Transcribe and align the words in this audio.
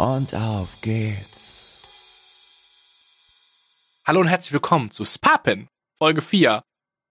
und 0.00 0.34
auf 0.34 0.80
geht's. 0.80 1.76
Hallo 4.06 4.20
und 4.20 4.28
herzlich 4.28 4.52
willkommen 4.52 4.90
zu 4.90 5.04
Spapen, 5.04 5.68
Folge 5.98 6.22
4, 6.22 6.62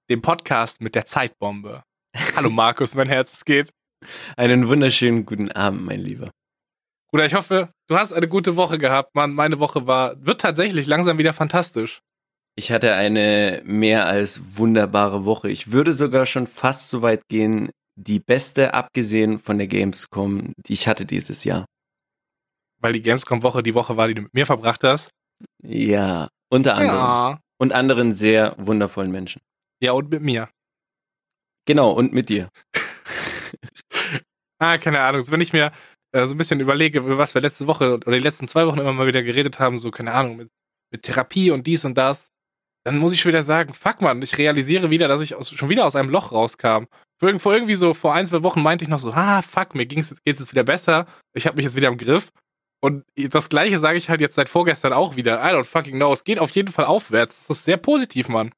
dem 0.10 0.24
Podcast 0.24 0.82
mit 0.82 0.96
der 0.96 1.06
Zeitbombe. 1.06 1.84
Hallo 2.36 2.50
Markus, 2.50 2.96
mein 2.96 3.08
Herz, 3.08 3.32
es 3.34 3.46
geht. 3.46 3.70
Einen 4.38 4.68
wunderschönen 4.68 5.28
guten 5.28 5.52
Abend, 5.52 5.86
mein 5.86 6.00
Lieber. 6.00 6.32
Bruder, 7.12 7.28
ich 7.28 7.36
hoffe, 7.36 7.70
du 7.88 7.96
hast 7.96 8.12
eine 8.12 8.28
gute 8.28 8.56
Woche 8.56 8.80
gehabt, 8.80 9.14
Mann. 9.14 9.34
Meine 9.34 9.60
Woche 9.60 9.86
war, 9.86 10.16
wird 10.26 10.42
tatsächlich 10.42 10.88
langsam 10.88 11.20
wieder 11.20 11.34
fantastisch. 11.34 12.02
Ich 12.56 12.72
hatte 12.72 12.96
eine 12.96 13.62
mehr 13.66 14.08
als 14.08 14.58
wunderbare 14.58 15.26
Woche. 15.26 15.52
Ich 15.52 15.72
würde 15.72 15.94
sogar 15.94 16.26
schon 16.26 16.48
fast 16.48 16.90
so 16.90 17.04
weit 17.04 17.22
gehen, 17.30 17.70
die 17.96 18.20
beste, 18.20 18.74
abgesehen 18.74 19.38
von 19.38 19.60
der 19.60 19.68
Gamescom, 19.68 20.54
die 20.66 20.74
ich 20.74 20.88
hatte 20.88 21.06
dieses 21.06 21.44
Jahr. 21.44 21.66
Weil 22.80 22.94
die 22.94 23.02
Gamescom-Woche 23.02 23.64
die 23.64 23.76
Woche 23.76 23.98
war, 23.98 24.08
die 24.08 24.16
du 24.16 24.22
mit 24.24 24.34
mir 24.34 24.46
verbracht 24.46 24.84
hast? 24.84 25.12
Ja, 25.64 26.30
unter 26.50 26.76
anderem. 26.76 26.96
Ja. 26.96 27.40
Und 27.58 27.74
anderen 27.74 28.14
sehr 28.14 28.56
wundervollen 28.58 29.12
Menschen. 29.12 29.42
Ja, 29.82 29.92
und 29.94 30.10
mit 30.10 30.22
mir. 30.22 30.50
Genau, 31.66 31.92
und 31.92 32.14
mit 32.14 32.30
dir. 32.30 32.50
ah, 34.60 34.78
keine 34.78 35.02
Ahnung. 35.02 35.24
Wenn 35.30 35.42
ich 35.42 35.54
mir 35.54 35.72
äh, 36.12 36.26
so 36.26 36.34
ein 36.34 36.38
bisschen 36.38 36.60
überlege, 36.60 37.00
über 37.00 37.18
was 37.18 37.34
wir 37.34 37.42
letzte 37.42 37.68
Woche 37.68 37.96
oder 37.96 38.12
die 38.12 38.24
letzten 38.24 38.48
zwei 38.48 38.66
Wochen 38.66 38.80
immer 38.80 38.94
mal 38.94 39.08
wieder 39.08 39.24
geredet 39.24 39.60
haben, 39.60 39.78
so, 39.78 39.92
keine 39.92 40.14
Ahnung, 40.14 40.38
mit, 40.38 40.50
mit 40.92 41.04
Therapie 41.04 41.52
und 41.52 41.68
dies 41.68 41.86
und 41.86 41.98
das, 41.98 42.32
dann 42.86 42.98
muss 42.98 43.12
ich 43.12 43.22
schon 43.22 43.30
wieder 43.30 43.44
sagen, 43.44 43.74
fuck 43.74 44.02
man, 44.02 44.22
ich 44.22 44.38
realisiere 44.38 44.90
wieder, 44.90 45.08
dass 45.08 45.22
ich 45.22 45.36
aus, 45.36 45.52
schon 45.52 45.70
wieder 45.70 45.86
aus 45.86 45.96
einem 45.96 46.10
Loch 46.10 46.32
rauskam. 46.32 46.86
Vor, 47.20 47.40
vor 47.40 47.54
irgendwie 47.54 47.76
so, 47.76 47.94
vor 47.94 48.14
ein, 48.14 48.26
zwei 48.26 48.42
Wochen 48.44 48.64
meinte 48.64 48.84
ich 48.84 48.90
noch 48.90 49.00
so, 49.00 49.12
ah, 49.12 49.42
fuck, 49.42 49.76
mir 49.76 49.86
ging's, 49.86 50.16
geht's 50.26 50.40
jetzt 50.40 50.52
wieder 50.52 50.64
besser, 50.64 51.06
ich 51.34 51.46
habe 51.46 51.58
mich 51.58 51.66
jetzt 51.66 51.76
wieder 51.76 51.90
im 51.90 51.98
Griff. 51.98 52.32
Und 52.82 53.04
das 53.16 53.50
gleiche 53.50 53.78
sage 53.80 53.98
ich 53.98 54.10
halt 54.10 54.22
jetzt 54.22 54.36
seit 54.36 54.48
vorgestern 54.50 54.94
auch 54.94 55.16
wieder. 55.16 55.40
I 55.42 55.54
don't 55.54 55.66
fucking 55.66 55.96
know. 55.98 56.14
Es 56.14 56.24
geht 56.24 56.40
auf 56.40 56.52
jeden 56.52 56.72
Fall 56.72 56.86
aufwärts. 56.86 57.48
Das 57.48 57.58
ist 57.58 57.66
sehr 57.66 57.78
positiv, 57.78 58.30
Mann. 58.30 58.52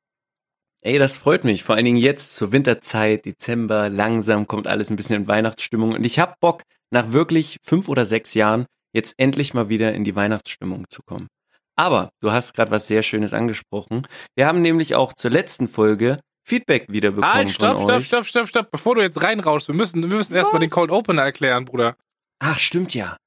Ey, 0.83 0.97
das 0.99 1.17
freut 1.17 1.43
mich. 1.43 1.63
Vor 1.63 1.75
allen 1.75 1.85
Dingen 1.85 1.97
jetzt 1.97 2.35
zur 2.35 2.51
Winterzeit, 2.51 3.25
Dezember, 3.25 3.89
langsam 3.89 4.47
kommt 4.47 4.67
alles 4.67 4.89
ein 4.89 4.95
bisschen 4.95 5.15
in 5.15 5.27
Weihnachtsstimmung. 5.27 5.93
Und 5.93 6.03
ich 6.05 6.19
hab 6.19 6.39
Bock, 6.39 6.63
nach 6.91 7.11
wirklich 7.11 7.57
fünf 7.63 7.87
oder 7.87 8.05
sechs 8.05 8.33
Jahren 8.33 8.65
jetzt 8.93 9.15
endlich 9.17 9.53
mal 9.53 9.69
wieder 9.69 9.93
in 9.93 10.03
die 10.03 10.15
Weihnachtsstimmung 10.15 10.85
zu 10.89 11.01
kommen. 11.03 11.27
Aber 11.75 12.09
du 12.19 12.31
hast 12.31 12.53
gerade 12.53 12.69
was 12.71 12.87
sehr 12.87 13.01
Schönes 13.01 13.33
angesprochen. 13.33 14.07
Wir 14.35 14.45
haben 14.45 14.61
nämlich 14.61 14.95
auch 14.95 15.13
zur 15.13 15.31
letzten 15.31 15.67
Folge 15.67 16.17
Feedback 16.45 16.87
wieder 16.89 17.11
bekommen 17.11 17.47
Ah, 17.47 17.47
stopp, 17.47 17.75
von 17.77 17.83
stopp, 17.83 17.97
euch. 17.97 18.05
stopp, 18.07 18.25
stopp, 18.25 18.47
stopp. 18.49 18.71
Bevor 18.71 18.95
du 18.95 19.01
jetzt 19.01 19.21
reinrauschst, 19.21 19.67
wir 19.67 19.75
müssen, 19.75 20.01
wir 20.09 20.17
müssen 20.17 20.35
erstmal 20.35 20.59
den 20.59 20.69
Cold 20.69 20.91
Opener 20.91 21.21
erklären, 21.23 21.65
Bruder. 21.65 21.95
Ach, 22.39 22.59
stimmt 22.59 22.93
ja. 22.93 23.17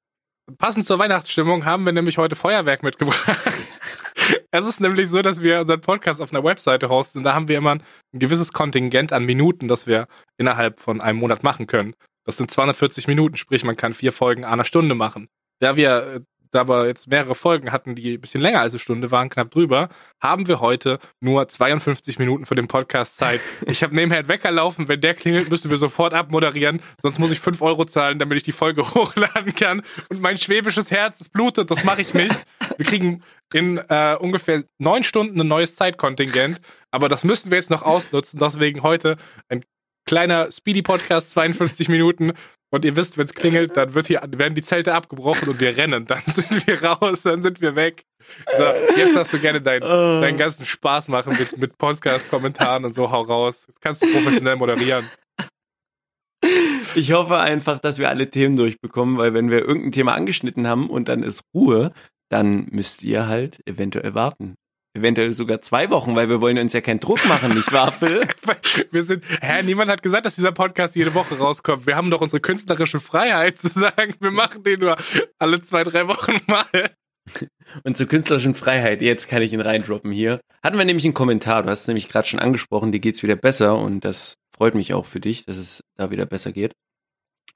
Passend 0.59 0.85
zur 0.85 0.99
Weihnachtsstimmung 0.99 1.65
haben 1.65 1.87
wir 1.87 1.93
nämlich 1.93 2.19
heute 2.19 2.37
Feuerwerk 2.37 2.83
mitgebracht. 2.83 3.25
es 4.51 4.67
ist 4.67 4.81
nämlich 4.81 5.09
so, 5.09 5.23
dass 5.23 5.43
wir 5.43 5.61
unseren 5.61 5.81
Podcast 5.81 6.21
auf 6.21 6.33
einer 6.33 6.45
Webseite 6.45 6.89
hosten 6.91 7.19
und 7.19 7.25
da 7.25 7.35
haben 7.35 7.49
wir 7.49 7.57
immer 7.57 7.73
ein 7.73 7.83
gewisses 8.13 8.53
Kontingent 8.53 9.13
an 9.13 9.25
Minuten, 9.25 9.69
das 9.69 9.87
wir 9.87 10.07
innerhalb 10.37 10.81
von 10.81 11.01
einem 11.01 11.19
Monat 11.19 11.43
machen 11.43 11.67
können. 11.67 11.95
Das 12.27 12.37
sind 12.37 12.51
240 12.51 13.07
Minuten, 13.07 13.37
sprich 13.37 13.65
man 13.65 13.77
kann 13.77 13.95
vier 13.95 14.13
Folgen 14.13 14.45
einer 14.45 14.65
Stunde 14.65 14.95
machen. 14.95 15.29
Da 15.61 15.77
wir 15.77 16.17
äh, 16.17 16.21
da 16.55 16.61
aber 16.61 16.87
jetzt 16.87 17.09
mehrere 17.09 17.35
Folgen 17.35 17.73
hatten, 17.73 17.95
die 17.95 18.15
ein 18.15 18.21
bisschen 18.21 18.41
länger 18.41 18.61
als 18.61 18.73
eine 18.73 18.79
Stunde 18.79 19.11
waren, 19.11 19.29
knapp 19.29 19.51
drüber, 19.51 19.89
haben 20.21 20.47
wir 20.47 20.61
heute 20.61 20.99
nur 21.21 21.49
52 21.49 22.19
Minuten 22.19 22.47
für 22.47 22.55
den 22.55 22.69
Podcast 22.69 23.17
Zeit. 23.17 23.41
Ich 23.67 23.83
habe 23.83 23.95
nebenher 23.95 24.19
einen 24.19 24.29
Wecker 24.29 24.51
laufen, 24.51 24.89
wenn 24.89 25.01
der 25.01 25.15
klingelt, 25.15 25.51
müssen 25.51 25.71
wir 25.71 25.79
sofort 25.79 26.15
abmoderieren, 26.15 26.81
sonst 27.03 27.19
muss 27.19 27.33
ich 27.33 27.41
5 27.41 27.61
Euro 27.61 27.85
zahlen, 27.85 28.19
damit 28.19 28.37
ich 28.37 28.43
die 28.45 28.53
Folge 28.53 28.83
hochladen 28.95 29.55
kann. 29.55 29.83
Und 30.11 30.21
mein 30.21 30.39
schwäbisches 30.39 30.91
Herz, 30.91 31.21
es 31.21 31.29
blutet, 31.29 31.71
das 31.71 31.83
mache 31.83 32.03
ich 32.03 32.15
nicht. 32.15 32.45
Wir 32.77 32.87
kriegen 32.87 33.23
in 33.53 33.79
äh, 33.89 34.17
ungefähr 34.21 34.63
neun 34.79 35.03
Stunden 35.03 35.41
ein 35.41 35.49
neues 35.49 35.75
Zeitkontingent, 35.75 36.61
aber 36.91 37.09
das 37.09 37.25
müssen 37.25 37.51
wir 37.51 37.59
jetzt 37.59 37.71
noch 37.71 37.83
ausnutzen, 37.83 38.39
deswegen 38.39 38.83
heute 38.83 39.17
ein 39.49 39.65
kleiner 40.07 40.53
Speedy-Podcast, 40.53 41.31
52 41.31 41.89
Minuten. 41.89 42.33
Und 42.75 42.85
ihr 42.85 42.97
wisst, 42.97 43.17
wenn 43.17 43.25
es 43.25 43.35
klingelt, 43.35 43.77
dann 43.77 43.95
wird 43.95 44.09
hier, 44.09 44.21
werden 44.37 44.57
die 44.57 44.63
Zelte 44.63 44.95
abgebrochen 44.95 45.49
und 45.49 45.61
wir 45.61 45.77
rennen. 45.77 46.07
Dann 46.07 46.23
sind 46.27 46.67
wir 46.67 46.83
raus, 46.83 47.23
dann 47.23 47.41
sind 47.41 47.61
wir 47.61 47.77
weg. 47.77 48.05
So, 48.59 48.65
jetzt 48.97 49.15
darfst 49.15 49.33
du 49.33 49.39
gerne 49.39 49.61
dein, 49.61 49.81
deinen 49.81 50.37
ganzen 50.37 50.67
Spaß 50.67 51.07
machen 51.07 51.37
mit, 51.39 51.57
mit 51.57 51.79
Podcast-Kommentaren 51.79 52.85
und 52.85 52.93
so, 52.93 53.13
hau 53.13 53.23
raus. 53.23 53.67
Jetzt 53.69 53.81
kannst 53.81 54.03
du 54.03 54.11
professionell 54.11 54.57
moderieren. 54.57 55.09
Ich 56.97 57.13
hoffe 57.13 57.39
einfach, 57.39 57.79
dass 57.79 58.01
wir 58.01 58.09
alle 58.09 58.29
Themen 58.29 58.57
durchbekommen, 58.57 59.19
weil 59.19 59.35
wenn 59.35 59.51
wir 59.51 59.61
irgendein 59.61 59.93
Thema 59.93 60.15
angeschnitten 60.15 60.67
haben 60.67 60.91
und 60.91 61.07
dann 61.07 61.23
ist 61.23 61.43
Ruhe, 61.55 61.93
dann 62.29 62.67
müsst 62.73 63.05
ihr 63.05 63.29
halt 63.29 63.61
eventuell 63.69 64.17
warten. 64.17 64.57
Eventuell 64.97 65.33
sogar 65.33 65.61
zwei 65.61 65.91
Wochen, 65.91 66.15
weil 66.15 66.29
wir 66.29 66.41
wollen 66.41 66.57
uns 66.57 66.73
ja 66.73 66.81
keinen 66.81 67.01
Druck 67.01 67.27
machen, 67.27 67.53
nicht 67.53 67.73
wahr, 67.73 67.91
Phil? 67.91 68.29
Wir 68.93 69.03
sind, 69.03 69.25
hä, 69.41 69.61
niemand 69.65 69.91
hat 69.91 70.05
gesagt, 70.05 70.25
dass 70.25 70.37
dieser 70.37 70.53
Podcast 70.53 70.95
jede 70.95 71.15
Woche 71.15 71.37
rauskommt. 71.37 71.85
Wir 71.85 71.97
haben 71.97 72.11
doch 72.11 72.21
unsere 72.21 72.41
künstlerische 72.41 73.01
Freiheit 73.01 73.59
zu 73.59 73.67
sagen, 73.69 74.15
wir 74.21 74.31
machen 74.31 74.63
den 74.63 74.79
nur 74.79 74.97
alle 75.41 75.61
zwei, 75.63 75.83
drei 75.83 76.07
Wochen 76.07 76.35
mal. 76.47 76.95
Und 77.83 77.97
zur 77.97 78.07
künstlerischen 78.07 78.55
Freiheit, 78.55 79.03
jetzt 79.03 79.29
kann 79.29 79.43
ich 79.43 79.53
ihn 79.53 79.61
reindroppen 79.61 80.13
hier. 80.13 80.39
Hatten 80.63 80.79
wir 80.79 80.85
nämlich 80.85 81.05
einen 81.05 81.15
Kommentar, 81.15 81.65
du 81.65 81.71
hast 81.71 81.83
es 81.83 81.89
nämlich 81.89 82.09
gerade 82.09 82.29
schon 82.29 82.39
angesprochen, 82.39 82.93
dir 82.93 83.01
geht's 83.01 83.25
wieder 83.25 83.37
besser 83.37 83.77
und 83.77 84.05
das 84.05 84.35
freut 84.55 84.77
mich 84.77 84.95
auch 84.95 85.07
für 85.07 85.21
dich, 85.21 85.45
dass 85.45 85.57
es 85.57 85.83
da 85.97 86.13
wieder 86.13 86.27
besser 86.27 86.53
geht. 86.53 86.73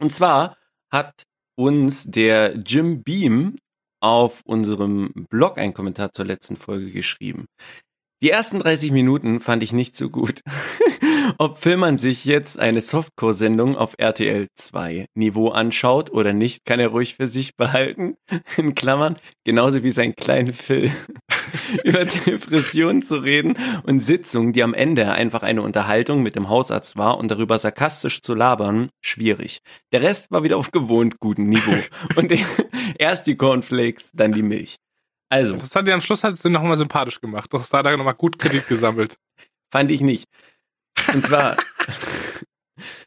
Und 0.00 0.12
zwar 0.12 0.56
hat 0.91 1.22
uns 1.55 2.05
der 2.05 2.56
Jim 2.56 3.03
Beam 3.05 3.55
auf 4.00 4.42
unserem 4.44 5.26
Blog 5.31 5.59
einen 5.59 5.75
Kommentar 5.75 6.12
zur 6.12 6.25
letzten 6.26 6.56
Folge 6.56 6.91
geschrieben. 6.91 7.47
Die 8.20 8.31
ersten 8.31 8.59
30 8.59 8.91
Minuten 8.91 9.38
fand 9.38 9.62
ich 9.62 9.72
nicht 9.72 9.94
so 9.94 10.10
gut. 10.10 10.41
Ob 11.38 11.56
Filmern 11.56 11.97
sich 11.97 12.25
jetzt 12.25 12.58
eine 12.58 12.81
Softcore-Sendung 12.81 13.76
auf 13.76 13.94
RTL 13.97 14.48
2 14.56 15.06
Niveau 15.14 15.50
anschaut 15.50 16.10
oder 16.10 16.32
nicht, 16.32 16.64
kann 16.64 16.81
er 16.81 16.88
ruhig 16.88 17.14
für 17.14 17.28
sich 17.28 17.54
behalten. 17.56 18.16
In 18.56 18.75
Klammern, 18.75 19.16
genauso 19.44 19.84
wie 19.84 19.92
sein 19.92 20.16
kleiner 20.16 20.53
Phil. 20.53 20.91
Über 21.84 22.04
Depressionen 22.04 23.03
zu 23.03 23.16
reden 23.16 23.56
und 23.84 24.00
Sitzungen, 24.00 24.53
die 24.53 24.62
am 24.62 24.75
Ende 24.75 25.12
einfach 25.12 25.42
eine 25.42 25.62
Unterhaltung 25.62 26.22
mit 26.22 26.36
dem 26.36 26.48
Hausarzt 26.48 26.97
war 26.97 27.19
und 27.19 27.31
darüber 27.31 27.59
sarkastisch 27.59 28.20
zu 28.22 28.34
labern, 28.34 28.91
schwierig. 29.00 29.60
Der 29.92 30.03
Rest 30.03 30.31
war 30.31 30.42
wieder 30.42 30.56
auf 30.56 30.70
gewohnt 30.70 31.20
gutem 31.20 31.48
Niveau. 31.48 31.76
Und 32.16 32.32
erst 32.98 33.26
die 33.26 33.37
Cornflakes, 33.37 34.12
dann 34.12 34.32
die 34.32 34.42
Milch. 34.42 34.76
Also. 35.28 35.56
Das 35.56 35.75
hat 35.75 35.87
dir 35.87 35.94
am 35.94 36.00
Schluss 36.00 36.25
es 36.25 36.44
nochmal 36.44 36.76
sympathisch 36.76 37.20
gemacht. 37.20 37.53
Das 37.53 37.72
hat 37.72 37.84
da 37.84 37.97
nochmal 37.97 38.14
gut 38.14 38.38
Kredit 38.38 38.66
gesammelt. 38.66 39.16
Fand 39.70 39.91
ich 39.91 40.00
nicht. 40.00 40.26
Und 41.12 41.25
zwar, 41.25 41.56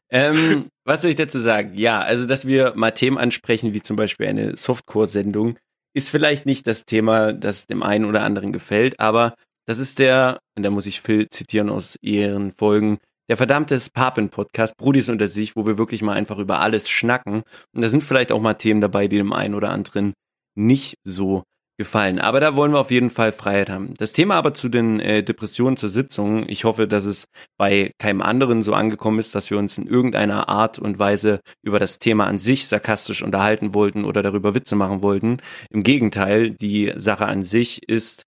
ähm, 0.10 0.70
was 0.84 1.02
soll 1.02 1.12
ich 1.12 1.18
dazu 1.18 1.40
sagen? 1.40 1.74
Ja, 1.74 2.02
also, 2.02 2.28
dass 2.28 2.46
wir 2.46 2.74
mal 2.76 2.92
Themen 2.92 3.18
ansprechen, 3.18 3.74
wie 3.74 3.82
zum 3.82 3.96
Beispiel 3.96 4.28
eine 4.28 4.56
Softcore-Sendung, 4.56 5.58
ist 5.94 6.10
vielleicht 6.10 6.46
nicht 6.46 6.68
das 6.68 6.86
Thema, 6.86 7.34
das 7.34 7.68
dem 7.68 7.84
einen 7.84 8.06
oder 8.06 8.24
anderen 8.24 8.52
gefällt, 8.54 9.00
aber 9.00 9.36
das 9.66 9.80
ist 9.80 10.00
der, 10.00 10.40
und 10.56 10.64
da 10.64 10.70
muss 10.70 10.86
ich 10.86 11.02
Phil 11.02 11.28
zitieren 11.30 11.70
aus 11.70 11.98
ihren 12.02 12.52
Folgen, 12.52 12.98
der 13.30 13.38
verdammte 13.38 13.80
Papen-Podcast, 13.94 14.76
Brudis 14.78 15.08
unter 15.08 15.28
sich, 15.28 15.56
wo 15.56 15.66
wir 15.66 15.78
wirklich 15.78 16.02
mal 16.02 16.14
einfach 16.14 16.38
über 16.38 16.60
alles 16.60 16.90
schnacken. 16.90 17.44
Und 17.74 17.82
da 17.82 17.88
sind 17.88 18.04
vielleicht 18.04 18.32
auch 18.34 18.42
mal 18.42 18.56
Themen 18.56 18.82
dabei, 18.82 19.08
die 19.08 19.16
dem 19.16 19.32
einen 19.32 19.56
oder 19.56 19.70
anderen 19.70 20.14
nicht 20.56 20.98
so 21.06 21.44
gefallen. 21.82 22.20
Aber 22.20 22.40
da 22.40 22.56
wollen 22.56 22.72
wir 22.72 22.80
auf 22.80 22.92
jeden 22.92 23.10
Fall 23.10 23.32
Freiheit 23.32 23.70
haben. 23.70 23.94
Das 23.98 24.14
Thema 24.14 24.36
aber 24.36 24.54
zu 24.54 24.70
den 24.70 25.00
äh, 25.00 25.24
Depressionen 25.24 25.78
zur 25.78 25.90
Sitzung, 25.90 26.48
ich 26.48 26.64
hoffe, 26.64 26.88
dass 26.88 27.06
es 27.06 27.26
bei 27.58 27.92
keinem 27.98 28.22
anderen 28.22 28.62
so 28.62 28.74
angekommen 28.74 29.18
ist, 29.18 29.34
dass 29.34 29.50
wir 29.50 29.58
uns 29.58 29.80
in 29.80 29.88
irgendeiner 29.88 30.48
Art 30.48 30.78
und 30.78 31.00
Weise 31.00 31.40
über 31.64 31.80
das 31.80 31.98
Thema 31.98 32.28
an 32.28 32.38
sich 32.38 32.68
sarkastisch 32.68 33.24
unterhalten 33.24 33.74
wollten 33.74 34.06
oder 34.06 34.22
darüber 34.22 34.54
Witze 34.54 34.76
machen 34.76 35.02
wollten. 35.02 35.38
Im 35.72 35.82
Gegenteil, 35.82 36.52
die 36.52 36.94
Sache 36.96 37.26
an 37.26 37.42
sich 37.42 37.82
ist 37.90 38.24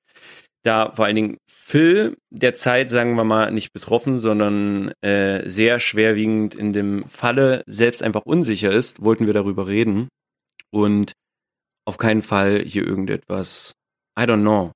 da 0.65 0.91
vor 0.93 1.05
allen 1.05 1.17
Dingen 1.17 1.37
Phil 1.49 2.17
der 2.31 2.55
Zeit, 2.55 2.91
sagen 2.91 3.15
wir 3.15 3.25
mal, 3.25 3.53
nicht 3.53 3.73
betroffen, 3.73 4.19
sondern 4.19 4.93
äh, 5.03 5.49
sehr 5.49 5.79
schwerwiegend 5.79 6.55
in 6.55 6.73
dem 6.73 7.05
Falle 7.07 7.63
selbst 7.67 8.03
einfach 8.03 8.23
unsicher 8.25 8.73
ist, 8.73 9.05
wollten 9.05 9.27
wir 9.27 9.35
darüber 9.35 9.69
reden. 9.69 10.09
Und 10.71 11.13
auf 11.87 11.99
keinen 11.99 12.23
Fall 12.23 12.61
hier 12.61 12.87
irgendetwas, 12.87 13.75
I 14.19 14.23
don't 14.23 14.41
know, 14.41 14.73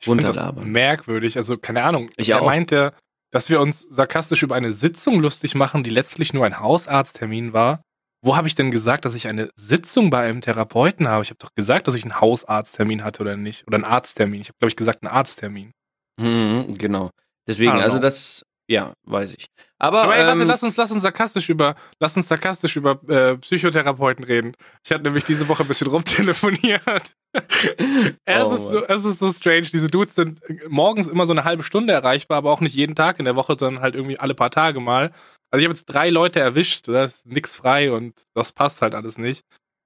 Ich 0.00 0.06
finde 0.06 0.24
das 0.24 0.36
runterlabern. 0.38 0.70
merkwürdig. 0.70 1.36
Also, 1.36 1.56
keine 1.58 1.82
Ahnung. 1.82 2.10
Ich 2.16 2.30
er 2.30 2.42
auch. 2.42 2.46
meinte, 2.46 2.92
dass 3.32 3.48
wir 3.50 3.60
uns 3.60 3.80
sarkastisch 3.88 4.42
über 4.42 4.54
eine 4.54 4.72
Sitzung 4.72 5.20
lustig 5.20 5.54
machen, 5.54 5.84
die 5.84 5.90
letztlich 5.90 6.32
nur 6.34 6.44
ein 6.46 6.58
Hausarzttermin 6.58 7.52
war. 7.52 7.82
Wo 8.22 8.36
habe 8.36 8.48
ich 8.48 8.54
denn 8.54 8.70
gesagt, 8.70 9.04
dass 9.06 9.14
ich 9.14 9.28
eine 9.28 9.48
Sitzung 9.54 10.10
bei 10.10 10.28
einem 10.28 10.42
Therapeuten 10.42 11.08
habe? 11.08 11.22
Ich 11.22 11.30
habe 11.30 11.38
doch 11.38 11.54
gesagt, 11.54 11.88
dass 11.88 11.94
ich 11.94 12.02
einen 12.02 12.20
Hausarzttermin 12.20 13.02
hatte 13.02 13.22
oder 13.22 13.36
nicht. 13.36 13.66
Oder 13.66 13.76
einen 13.76 13.84
Arzttermin. 13.84 14.42
Ich 14.42 14.48
habe, 14.48 14.58
glaube 14.58 14.68
ich, 14.70 14.76
gesagt, 14.76 15.02
einen 15.02 15.12
Arzttermin. 15.14 15.72
Mhm, 16.20 16.76
genau. 16.76 17.10
Deswegen, 17.48 17.72
also 17.72 17.98
das, 17.98 18.42
ja, 18.70 18.92
weiß 19.04 19.32
ich. 19.32 19.46
Aber, 19.78 20.02
Aber 20.04 20.16
ey, 20.16 20.24
warte, 20.24 20.42
ähm, 20.42 20.48
lass 20.48 20.62
uns, 20.62 20.76
lass 20.76 20.92
uns 20.92 21.02
sarkastisch 21.02 21.48
über, 21.48 21.74
lass 21.98 22.16
uns 22.16 22.28
sarkastisch 22.28 22.76
über 22.76 23.00
äh, 23.08 23.36
Psychotherapeuten 23.38 24.24
reden. 24.24 24.52
Ich 24.84 24.92
hatte 24.92 25.02
nämlich 25.02 25.24
diese 25.24 25.48
Woche 25.48 25.64
ein 25.64 25.66
bisschen 25.68 25.88
rumtelefoniert. 25.88 26.80
es, 27.34 28.46
Oh 28.46 28.52
ist 28.52 28.70
so, 28.70 28.84
es 28.86 29.04
ist 29.04 29.18
so 29.18 29.32
strange. 29.32 29.62
Diese 29.72 29.88
Dudes 29.88 30.14
sind 30.14 30.40
morgens 30.68 31.08
immer 31.08 31.26
so 31.26 31.32
eine 31.32 31.42
halbe 31.42 31.64
Stunde 31.64 31.92
erreichbar, 31.92 32.38
aber 32.38 32.52
auch 32.52 32.60
nicht 32.60 32.76
jeden 32.76 32.94
Tag 32.94 33.18
in 33.18 33.24
der 33.24 33.34
Woche, 33.34 33.56
sondern 33.58 33.82
halt 33.82 33.96
irgendwie 33.96 34.20
alle 34.20 34.34
paar 34.36 34.52
Tage 34.52 34.78
mal. 34.78 35.10
Also 35.50 35.62
ich 35.62 35.64
habe 35.64 35.74
jetzt 35.74 35.86
drei 35.86 36.08
Leute 36.08 36.38
erwischt, 36.38 36.86
da 36.86 37.02
ist 37.02 37.26
nix 37.26 37.56
frei 37.56 37.90
und 37.90 38.14
das 38.34 38.52
passt 38.52 38.82
halt 38.82 38.94
alles 38.94 39.18
nicht. 39.18 39.42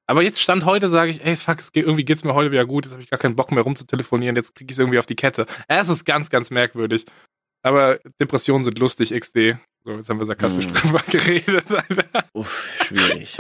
Aber 0.07 0.23
jetzt 0.23 0.43
stand 0.43 0.67
heute, 0.67 0.91
sage 0.91 1.11
ich, 1.11 1.25
ey, 1.25 1.37
fuck, 1.37 1.59
es 1.61 1.73
geht, 1.73 1.87
irgendwie 1.87 2.05
geht's 2.05 2.23
mir 2.23 2.35
heute 2.35 2.53
wieder 2.53 2.67
gut, 2.67 2.85
jetzt 2.85 2.93
habe 2.93 3.03
ich 3.03 3.09
gar 3.09 3.19
keinen 3.19 3.37
Bock 3.37 3.51
mehr 3.51 3.63
rumzutelefonieren, 3.63 4.37
jetzt 4.37 4.55
kriege 4.55 4.71
ich 4.71 4.77
es 4.77 4.79
irgendwie 4.79 4.99
auf 4.99 5.07
die 5.07 5.17
Kette. 5.17 5.47
Es 5.69 5.89
ist 5.89 6.05
ganz, 6.05 6.29
ganz 6.29 6.51
merkwürdig. 6.51 7.07
Aber 7.65 7.99
Depressionen 8.21 8.63
sind 8.63 8.79
lustig, 8.79 9.11
XD. 9.19 9.57
So, 9.85 9.93
jetzt 9.97 10.09
haben 10.09 10.19
wir 10.19 10.27
sarkastisch 10.27 10.67
Hm. 10.67 10.73
drüber 10.75 11.03
geredet. 11.11 11.65
Alter. 11.71 12.25
Uff, 12.33 12.71
schwierig. 12.87 13.37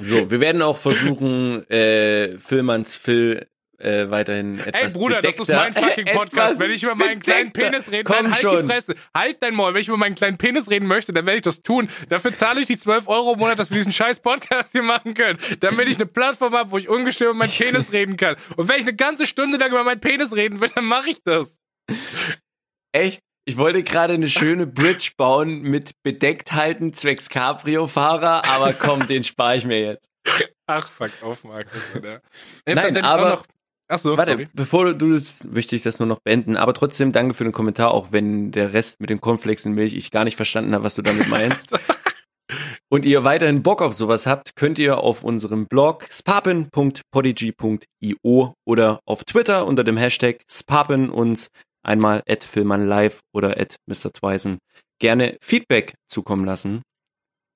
so, 0.00 0.30
wir 0.30 0.40
werden 0.40 0.62
auch 0.62 0.78
versuchen, 0.78 1.68
äh, 1.70 2.38
Philmanns 2.38 2.96
Phil 2.96 3.46
äh, 3.80 4.10
weiterhin 4.10 4.58
etwas 4.58 4.94
Ey 4.94 4.98
Bruder, 5.00 5.20
das 5.20 5.36
ist 5.38 5.46
bedeckter- 5.46 5.80
mein 5.80 5.84
fucking 5.90 6.04
Podcast. 6.06 6.58
Wenn 6.60 6.70
ich 6.72 6.82
über 6.82 6.96
meinen 6.96 7.20
kleinen 7.20 7.52
bedeckter- 7.52 7.70
Penis 7.70 7.92
reden 7.92 8.04
Komm 8.04 8.16
dann 8.16 8.32
halt 8.32 8.40
schon. 8.42 8.62
die 8.62 8.66
Fresse. 8.72 8.94
Halt 9.16 9.36
dein 9.40 9.54
Maul. 9.54 9.72
Wenn 9.72 9.80
ich 9.82 9.88
über 9.88 9.96
meinen 9.96 10.16
kleinen 10.16 10.36
Penis 10.36 10.68
reden 10.68 10.86
möchte, 10.88 11.12
dann 11.12 11.26
werde 11.26 11.36
ich 11.36 11.42
das 11.42 11.62
tun. 11.62 11.88
Dafür 12.08 12.34
zahle 12.34 12.60
ich 12.60 12.66
die 12.66 12.76
12 12.76 13.06
Euro 13.06 13.34
im 13.34 13.38
Monat, 13.38 13.58
dass 13.58 13.70
wir 13.70 13.76
diesen 13.78 13.92
scheiß 13.92 14.18
Podcast 14.20 14.72
hier 14.72 14.82
machen 14.82 15.14
können. 15.14 15.38
Damit 15.60 15.86
ich 15.88 15.94
eine 15.96 16.06
Plattform 16.06 16.54
habe, 16.54 16.70
wo 16.72 16.78
ich 16.78 16.88
ungestört 16.88 17.30
über 17.30 17.38
meinen 17.38 17.52
Penis 17.52 17.92
reden 17.92 18.16
kann. 18.16 18.34
Und 18.56 18.68
wenn 18.68 18.76
ich 18.80 18.82
eine 18.82 18.96
ganze 18.96 19.26
Stunde 19.26 19.58
lang 19.58 19.70
über 19.70 19.84
meinen 19.84 20.00
Penis 20.00 20.34
reden 20.34 20.60
will, 20.60 20.70
dann 20.74 20.84
mache 20.86 21.10
ich 21.10 21.22
das. 21.22 21.56
Echt? 22.92 23.20
Ich 23.44 23.56
wollte 23.56 23.82
gerade 23.82 24.14
eine 24.14 24.28
schöne 24.28 24.66
Bridge 24.66 25.12
bauen 25.16 25.62
mit 25.62 25.92
bedeckt 26.02 26.52
halten 26.52 26.92
zwecks 26.92 27.28
Cabrio-Fahrer, 27.30 28.44
aber 28.46 28.74
komm, 28.74 29.06
den 29.06 29.24
spare 29.24 29.56
ich 29.56 29.64
mir 29.64 29.80
jetzt. 29.80 30.06
Ach, 30.66 30.90
fuck 30.90 31.10
auf, 31.22 31.44
Markus. 31.44 31.80
Alter. 31.94 32.20
Nein, 32.66 32.94
Ich 32.96 33.02
aber- 33.02 33.30
Noch, 33.30 33.46
ach 33.88 33.98
so, 33.98 34.18
Warte, 34.18 34.32
sorry. 34.32 34.48
bevor 34.52 34.92
du 34.92 35.14
das, 35.14 35.44
möchte 35.44 35.74
ich 35.76 35.82
das 35.82 35.98
nur 35.98 36.06
noch 36.08 36.20
beenden, 36.20 36.58
aber 36.58 36.74
trotzdem 36.74 37.10
danke 37.12 37.32
für 37.32 37.44
den 37.44 37.54
Kommentar, 37.54 37.92
auch 37.92 38.12
wenn 38.12 38.50
der 38.52 38.74
Rest 38.74 39.00
mit 39.00 39.08
den 39.08 39.22
Cornflakes 39.22 39.64
und 39.64 39.72
Milch 39.72 39.94
ich 39.94 40.10
gar 40.10 40.24
nicht 40.24 40.36
verstanden 40.36 40.74
habe, 40.74 40.84
was 40.84 40.96
du 40.96 41.00
damit 41.02 41.28
meinst. 41.28 41.70
und 42.90 43.06
ihr 43.06 43.24
weiterhin 43.24 43.62
Bock 43.62 43.80
auf 43.80 43.94
sowas 43.94 44.26
habt, 44.26 44.56
könnt 44.56 44.78
ihr 44.78 44.98
auf 44.98 45.24
unserem 45.24 45.66
Blog 45.66 46.06
spapen.podigy.io 46.10 48.54
oder 48.66 49.00
auf 49.06 49.24
Twitter 49.24 49.66
unter 49.66 49.84
dem 49.84 49.96
Hashtag 49.96 50.42
spapen 50.50 51.08
uns 51.08 51.48
einmal 51.88 52.22
at 52.28 52.44
filmanlive 52.44 53.20
oder 53.34 53.58
at 53.58 53.76
Mr. 53.86 54.12
Twisen 54.12 54.58
gerne 55.00 55.36
Feedback 55.40 55.94
zukommen 56.06 56.44
lassen, 56.44 56.82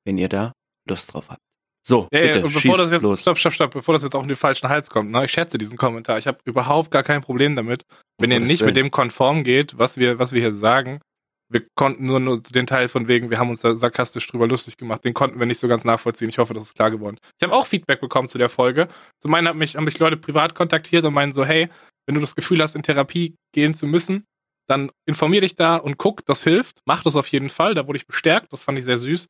wenn 0.05 0.19
ihr 0.19 0.29
da 0.29 0.53
Lust 0.89 1.13
drauf 1.13 1.31
habt. 1.31 1.41
So, 1.85 2.09
Ja, 2.13 2.21
bitte, 2.21 2.39
ja, 2.39 2.45
und 2.45 2.55
bevor 2.55 2.77
das 2.77 2.93
jetzt, 2.93 3.03
los. 3.03 3.23
stopp, 3.23 3.39
stopp, 3.39 3.53
stopp, 3.53 3.73
bevor 3.73 3.93
das 3.95 4.03
jetzt 4.05 4.15
auf 4.15 4.25
den 4.25 4.37
falschen 4.37 4.69
Hals 4.69 4.89
kommt, 4.89 5.11
ne, 5.11 5.25
ich 5.25 5.33
schätze 5.33 5.59
diesen 5.59 5.77
Kommentar. 5.77 6.17
Ich 6.19 6.29
habe 6.29 6.39
überhaupt 6.45 6.93
gar 6.93 7.03
kein 7.03 7.23
Problem 7.23 7.57
damit, 7.57 7.83
wenn 8.19 8.31
ihr 8.31 8.39
nicht 8.39 8.61
Willen. 8.61 8.67
mit 8.69 8.77
dem 8.77 8.91
konform 8.93 9.43
geht, 9.43 9.77
was 9.79 9.97
wir, 9.97 10.19
was 10.19 10.33
wir 10.33 10.41
hier 10.41 10.53
sagen. 10.53 11.01
Wir 11.49 11.67
konnten 11.75 12.07
nur, 12.07 12.21
nur 12.21 12.41
den 12.41 12.67
Teil 12.67 12.89
von 12.89 13.09
wegen, 13.09 13.31
wir 13.31 13.39
haben 13.39 13.51
uns 13.51 13.61
da 13.61 13.75
sarkastisch 13.75 14.27
drüber 14.29 14.47
lustig 14.47 14.79
gemacht, 14.79 15.05
den 15.05 15.13
konnten 15.13 15.39
wir 15.39 15.45
nicht 15.45 15.59
so 15.59 15.69
ganz 15.69 15.85
nachvollziehen. 15.85 16.29
Ich 16.31 16.39
hoffe, 16.39 16.55
das 16.55 16.65
ist 16.65 16.75
klar 16.75 16.91
geworden. 16.91 17.19
Ich 17.39 17.43
habe 17.43 17.55
auch 17.55 17.67
Feedback 17.67 18.01
bekommen 18.01 18.29
zu 18.29 18.39
der 18.39 18.49
Folge. 18.49 18.89
Zum 19.21 19.35
einen 19.35 19.49
haben 19.49 19.59
mich, 19.59 19.77
haben 19.77 19.85
mich 19.85 19.99
Leute 19.99 20.17
privat 20.17 20.55
kontaktiert 20.55 21.05
und 21.05 21.13
meinen 21.13 21.33
so, 21.33 21.45
hey, 21.45 21.69
wenn 22.07 22.15
du 22.15 22.21
das 22.21 22.35
Gefühl 22.35 22.61
hast, 22.63 22.75
in 22.75 22.83
Therapie 22.83 23.37
gehen 23.53 23.75
zu 23.75 23.87
müssen, 23.87 24.25
dann 24.69 24.91
informier 25.07 25.41
dich 25.41 25.57
da 25.57 25.77
und 25.77 25.99
guck, 25.99 26.25
das 26.27 26.43
hilft. 26.43 26.81
Mach 26.85 27.03
das 27.03 27.17
auf 27.17 27.29
jeden 27.29 27.51
Fall. 27.51 27.75
Da 27.75 27.87
wurde 27.87 27.99
ich 27.99 28.07
bestärkt. 28.07 28.53
Das 28.53 28.63
fand 28.63 28.79
ich 28.79 28.85
sehr 28.85 28.99
süß. 28.99 29.29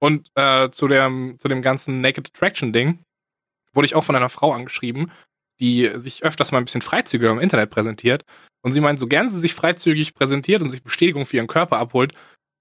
Und 0.00 0.28
äh, 0.34 0.70
zu, 0.70 0.88
dem, 0.88 1.36
zu 1.38 1.48
dem 1.48 1.62
ganzen 1.62 2.00
Naked 2.00 2.28
Attraction 2.28 2.72
Ding 2.72 2.98
wurde 3.72 3.86
ich 3.86 3.94
auch 3.94 4.04
von 4.04 4.16
einer 4.16 4.28
Frau 4.28 4.52
angeschrieben, 4.52 5.10
die 5.60 5.90
sich 5.94 6.24
öfters 6.24 6.52
mal 6.52 6.58
ein 6.58 6.64
bisschen 6.64 6.82
freizügiger 6.82 7.30
im 7.30 7.38
Internet 7.38 7.70
präsentiert. 7.70 8.24
Und 8.62 8.72
sie 8.72 8.80
meint, 8.80 8.98
so 8.98 9.06
gern 9.06 9.30
sie 9.30 9.38
sich 9.38 9.54
freizügig 9.54 10.14
präsentiert 10.14 10.62
und 10.62 10.70
sich 10.70 10.82
Bestätigung 10.82 11.24
für 11.26 11.36
ihren 11.36 11.46
Körper 11.46 11.78
abholt, 11.78 12.12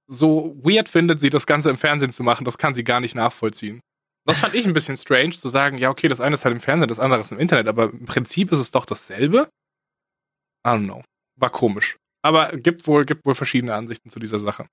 so 0.08 0.56
weird 0.62 0.90
findet 0.90 1.20
sie, 1.20 1.30
das 1.30 1.46
Ganze 1.46 1.70
im 1.70 1.78
Fernsehen 1.78 2.12
zu 2.12 2.24
machen, 2.24 2.46
das 2.46 2.58
kann 2.58 2.76
sie 2.76 2.84
gar 2.84 3.00
nicht 3.00 3.16
nachvollziehen. 3.16 3.82
Das 4.26 4.40
fand 4.40 4.54
ich 4.54 4.66
ein 4.66 4.74
bisschen 4.74 4.98
strange, 4.98 5.32
zu 5.32 5.50
sagen, 5.50 5.78
ja, 5.78 5.90
okay, 5.90 6.08
das 6.08 6.22
eine 6.22 6.36
ist 6.36 6.46
halt 6.46 6.54
im 6.56 6.62
Fernsehen, 6.62 6.88
das 6.88 7.00
andere 7.00 7.22
ist 7.22 7.32
im 7.32 7.40
Internet, 7.40 7.68
aber 7.68 7.92
im 7.92 8.06
Prinzip 8.06 8.52
ist 8.52 8.60
es 8.60 8.72
doch 8.72 8.86
dasselbe. 8.86 9.50
I 10.66 10.70
don't 10.70 10.86
know. 10.86 11.04
War 11.40 11.50
komisch. 11.50 11.98
Aber 12.24 12.52
gibt 12.56 12.86
wohl, 12.86 13.04
gibt 13.06 13.26
wohl 13.26 13.34
verschiedene 13.36 13.74
Ansichten 13.74 14.10
zu 14.10 14.20
dieser 14.20 14.38
Sache. 14.38 14.68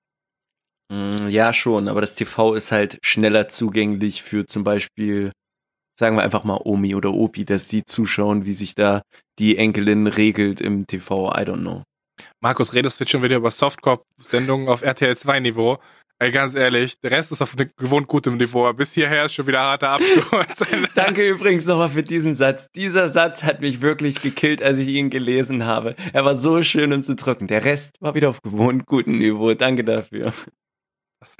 Mm, 0.91 1.27
Ja, 1.29 1.51
schon, 1.53 1.87
aber 1.87 2.01
das 2.01 2.15
TV 2.15 2.53
ist 2.53 2.71
halt 2.71 2.99
schneller 3.03 3.47
zugänglich 3.47 4.21
für 4.21 4.45
zum 4.45 4.63
Beispiel, 4.63 5.31
sagen 5.99 6.15
wir 6.15 6.23
einfach 6.23 6.43
mal 6.43 6.59
Omi 6.63 6.93
oder 6.93 7.11
Opi, 7.13 7.45
dass 7.45 7.67
die 7.67 7.83
zuschauen, 7.83 8.45
wie 8.45 8.53
sich 8.53 8.75
da 8.75 9.01
die 9.39 9.57
Enkelin 9.57 10.05
regelt 10.07 10.61
im 10.61 10.85
TV. 10.85 11.31
I 11.31 11.41
don't 11.41 11.61
know. 11.61 11.83
Markus, 12.41 12.73
redest 12.73 12.99
du 12.99 13.03
jetzt 13.03 13.11
schon 13.11 13.23
wieder 13.23 13.37
über 13.37 13.49
Softcore-Sendungen 13.49 14.67
auf 14.67 14.81
RTL 14.81 15.13
2-Niveau? 15.13 15.79
Ey, 16.21 16.31
ganz 16.31 16.53
ehrlich, 16.53 16.99
der 16.99 17.11
Rest 17.11 17.31
ist 17.31 17.41
auf 17.41 17.55
ne, 17.55 17.67
gewohnt 17.77 18.07
gutem 18.09 18.35
Niveau. 18.35 18.71
Bis 18.73 18.91
hierher 18.91 19.23
ist 19.23 19.35
schon 19.35 19.47
wieder 19.47 19.61
harter 19.61 19.91
Absturz. 19.91 20.63
Danke 20.93 21.25
übrigens 21.25 21.65
nochmal 21.65 21.89
für 21.89 22.03
diesen 22.03 22.33
Satz. 22.33 22.69
Dieser 22.75 23.07
Satz 23.07 23.43
hat 23.43 23.61
mich 23.61 23.79
wirklich 23.79 24.21
gekillt, 24.21 24.61
als 24.61 24.79
ich 24.79 24.89
ihn 24.89 25.09
gelesen 25.09 25.63
habe. 25.63 25.95
Er 26.11 26.25
war 26.25 26.35
so 26.35 26.61
schön 26.61 26.91
und 26.91 27.03
so 27.03 27.15
trocken. 27.15 27.47
Der 27.47 27.63
Rest 27.63 28.01
war 28.01 28.15
wieder 28.15 28.29
auf 28.29 28.41
gewohnt 28.41 28.85
gutem 28.85 29.17
Niveau. 29.17 29.53
Danke 29.53 29.85
dafür. 29.85 30.33
Das. 31.21 31.37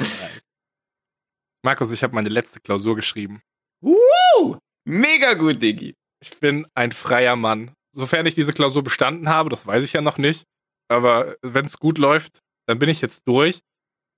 Markus, 1.62 1.92
ich 1.92 2.02
habe 2.02 2.16
meine 2.16 2.30
letzte 2.30 2.62
Klausur 2.62 2.96
geschrieben. 2.96 3.42
Woo! 3.82 4.58
Mega 4.86 5.34
gut, 5.34 5.62
Diggi. 5.62 5.96
Ich 6.22 6.40
bin 6.40 6.66
ein 6.74 6.94
freier 6.94 7.36
Mann. 7.36 7.74
Sofern 7.92 8.26
ich 8.26 8.36
diese 8.36 8.54
Klausur 8.54 8.84
bestanden 8.84 9.28
habe, 9.28 9.50
das 9.50 9.68
weiß 9.68 9.84
ich 9.84 9.92
ja 9.92 10.00
noch 10.00 10.18
nicht. 10.18 10.46
Aber 10.88 11.36
wenn 11.42 11.66
es 11.66 11.80
gut 11.80 11.98
läuft, 11.98 12.40
dann 12.66 12.80
bin 12.80 12.88
ich 12.88 13.02
jetzt 13.02 13.28
durch. 13.28 13.62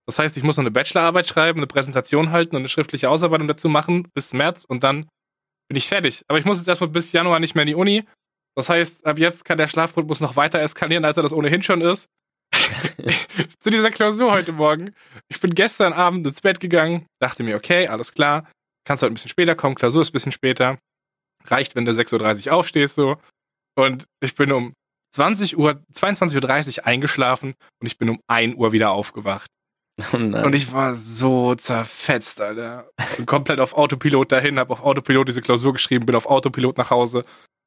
Das 0.08 0.20
heißt, 0.20 0.36
ich 0.38 0.44
muss 0.44 0.58
noch 0.58 0.64
eine 0.64 0.72
Bachelorarbeit 0.72 1.28
schreiben, 1.28 1.60
eine 1.60 1.68
Präsentation 1.68 2.32
halten 2.32 2.56
und 2.56 2.62
eine 2.62 2.70
schriftliche 2.70 3.10
Ausarbeitung 3.10 3.48
dazu 3.48 3.70
machen 3.70 4.08
bis 4.14 4.34
März 4.34 4.66
und 4.66 4.84
dann 4.84 5.08
bin 5.70 5.78
ich 5.78 5.88
fertig. 5.88 6.24
Aber 6.28 6.40
ich 6.40 6.46
muss 6.46 6.58
jetzt 6.58 6.68
erstmal 6.68 6.90
bis 6.90 7.12
Januar 7.12 7.40
nicht 7.40 7.56
mehr 7.56 7.64
in 7.64 7.68
die 7.68 7.76
Uni. 7.76 8.04
Das 8.56 8.68
heißt, 8.68 9.06
ab 9.06 9.18
jetzt 9.18 9.46
kann 9.46 9.58
der 9.58 9.68
Schlafrhythmus 9.68 10.20
noch 10.20 10.36
weiter 10.36 10.60
eskalieren, 10.60 11.06
als 11.06 11.18
er 11.18 11.24
das 11.24 11.34
ohnehin 11.34 11.64
schon 11.64 11.82
ist. 11.82 12.10
Zu 13.60 13.70
dieser 13.70 13.92
Klausur 13.92 14.32
heute 14.32 14.52
Morgen. 14.52 14.94
Ich 15.30 15.40
bin 15.40 15.56
gestern 15.56 15.94
Abend 15.94 16.28
ins 16.28 16.42
Bett 16.42 16.60
gegangen, 16.60 17.06
dachte 17.20 17.44
mir, 17.44 17.56
okay, 17.56 17.88
alles 17.88 18.14
klar, 18.14 18.50
kannst 18.86 19.04
heute 19.04 19.12
ein 19.12 19.16
bisschen 19.16 19.30
später 19.30 19.56
kommen, 19.56 19.76
Klausur 19.76 20.02
ist 20.02 20.10
ein 20.10 20.14
bisschen 20.14 20.32
später. 20.32 20.78
Reicht, 21.46 21.76
wenn 21.76 21.86
du 21.86 21.92
6.30 21.92 22.48
Uhr 22.48 22.54
aufstehst, 22.54 22.96
so. 22.96 23.18
Und 23.76 24.06
ich 24.20 24.36
bin 24.36 24.52
um 24.52 24.74
20 25.16 25.58
Uhr, 25.58 25.82
22.30 25.94 26.80
Uhr 26.80 26.86
eingeschlafen 26.86 27.54
und 27.80 27.88
ich 27.88 27.98
bin 27.98 28.10
um 28.10 28.20
1 28.28 28.56
Uhr 28.56 28.72
wieder 28.74 28.92
aufgewacht. 28.92 29.50
Oh. 30.14 30.18
Und 30.18 30.56
ich 30.56 30.72
war 30.74 30.96
so 30.96 31.56
zerfetzt, 31.56 32.42
Alter. 32.42 32.90
Bin 33.18 33.26
komplett 33.26 33.60
auf 33.60 33.74
Autopilot 33.74 34.32
dahin, 34.32 34.60
hab 34.60 34.70
auf 34.70 34.82
Autopilot 34.82 35.28
diese 35.28 35.42
Klausur 35.42 35.74
geschrieben, 35.74 36.06
bin 36.06 36.16
auf 36.16 36.26
Autopilot 36.26 36.78
nach 36.78 36.90
Hause, 36.90 37.24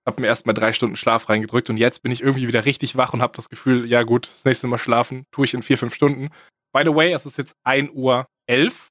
hab 0.07 0.19
mir 0.19 0.27
erstmal 0.27 0.55
drei 0.55 0.73
Stunden 0.73 0.97
Schlaf 0.97 1.29
reingedrückt 1.29 1.71
und 1.71 1.77
jetzt 1.77 2.03
bin 2.03 2.13
ich 2.13 2.21
irgendwie 2.21 2.49
wieder 2.49 2.65
richtig 2.65 2.97
wach 2.97 3.13
und 3.13 3.23
hab 3.23 3.35
das 3.35 3.49
Gefühl, 3.49 3.87
ja 3.87 4.03
gut, 4.03 4.27
das 4.27 4.45
nächste 4.45 4.67
Mal 4.67 4.79
schlafen 4.79 5.25
tue 5.33 5.45
ich 5.45 5.55
in 5.55 5.63
vier, 5.63 5.79
fünf 5.79 5.95
Stunden. 5.95 6.29
By 6.73 6.83
the 6.85 6.95
way, 6.95 7.13
es 7.13 7.27
ist 7.27 7.39
jetzt 7.39 7.55
1 7.65 7.91
Uhr 7.93 8.27
11. 8.47 8.91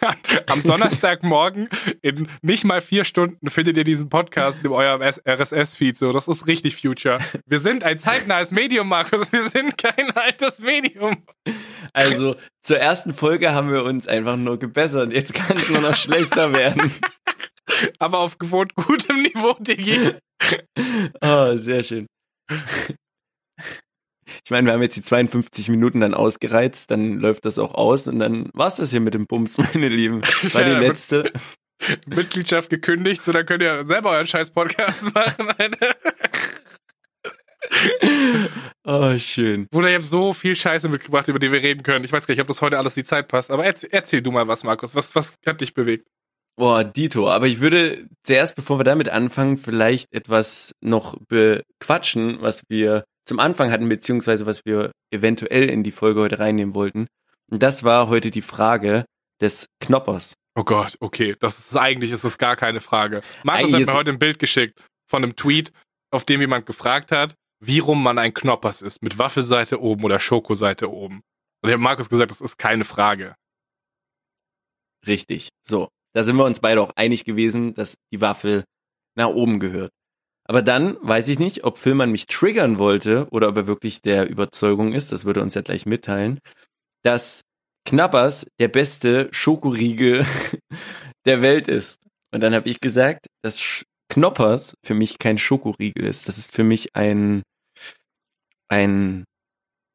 Am 0.46 0.62
Donnerstagmorgen 0.62 1.68
in 2.02 2.28
nicht 2.42 2.64
mal 2.64 2.80
vier 2.80 3.04
Stunden 3.04 3.50
findet 3.50 3.76
ihr 3.76 3.84
diesen 3.84 4.08
Podcast 4.08 4.64
in 4.64 4.70
eurem 4.70 5.02
RSS-Feed. 5.02 5.98
So, 5.98 6.12
das 6.12 6.28
ist 6.28 6.46
richtig 6.46 6.76
Future. 6.76 7.18
Wir 7.46 7.58
sind 7.58 7.84
ein 7.84 7.98
zeitnahes 7.98 8.50
Medium, 8.50 8.88
Markus. 8.88 9.32
Wir 9.32 9.48
sind 9.48 9.76
kein 9.76 10.10
altes 10.12 10.60
Medium. 10.60 11.22
Also 11.92 12.36
zur 12.60 12.78
ersten 12.78 13.14
Folge 13.14 13.52
haben 13.52 13.70
wir 13.70 13.84
uns 13.84 14.08
einfach 14.08 14.36
nur 14.36 14.58
gebessert. 14.58 15.12
Jetzt 15.12 15.34
kann 15.34 15.56
es 15.56 15.68
nur 15.68 15.80
noch 15.80 15.96
schlechter 15.98 16.52
werden. 16.52 16.92
Aber 17.98 18.18
auf 18.18 18.38
gewohnt 18.38 18.74
gutem 18.74 19.22
Niveau, 19.22 19.54
Digi. 19.60 20.14
Oh, 21.20 21.54
sehr 21.56 21.82
schön. 21.82 22.06
Ich 24.44 24.50
meine, 24.50 24.66
wir 24.66 24.72
haben 24.72 24.82
jetzt 24.82 24.96
die 24.96 25.02
52 25.02 25.68
Minuten 25.68 26.00
dann 26.00 26.14
ausgereizt, 26.14 26.90
dann 26.90 27.20
läuft 27.20 27.44
das 27.44 27.58
auch 27.58 27.74
aus 27.74 28.08
und 28.08 28.18
dann 28.18 28.50
war's 28.52 28.76
das 28.76 28.90
hier 28.90 29.00
mit 29.00 29.14
dem 29.14 29.26
Bums, 29.26 29.58
meine 29.74 29.88
Lieben. 29.88 30.22
War 30.52 30.64
die 30.64 30.70
letzte. 30.70 31.32
Mitgliedschaft 32.06 32.68
gekündigt, 32.68 33.22
so 33.22 33.32
dann 33.32 33.46
könnt 33.46 33.62
ihr 33.62 33.84
selber 33.86 34.10
euren 34.10 34.26
scheiß 34.26 34.50
Podcast 34.50 35.14
machen, 35.14 35.48
Alter. 35.56 35.94
Oh, 38.84 39.16
schön. 39.18 39.66
Bruder, 39.70 39.88
ich 39.88 39.94
habe 39.94 40.04
so 40.04 40.34
viel 40.34 40.54
Scheiße 40.54 40.88
mitgebracht, 40.88 41.28
über 41.28 41.38
die 41.38 41.52
wir 41.52 41.62
reden 41.62 41.82
können. 41.82 42.04
Ich 42.04 42.12
weiß 42.12 42.26
gar 42.26 42.34
nicht, 42.34 42.42
ob 42.42 42.48
das 42.48 42.60
heute 42.60 42.78
alles 42.78 42.94
die 42.94 43.04
Zeit 43.04 43.28
passt, 43.28 43.50
aber 43.50 43.64
erzähl, 43.64 43.90
erzähl 43.92 44.20
du 44.22 44.30
mal 44.30 44.48
was, 44.48 44.64
Markus. 44.64 44.94
Was, 44.94 45.14
was 45.14 45.34
hat 45.46 45.60
dich 45.60 45.72
bewegt? 45.72 46.06
Boah, 46.56 46.84
Dito. 46.84 47.30
Aber 47.30 47.46
ich 47.46 47.60
würde 47.60 48.06
zuerst, 48.22 48.56
bevor 48.56 48.78
wir 48.78 48.84
damit 48.84 49.08
anfangen, 49.08 49.56
vielleicht 49.56 50.12
etwas 50.12 50.74
noch 50.82 51.16
bequatschen, 51.28 52.38
was 52.42 52.64
wir 52.68 53.04
zum 53.30 53.38
Anfang 53.38 53.70
hatten, 53.70 53.88
beziehungsweise 53.88 54.44
was 54.44 54.64
wir 54.64 54.90
eventuell 55.12 55.70
in 55.70 55.84
die 55.84 55.92
Folge 55.92 56.20
heute 56.20 56.40
reinnehmen 56.40 56.74
wollten. 56.74 57.06
Und 57.48 57.62
das 57.62 57.84
war 57.84 58.08
heute 58.08 58.32
die 58.32 58.42
Frage 58.42 59.04
des 59.40 59.66
Knoppers. 59.78 60.34
Oh 60.56 60.64
Gott, 60.64 60.96
okay. 60.98 61.36
Das 61.38 61.60
ist, 61.60 61.76
eigentlich 61.76 62.10
ist 62.10 62.24
das 62.24 62.38
gar 62.38 62.56
keine 62.56 62.80
Frage. 62.80 63.22
Markus 63.44 63.72
Eigentlich 63.72 63.86
hat 63.86 63.94
mir 63.94 63.98
heute 64.00 64.10
ein 64.10 64.18
Bild 64.18 64.40
geschickt 64.40 64.84
von 65.08 65.22
einem 65.22 65.36
Tweet, 65.36 65.70
auf 66.10 66.24
dem 66.24 66.40
jemand 66.40 66.66
gefragt 66.66 67.12
hat, 67.12 67.36
wie 67.60 67.78
rum 67.78 68.02
man 68.02 68.18
ein 68.18 68.34
Knoppers 68.34 68.82
ist. 68.82 69.00
Mit 69.00 69.16
Waffelseite 69.16 69.80
oben 69.80 70.02
oder 70.02 70.18
Schokoseite 70.18 70.90
oben. 70.90 71.20
Und 71.62 71.68
ich 71.68 71.72
habe 71.72 71.82
Markus 71.82 72.08
gesagt, 72.08 72.32
das 72.32 72.40
ist 72.40 72.58
keine 72.58 72.84
Frage. 72.84 73.36
Richtig. 75.06 75.50
So. 75.64 75.88
Da 76.14 76.24
sind 76.24 76.34
wir 76.34 76.46
uns 76.46 76.58
beide 76.58 76.82
auch 76.82 76.90
einig 76.96 77.24
gewesen, 77.24 77.74
dass 77.74 77.94
die 78.12 78.20
Waffel 78.20 78.64
nach 79.14 79.28
oben 79.28 79.60
gehört. 79.60 79.92
Aber 80.50 80.62
dann 80.62 80.96
weiß 81.00 81.28
ich 81.28 81.38
nicht, 81.38 81.62
ob 81.62 81.78
Filman 81.78 82.10
mich 82.10 82.26
triggern 82.26 82.80
wollte 82.80 83.28
oder 83.30 83.50
ob 83.50 83.56
er 83.56 83.66
wirklich 83.68 84.02
der 84.02 84.28
Überzeugung 84.28 84.92
ist, 84.92 85.12
das 85.12 85.24
würde 85.24 85.42
uns 85.42 85.54
ja 85.54 85.60
gleich 85.60 85.86
mitteilen, 85.86 86.40
dass 87.04 87.42
Knappers 87.84 88.48
der 88.58 88.66
beste 88.66 89.28
Schokoriegel 89.30 90.26
der 91.24 91.40
Welt 91.40 91.68
ist. 91.68 92.02
Und 92.34 92.40
dann 92.40 92.52
habe 92.52 92.68
ich 92.68 92.80
gesagt, 92.80 93.28
dass 93.44 93.84
Knoppers 94.08 94.74
für 94.84 94.94
mich 94.94 95.20
kein 95.20 95.38
Schokoriegel 95.38 96.04
ist. 96.04 96.26
Das 96.26 96.36
ist 96.36 96.52
für 96.52 96.64
mich 96.64 96.96
ein, 96.96 97.44
ein, 98.68 99.22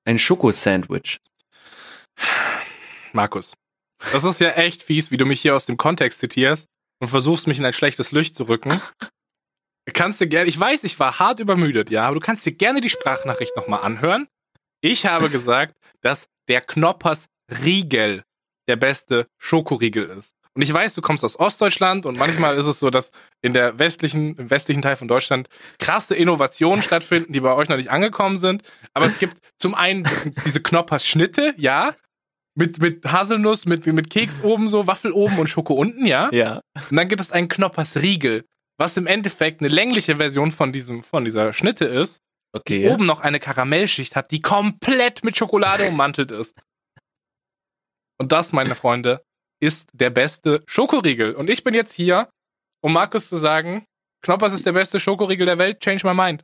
ein 0.06 0.18
Schokosandwich. 0.18 1.18
Markus, 3.12 3.56
das 4.14 4.24
ist 4.24 4.40
ja 4.40 4.52
echt 4.52 4.84
fies, 4.84 5.12
wie 5.12 5.18
du 5.18 5.26
mich 5.26 5.42
hier 5.42 5.54
aus 5.54 5.66
dem 5.66 5.76
Kontext 5.76 6.20
zitierst 6.20 6.68
und 7.02 7.10
versuchst, 7.10 7.46
mich 7.46 7.60
in 7.60 7.66
ein 7.66 7.74
schlechtes 7.74 8.14
Licht 8.14 8.38
zu 8.38 8.44
rücken. 8.44 8.80
Du 9.86 9.94
kannst 9.94 10.20
dir 10.20 10.28
gerne, 10.28 10.50
ich 10.50 10.60
weiß, 10.60 10.84
ich 10.84 11.00
war 11.00 11.20
hart 11.20 11.40
übermüdet, 11.40 11.90
ja, 11.92 12.04
aber 12.04 12.16
du 12.16 12.20
kannst 12.20 12.46
dir 12.46 12.52
gerne 12.52 12.82
die 12.82 12.90
Sprachnachricht 12.90 13.56
nochmal 13.56 13.82
anhören. 13.82 14.28
Ich 14.82 15.06
habe 15.06 15.30
gesagt, 15.30 15.76
dass 16.02 16.28
der 16.48 16.62
Knoppers 16.62 17.26
Riegel 17.64 18.24
der 18.68 18.76
beste 18.76 19.28
Schokoriegel 19.38 20.06
ist. 20.10 20.34
Und 20.56 20.62
ich 20.62 20.74
weiß, 20.74 20.94
du 20.94 21.02
kommst 21.02 21.24
aus 21.24 21.38
Ostdeutschland 21.38 22.06
und 22.06 22.18
manchmal 22.18 22.58
ist 22.58 22.66
es 22.66 22.80
so, 22.80 22.90
dass 22.90 23.12
in 23.42 23.54
der 23.54 23.78
westlichen, 23.78 24.38
im 24.38 24.50
westlichen 24.50 24.82
Teil 24.82 24.96
von 24.96 25.10
Deutschland 25.10 25.50
krasse 25.80 26.16
Innovationen 26.16 26.82
stattfinden, 26.82 27.34
die 27.34 27.42
bei 27.42 27.54
euch 27.54 27.68
noch 27.68 27.76
nicht 27.76 27.92
angekommen 27.92 28.38
sind. 28.38 28.64
Aber 28.94 29.06
es 29.06 29.20
gibt 29.20 29.38
zum 29.60 29.76
einen 29.76 30.08
diese 30.46 30.62
Knoppers 30.62 31.06
Schnitte, 31.06 31.54
ja, 31.58 31.94
mit, 32.56 32.82
mit 32.82 33.06
Haselnuss, 33.06 33.66
mit, 33.66 33.86
mit 33.86 34.10
Keks 34.10 34.42
oben 34.42 34.70
so, 34.70 34.88
Waffel 34.88 35.12
oben 35.12 35.38
und 35.38 35.48
Schoko 35.48 35.74
unten, 35.74 36.06
ja. 36.06 36.30
Ja. 36.32 36.62
Und 36.90 36.96
dann 36.96 37.10
gibt 37.10 37.22
es 37.22 37.34
einen 37.34 37.50
Knoppers 37.50 37.98
Riegel, 37.98 38.46
was 38.78 38.98
im 38.98 39.08
Endeffekt 39.08 39.62
eine 39.62 39.70
längliche 39.70 40.18
Version 40.18 40.52
von 40.52 40.72
diesem, 40.72 41.04
von 41.04 41.24
dieser 41.26 41.54
Schnitte 41.54 41.86
ist, 41.86 42.18
die 42.18 42.60
Okay. 42.60 42.90
oben 42.90 43.06
noch 43.06 43.20
eine 43.22 43.40
Karamellschicht 43.40 44.16
hat, 44.16 44.32
die 44.32 44.40
komplett 44.42 45.24
mit 45.24 45.36
Schokolade 45.38 45.84
ummantelt 45.90 46.32
ist. 46.32 46.58
Und 48.18 48.32
das, 48.32 48.54
meine 48.54 48.76
Freunde, 48.76 49.22
ist 49.62 49.88
der 49.94 50.10
beste 50.10 50.64
Schokoriegel. 50.68 51.34
Und 51.36 51.50
ich 51.50 51.64
bin 51.64 51.74
jetzt 51.74 51.94
hier, 51.94 52.30
um 52.82 52.94
Markus 52.94 53.28
zu 53.28 53.38
sagen, 53.38 53.86
Knoppers 54.24 54.54
ist 54.54 54.66
der 54.66 54.72
beste 54.74 55.00
Schokoriegel 55.00 55.46
der 55.46 55.58
Welt, 55.58 55.80
change 55.82 56.08
my 56.08 56.14
mind. 56.14 56.44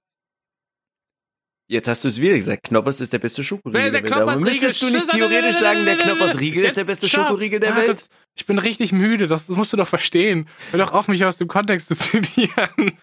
Jetzt 1.70 1.88
hast 1.88 2.04
du 2.04 2.10
es 2.10 2.20
wieder 2.20 2.36
gesagt. 2.36 2.64
Knoppers 2.64 3.00
ist 3.00 3.14
der 3.14 3.20
beste 3.20 3.44
Schokoriegel 3.44 3.92
Der- 3.92 3.92
der, 3.92 4.02
der 4.02 4.12
Welt. 4.12 4.22
Aber 4.22 4.36
müsstest 4.40 4.82
du 4.82 4.88
nicht 4.90 5.10
theoretisch 5.10 5.56
sagen, 5.56 5.86
der 5.86 5.98
Knoppersriegel 5.98 6.66
ist 6.66 6.76
der 6.78 6.84
beste 6.84 7.08
Schokoriegel 7.08 7.60
der 7.62 7.76
Welt? 7.76 8.08
Ich 8.36 8.46
bin 8.46 8.58
richtig 8.58 8.92
müde, 8.92 9.28
das, 9.28 9.48
das 9.48 9.56
musst 9.56 9.74
du 9.74 9.78
doch 9.78 9.88
verstehen. 9.88 10.48
Hör 10.72 10.80
doch 10.80 10.94
auf, 10.94 11.08
mich 11.08 11.24
aus 11.26 11.38
dem 11.38 11.48
Kontext 11.48 11.90
zu 11.90 11.96
zitieren. 11.96 12.98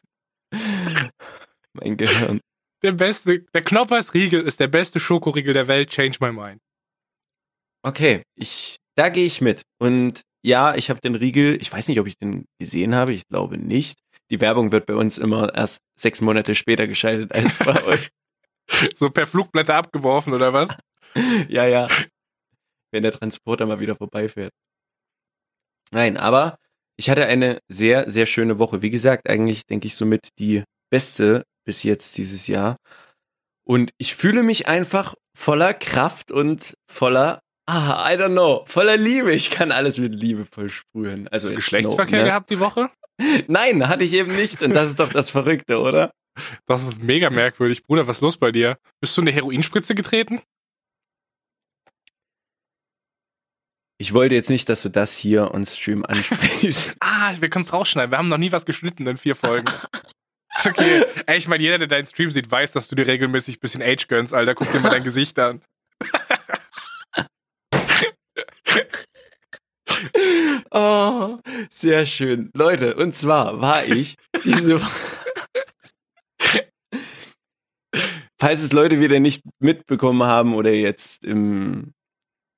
Mein 1.72 1.96
Gehirn. 1.96 2.40
Der 2.82 2.92
beste, 2.92 3.40
der 3.40 3.62
Knoppersriegel 3.62 4.42
ist 4.42 4.60
der 4.60 4.68
beste 4.68 5.00
Schokoriegel 5.00 5.52
der 5.52 5.66
Welt, 5.66 5.90
change 5.90 6.18
my 6.20 6.32
mind. 6.32 6.60
Okay, 7.82 8.22
ich, 8.36 8.76
da 8.94 9.08
gehe 9.08 9.26
ich 9.26 9.40
mit. 9.40 9.62
Und 9.78 10.22
ja, 10.42 10.74
ich 10.74 10.90
habe 10.90 11.00
den 11.00 11.14
Riegel, 11.14 11.60
ich 11.60 11.72
weiß 11.72 11.88
nicht, 11.88 12.00
ob 12.00 12.06
ich 12.06 12.16
den 12.18 12.46
gesehen 12.58 12.94
habe, 12.94 13.12
ich 13.12 13.26
glaube 13.28 13.58
nicht. 13.58 13.98
Die 14.30 14.40
Werbung 14.40 14.72
wird 14.72 14.86
bei 14.86 14.94
uns 14.94 15.18
immer 15.18 15.54
erst 15.54 15.80
sechs 15.98 16.20
Monate 16.20 16.54
später 16.54 16.86
geschaltet 16.86 17.32
als 17.32 17.56
bei 17.58 17.82
euch. 17.84 18.08
So 18.94 19.10
per 19.10 19.26
Flugblätter 19.26 19.74
abgeworfen 19.74 20.32
oder 20.34 20.52
was? 20.52 20.68
ja, 21.48 21.66
ja. 21.66 21.88
Wenn 22.92 23.02
der 23.02 23.12
Transporter 23.12 23.66
mal 23.66 23.80
wieder 23.80 23.96
vorbeifährt. 23.96 24.52
Nein, 25.90 26.16
aber 26.16 26.58
ich 26.96 27.10
hatte 27.10 27.26
eine 27.26 27.60
sehr, 27.68 28.10
sehr 28.10 28.26
schöne 28.26 28.58
Woche. 28.58 28.82
Wie 28.82 28.90
gesagt, 28.90 29.28
eigentlich 29.28 29.66
denke 29.66 29.86
ich 29.86 29.94
somit 29.94 30.28
die 30.38 30.64
beste 30.90 31.44
bis 31.64 31.82
jetzt 31.82 32.16
dieses 32.16 32.46
Jahr. 32.46 32.76
Und 33.64 33.90
ich 33.98 34.14
fühle 34.14 34.42
mich 34.42 34.66
einfach 34.66 35.14
voller 35.36 35.74
Kraft 35.74 36.32
und 36.32 36.74
voller, 36.90 37.40
ah, 37.66 38.10
I 38.10 38.16
don't 38.16 38.32
know, 38.32 38.64
voller 38.66 38.96
Liebe. 38.96 39.32
Ich 39.32 39.50
kann 39.50 39.70
alles 39.72 39.98
mit 39.98 40.14
Liebe 40.14 40.44
voll 40.44 40.70
sprühen. 40.70 41.28
Also 41.28 41.48
du 41.48 41.52
no, 41.52 41.56
Geschlechtsverkehr 41.56 42.20
ne? 42.20 42.24
gehabt 42.24 42.50
die 42.50 42.60
Woche? 42.60 42.90
Nein, 43.46 43.88
hatte 43.88 44.04
ich 44.04 44.14
eben 44.14 44.34
nicht. 44.34 44.62
Und 44.62 44.72
das 44.72 44.90
ist 44.90 45.00
doch 45.00 45.12
das 45.12 45.30
Verrückte, 45.30 45.78
oder? 45.80 46.10
Das 46.66 46.82
ist 46.82 47.02
mega 47.02 47.30
merkwürdig. 47.30 47.84
Bruder, 47.84 48.06
was 48.06 48.18
ist 48.18 48.22
los 48.22 48.36
bei 48.38 48.52
dir? 48.52 48.78
Bist 49.00 49.16
du 49.16 49.20
in 49.20 49.28
eine 49.28 49.34
Heroinspritze 49.34 49.94
getreten? 49.94 50.40
Ich 54.00 54.14
wollte 54.14 54.36
jetzt 54.36 54.48
nicht, 54.48 54.68
dass 54.68 54.82
du 54.82 54.90
das 54.90 55.16
hier 55.16 55.52
on 55.52 55.66
Stream 55.66 56.04
ansprichst. 56.04 56.94
Ah, 57.00 57.34
wir 57.40 57.50
können 57.50 57.64
es 57.64 57.72
rausschneiden. 57.72 58.12
Wir 58.12 58.18
haben 58.18 58.28
noch 58.28 58.38
nie 58.38 58.52
was 58.52 58.64
geschnitten 58.64 59.04
in 59.06 59.16
vier 59.16 59.34
Folgen. 59.34 59.66
Ist 60.56 60.66
okay. 60.66 61.04
Ey, 61.26 61.36
ich 61.36 61.48
meine, 61.48 61.62
jeder, 61.62 61.78
der 61.78 61.88
deinen 61.88 62.06
Stream 62.06 62.30
sieht, 62.30 62.48
weiß, 62.50 62.72
dass 62.72 62.86
du 62.86 62.94
dir 62.94 63.08
regelmäßig 63.08 63.56
ein 63.56 63.60
bisschen 63.60 63.82
Age 63.82 64.06
gönnst, 64.06 64.32
Alter. 64.32 64.54
Guck 64.54 64.70
dir 64.70 64.78
mal 64.80 64.90
dein 64.90 65.04
Gesicht 65.04 65.38
an. 65.38 65.62
Oh, 70.70 71.38
sehr 71.70 72.06
schön. 72.06 72.50
Leute, 72.54 72.94
und 72.94 73.16
zwar 73.16 73.60
war 73.60 73.84
ich 73.84 74.16
diese. 74.44 74.80
Falls 78.38 78.62
es 78.62 78.72
Leute 78.72 79.00
wieder 79.00 79.18
nicht 79.18 79.42
mitbekommen 79.58 80.22
haben 80.22 80.54
oder 80.54 80.70
jetzt 80.70 81.24
in 81.24 81.94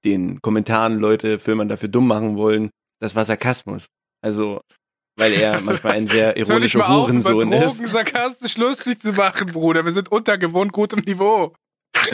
den 0.04 0.40
Kommentaren 0.40 0.98
Leute 0.98 1.38
Filmern 1.38 1.68
dafür 1.68 1.88
dumm 1.88 2.06
machen 2.06 2.36
wollen, 2.36 2.70
das 3.00 3.14
war 3.14 3.24
Sarkasmus. 3.24 3.86
Also, 4.22 4.60
weil 5.16 5.32
er 5.32 5.60
manchmal 5.64 5.94
ein 5.94 6.06
sehr 6.06 6.36
ironischer 6.36 6.88
auf, 6.88 7.08
Hurensohn 7.08 7.50
Drogen 7.50 7.84
ist. 7.84 7.92
sarkastisch 7.92 8.56
lustig 8.56 8.98
zu 8.98 9.12
machen, 9.12 9.48
Bruder? 9.48 9.84
Wir 9.84 9.92
sind 9.92 10.10
unter 10.10 10.38
gewohnt 10.38 10.72
gutem 10.72 11.00
Niveau. 11.00 11.54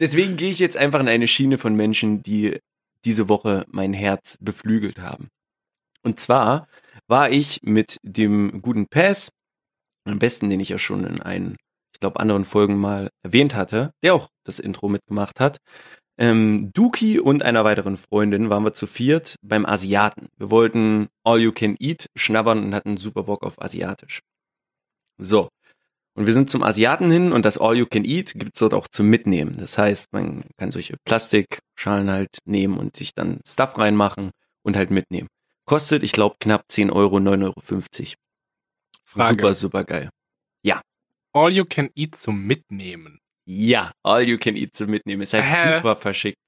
Deswegen 0.00 0.36
gehe 0.36 0.50
ich 0.50 0.58
jetzt 0.58 0.76
einfach 0.76 1.00
in 1.00 1.08
eine 1.08 1.28
Schiene 1.28 1.58
von 1.58 1.74
Menschen, 1.74 2.22
die 2.22 2.58
diese 3.04 3.28
Woche 3.28 3.64
mein 3.68 3.92
Herz 3.92 4.38
beflügelt 4.40 5.00
haben. 5.00 5.28
Und 6.02 6.20
zwar 6.20 6.68
war 7.08 7.30
ich 7.30 7.60
mit 7.62 7.98
dem 8.02 8.62
guten 8.62 8.86
Pass, 8.86 9.30
am 10.04 10.18
besten, 10.18 10.50
den 10.50 10.60
ich 10.60 10.70
ja 10.70 10.78
schon 10.78 11.04
in 11.04 11.20
einen, 11.20 11.56
ich 11.94 12.00
glaube, 12.00 12.20
anderen 12.20 12.44
Folgen 12.44 12.76
mal 12.76 13.10
erwähnt 13.22 13.54
hatte, 13.54 13.92
der 14.02 14.14
auch 14.14 14.28
das 14.44 14.58
Intro 14.58 14.88
mitgemacht 14.88 15.40
hat, 15.40 15.58
ähm, 16.18 16.70
Duki 16.72 17.18
und 17.18 17.42
einer 17.42 17.64
weiteren 17.64 17.96
Freundin 17.96 18.50
waren 18.50 18.64
wir 18.64 18.74
zu 18.74 18.86
viert 18.86 19.36
beim 19.42 19.66
Asiaten. 19.66 20.28
Wir 20.36 20.50
wollten 20.50 21.08
All 21.24 21.40
You 21.40 21.52
Can 21.52 21.76
Eat 21.78 22.06
schnabbern 22.14 22.62
und 22.64 22.74
hatten 22.74 22.96
super 22.96 23.24
Bock 23.24 23.42
auf 23.42 23.60
Asiatisch. 23.60 24.20
So. 25.18 25.48
Und 26.14 26.26
wir 26.26 26.34
sind 26.34 26.50
zum 26.50 26.62
Asiaten 26.62 27.10
hin 27.10 27.32
und 27.32 27.46
das 27.46 27.56
All 27.56 27.76
You 27.76 27.86
Can 27.86 28.04
Eat 28.04 28.34
gibt's 28.34 28.58
dort 28.58 28.74
auch 28.74 28.86
zum 28.88 29.08
Mitnehmen. 29.08 29.56
Das 29.56 29.78
heißt, 29.78 30.12
man 30.12 30.44
kann 30.58 30.70
solche 30.70 30.96
Plastikschalen 31.04 32.10
halt 32.10 32.36
nehmen 32.44 32.76
und 32.76 32.96
sich 32.96 33.14
dann 33.14 33.40
Stuff 33.46 33.78
reinmachen 33.78 34.30
und 34.62 34.76
halt 34.76 34.90
mitnehmen. 34.90 35.28
Kostet, 35.64 36.02
ich 36.02 36.12
glaube, 36.12 36.36
knapp 36.38 36.64
10 36.68 36.90
Euro, 36.90 37.16
9,50 37.16 37.42
Euro. 37.44 37.54
Frage. 39.04 39.36
Super, 39.36 39.54
super 39.54 39.84
geil. 39.84 40.10
All 41.34 41.50
you 41.50 41.64
can 41.64 41.88
eat 41.94 42.14
zum 42.16 42.46
Mitnehmen. 42.46 43.18
Ja, 43.44 43.92
All 44.02 44.28
You 44.28 44.38
Can 44.38 44.56
Eat 44.56 44.74
zum 44.74 44.90
Mitnehmen. 44.90 45.22
Ist 45.22 45.34
halt 45.34 45.44
Hä? 45.44 45.76
super 45.78 45.96
verschickt. 45.96 46.38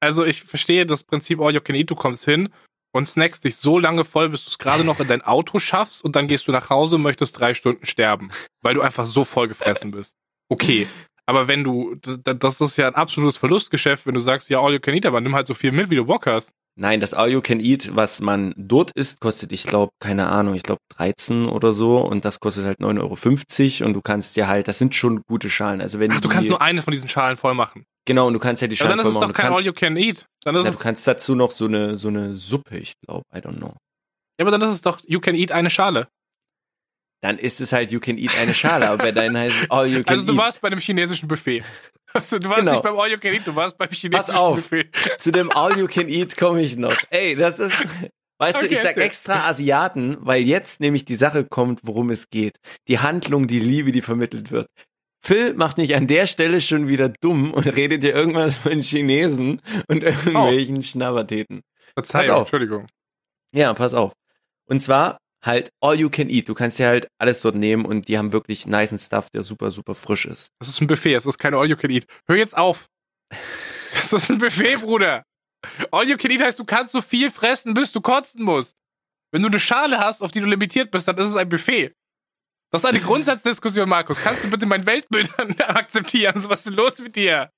Also 0.00 0.24
ich 0.24 0.42
verstehe 0.42 0.86
das 0.86 1.04
Prinzip 1.04 1.40
All 1.40 1.52
you 1.52 1.60
can 1.60 1.76
eat. 1.76 1.90
Du 1.90 1.94
kommst 1.94 2.24
hin 2.24 2.48
und 2.92 3.06
snackst 3.06 3.44
dich 3.44 3.56
so 3.56 3.78
lange 3.78 4.04
voll, 4.04 4.30
bis 4.30 4.44
du 4.44 4.50
es 4.50 4.58
gerade 4.58 4.84
noch 4.84 4.98
in 5.00 5.08
dein 5.08 5.22
Auto 5.22 5.58
schaffst 5.58 6.02
und 6.02 6.16
dann 6.16 6.26
gehst 6.26 6.48
du 6.48 6.52
nach 6.52 6.70
Hause 6.70 6.96
und 6.96 7.02
möchtest 7.02 7.38
drei 7.38 7.54
Stunden 7.54 7.86
sterben, 7.86 8.30
weil 8.62 8.74
du 8.74 8.80
einfach 8.80 9.04
so 9.04 9.24
voll 9.24 9.48
gefressen 9.48 9.90
bist. 9.90 10.16
Okay. 10.48 10.88
Aber 11.26 11.46
wenn 11.46 11.62
du, 11.62 11.94
das 11.94 12.60
ist 12.60 12.76
ja 12.76 12.88
ein 12.88 12.96
absolutes 12.96 13.36
Verlustgeschäft, 13.36 14.06
wenn 14.06 14.14
du 14.14 14.20
sagst, 14.20 14.48
ja, 14.48 14.60
all 14.60 14.72
you 14.72 14.80
can 14.80 14.94
eat, 14.94 15.06
aber 15.06 15.20
nimm 15.20 15.34
halt 15.34 15.46
so 15.46 15.54
viel 15.54 15.70
mit, 15.70 15.90
wie 15.90 15.96
du 15.96 16.04
Bock 16.04 16.26
hast. 16.26 16.52
Nein, 16.76 17.00
das 17.00 17.12
All 17.14 17.30
You 17.30 17.40
Can 17.42 17.60
Eat, 17.60 17.94
was 17.94 18.20
man 18.20 18.54
dort 18.56 18.90
isst, 18.92 19.20
kostet, 19.20 19.52
ich 19.52 19.64
glaube, 19.64 19.92
keine 20.00 20.28
Ahnung, 20.28 20.54
ich 20.54 20.62
glaube 20.62 20.80
13 20.96 21.46
oder 21.46 21.72
so 21.72 21.98
und 21.98 22.24
das 22.24 22.40
kostet 22.40 22.64
halt 22.64 22.78
9,50 22.80 23.80
Euro 23.82 23.86
und 23.88 23.94
du 23.94 24.00
kannst 24.00 24.36
ja 24.36 24.46
halt, 24.46 24.66
das 24.68 24.78
sind 24.78 24.94
schon 24.94 25.22
gute 25.28 25.50
Schalen. 25.50 25.80
Also 25.82 25.98
wenn 25.98 26.12
Ach, 26.12 26.20
du 26.20 26.28
kannst 26.28 26.48
nur 26.48 26.62
eine 26.62 26.80
von 26.80 26.92
diesen 26.92 27.08
Schalen 27.08 27.36
voll 27.36 27.54
machen. 27.54 27.84
Genau, 28.06 28.28
und 28.28 28.32
du 28.32 28.38
kannst 28.38 28.62
ja 28.62 28.68
die 28.68 28.76
Aber 28.80 28.86
Schalen 28.88 28.98
dann 28.98 29.06
ist 29.06 29.12
es 29.12 29.18
voll 29.18 29.28
doch 29.28 29.28
machen. 29.28 29.36
Kein 29.36 29.46
All 29.46 29.52
kannst, 29.56 29.66
You 29.66 29.72
Can 29.74 29.96
Eat. 29.96 30.24
Dann 30.44 30.56
ist 30.56 30.66
es, 30.66 30.76
du 30.78 30.82
kannst 30.82 31.06
dazu 31.06 31.34
noch 31.34 31.50
so 31.50 31.66
eine, 31.66 31.96
so 31.96 32.08
eine 32.08 32.34
Suppe, 32.34 32.78
ich 32.78 32.94
glaube, 33.06 33.24
I 33.34 33.38
don't 33.40 33.56
know. 33.58 33.74
ja, 34.38 34.46
aber 34.46 34.50
dann 34.52 34.62
ist 34.62 34.70
es 34.70 34.80
doch 34.80 35.00
You 35.06 35.20
Can 35.20 35.34
Eat 35.34 35.52
eine 35.52 35.68
Schale. 35.70 36.08
Dann 37.22 37.36
ist 37.36 37.60
es 37.60 37.72
halt 37.72 37.92
You 37.92 38.00
Can 38.00 38.16
Eat 38.16 38.38
eine 38.38 38.54
Schale, 38.54 38.88
aber 38.88 38.96
bei 39.04 39.12
deinen 39.12 39.36
heißt 39.36 39.64
es 39.64 39.70
All 39.70 39.86
You 39.86 40.02
Can 40.04 40.14
Also 40.14 40.26
du 40.26 40.32
Eat. 40.32 40.38
warst 40.38 40.60
bei 40.62 40.68
einem 40.68 40.80
chinesischen 40.80 41.28
Buffet. 41.28 41.62
Also, 42.12 42.38
du 42.38 42.48
warst 42.48 42.60
Genau. 42.62 42.72
nicht 42.72 42.82
beim 42.82 42.98
All 42.98 43.10
You 43.10 43.18
Can 43.18 43.34
Eat, 43.34 43.46
du 43.46 43.54
warst 43.54 43.78
beim 43.78 43.90
chinesischen 43.90 44.34
auf. 44.36 44.56
Buffet. 44.56 44.90
Zu 45.16 45.30
dem 45.32 45.50
All 45.52 45.78
You 45.78 45.86
Can 45.86 46.08
Eat 46.08 46.36
komme 46.36 46.62
ich 46.62 46.76
noch. 46.76 46.96
Ey, 47.10 47.36
das 47.36 47.58
ist, 47.60 47.78
weißt 48.38 48.60
du, 48.62 48.66
Okay, 48.66 48.74
ich 48.74 48.80
sag 48.80 48.96
extra 48.96 49.46
Asiaten, 49.48 50.16
weil 50.20 50.42
jetzt 50.42 50.80
nämlich 50.80 51.04
die 51.04 51.14
Sache 51.14 51.44
kommt, 51.44 51.80
worum 51.84 52.10
es 52.10 52.28
geht. 52.30 52.56
Die 52.88 52.98
Handlung, 52.98 53.46
die 53.46 53.60
Liebe, 53.60 53.92
die 53.92 54.02
vermittelt 54.02 54.50
wird. 54.50 54.66
Phil 55.22 55.54
macht 55.54 55.76
mich 55.76 55.94
an 55.94 56.06
der 56.06 56.26
Stelle 56.26 56.60
schon 56.62 56.88
wieder 56.88 57.10
dumm 57.20 57.52
und 57.52 57.66
redet 57.66 58.02
dir 58.02 58.14
irgendwas 58.14 58.54
von 58.54 58.80
Chinesen 58.80 59.60
und 59.86 60.02
irgendwelchen 60.02 60.82
Schnabbertäten. 60.82 61.60
Verzeihung, 61.94 62.26
Pass 62.26 62.30
auf. 62.34 62.40
Entschuldigung. 62.40 62.86
Ja, 63.54 63.74
pass 63.74 63.94
auf. 63.94 64.12
Und 64.66 64.80
zwar 64.80 65.18
halt 65.44 65.70
All 65.80 65.98
You 65.98 66.10
Can 66.10 66.28
Eat. 66.28 66.48
Du 66.48 66.54
kannst 66.54 66.78
ja 66.78 66.88
halt 66.88 67.08
alles 67.18 67.40
dort 67.40 67.54
nehmen 67.54 67.84
und 67.84 68.08
die 68.08 68.18
haben 68.18 68.32
wirklich 68.32 68.66
nicen 68.66 68.98
Stuff, 68.98 69.30
der 69.30 69.42
super, 69.42 69.70
super 69.70 69.94
frisch 69.94 70.26
ist. 70.26 70.50
Das 70.60 70.68
ist 70.68 70.80
ein 70.80 70.86
Buffet, 70.86 71.14
es 71.14 71.26
ist 71.26 71.38
kein 71.38 71.54
All 71.54 71.68
You 71.68 71.76
Can 71.76 71.90
Eat. 71.90 72.06
Hör 72.28 72.36
jetzt 72.36 72.56
auf. 72.56 72.86
Das 73.92 74.12
ist 74.12 74.30
ein 74.30 74.38
Buffet, 74.38 74.76
Bruder. 74.76 75.24
All 75.90 76.08
You 76.08 76.16
Can 76.16 76.30
Eat 76.30 76.40
heißt, 76.40 76.58
du 76.60 76.64
kannst 76.64 76.92
so 76.92 77.00
viel 77.00 77.28
fressen, 77.30 77.74
bis 77.74 77.90
du 77.90 78.00
kotzen 78.00 78.44
musst. 78.44 78.76
Wenn 79.32 79.42
du 79.42 79.48
eine 79.48 79.58
Schale 79.60 79.98
hast, 79.98 80.22
auf 80.22 80.30
die 80.30 80.40
du 80.40 80.46
limitiert 80.46 80.92
bist, 80.92 81.08
dann 81.08 81.18
ist 81.18 81.26
es 81.26 81.36
ein 81.36 81.48
Buffet. 81.48 81.92
Das 82.72 82.82
ist 82.82 82.88
eine 82.88 83.00
Grundsatzdiskussion, 83.02 83.88
Markus. 83.88 84.20
Kannst 84.22 84.44
du 84.44 84.50
bitte 84.50 84.66
mein 84.66 84.86
Weltbild 84.86 85.30
akzeptieren? 85.60 86.40
So, 86.40 86.48
was 86.48 86.60
ist 86.60 86.68
denn 86.68 86.74
los 86.74 86.98
mit 87.00 87.16
dir? 87.16 87.50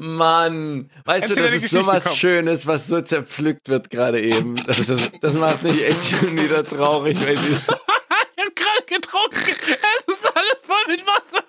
Mann, 0.00 0.92
weißt 1.06 1.30
Erzähl 1.30 1.36
du, 1.36 1.42
das 1.42 1.52
ist 1.60 1.70
so 1.70 1.84
was. 1.84 2.16
Schönes, 2.16 2.68
was 2.68 2.86
so 2.86 3.00
zerpflückt 3.00 3.68
wird 3.68 3.90
gerade 3.90 4.20
eben. 4.20 4.54
Das, 4.64 4.78
ist, 4.78 5.10
das 5.20 5.34
macht 5.34 5.64
mich 5.64 5.84
echt 5.84 6.06
schon 6.20 6.40
wieder 6.40 6.64
traurig, 6.64 7.20
weil 7.20 7.34
Ich 7.34 7.68
hab 7.68 8.54
gerade 8.54 8.84
getrunken. 8.86 9.36
Es 9.36 10.04
ist 10.14 10.24
alles 10.24 10.64
voll 10.64 10.86
mit 10.86 11.04
Wasser. 11.04 11.42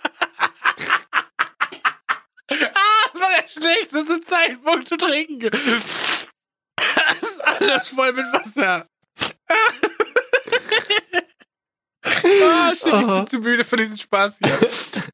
ah, 2.49 2.55
es 3.13 3.21
war 3.21 3.29
der 3.37 3.47
schlechteste 3.49 4.19
Zeitpunkt 4.21 4.87
zu 4.87 4.97
trinken. 4.97 5.51
Es 7.21 7.23
ist 7.29 7.39
alles 7.41 7.89
voll 7.89 8.13
mit 8.13 8.25
Wasser. 8.33 8.87
Ah, 12.43 12.73
shit, 12.75 12.87
ich 12.87 13.07
bin 13.07 13.27
zu 13.27 13.39
müde 13.39 13.63
für 13.63 13.77
diesen 13.77 13.97
Spaß 13.97 14.37
hier. 14.43 14.57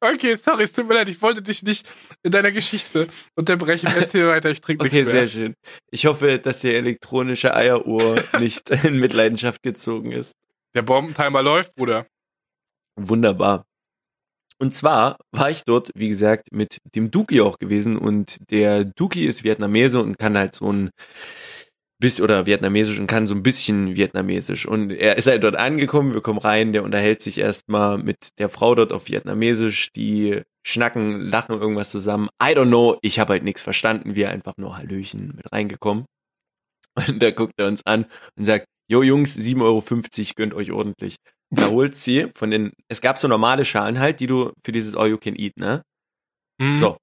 Okay, 0.00 0.34
sorry, 0.34 0.62
es 0.64 0.72
tut 0.72 0.86
mir 0.88 0.94
leid, 0.94 1.08
ich 1.08 1.20
wollte 1.22 1.42
dich 1.42 1.62
nicht 1.62 1.88
in 2.22 2.30
deiner 2.32 2.50
Geschichte 2.52 3.08
unterbrechen. 3.34 3.88
Erzähl 3.98 4.26
weiter, 4.28 4.50
ich 4.50 4.60
trinke 4.60 4.84
Okay, 4.86 4.96
nichts 4.96 5.10
sehr 5.10 5.20
mehr. 5.22 5.28
schön. 5.30 5.54
Ich 5.90 6.06
hoffe, 6.06 6.38
dass 6.38 6.60
die 6.60 6.74
elektronische 6.74 7.54
Eieruhr 7.54 8.22
nicht 8.40 8.70
in 8.70 8.98
Mitleidenschaft 8.98 9.62
gezogen 9.62 10.12
ist. 10.12 10.34
Der 10.74 10.82
Bombentimer 10.82 11.42
läuft, 11.42 11.74
Bruder. 11.74 12.06
Wunderbar. 12.96 13.64
Und 14.58 14.74
zwar 14.74 15.18
war 15.32 15.50
ich 15.50 15.64
dort, 15.64 15.90
wie 15.94 16.08
gesagt, 16.08 16.48
mit 16.50 16.78
dem 16.94 17.10
Duki 17.10 17.42
auch 17.42 17.58
gewesen 17.58 17.98
und 17.98 18.38
der 18.50 18.84
Duki 18.84 19.26
ist 19.26 19.44
Vietnamese 19.44 20.00
und 20.00 20.18
kann 20.18 20.36
halt 20.38 20.54
so 20.54 20.72
ein 20.72 20.90
bis 21.98 22.20
oder 22.20 22.46
vietnamesisch 22.46 22.98
und 22.98 23.06
kann 23.06 23.26
so 23.26 23.34
ein 23.34 23.42
bisschen 23.42 23.96
vietnamesisch 23.96 24.66
und 24.66 24.90
er 24.90 25.16
ist 25.16 25.26
halt 25.26 25.42
dort 25.44 25.56
angekommen, 25.56 26.12
wir 26.12 26.20
kommen 26.20 26.38
rein, 26.38 26.72
der 26.72 26.84
unterhält 26.84 27.22
sich 27.22 27.38
erstmal 27.38 27.98
mit 27.98 28.38
der 28.38 28.48
Frau 28.48 28.74
dort 28.74 28.92
auf 28.92 29.08
vietnamesisch, 29.08 29.92
die 29.92 30.42
schnacken, 30.66 31.20
lachen 31.20 31.58
irgendwas 31.58 31.90
zusammen. 31.90 32.28
I 32.42 32.48
don't 32.48 32.68
know, 32.68 32.98
ich 33.00 33.18
habe 33.18 33.34
halt 33.34 33.44
nichts 33.44 33.62
verstanden, 33.62 34.16
wir 34.16 34.30
einfach 34.30 34.54
nur 34.56 34.76
Hallöchen 34.76 35.32
mit 35.36 35.52
reingekommen. 35.52 36.04
Und 37.08 37.22
da 37.22 37.30
guckt 37.30 37.54
er 37.58 37.66
uns 37.66 37.84
an 37.86 38.06
und 38.36 38.44
sagt, 38.44 38.66
Jo 38.88 39.02
Jungs, 39.02 39.36
7,50 39.36 39.62
Euro, 39.62 39.82
gönnt 40.36 40.54
euch 40.54 40.72
ordentlich. 40.72 41.16
Da 41.50 41.68
holt 41.70 41.96
sie 41.96 42.28
von 42.34 42.50
den, 42.50 42.72
es 42.88 43.00
gab 43.00 43.18
so 43.18 43.28
normale 43.28 43.64
Schalen 43.64 43.98
halt, 43.98 44.20
die 44.20 44.26
du 44.26 44.52
für 44.64 44.72
dieses 44.72 44.96
All 44.96 45.08
You 45.08 45.18
Can 45.18 45.36
Eat, 45.36 45.56
ne? 45.58 45.82
Mhm. 46.60 46.78
So. 46.78 46.96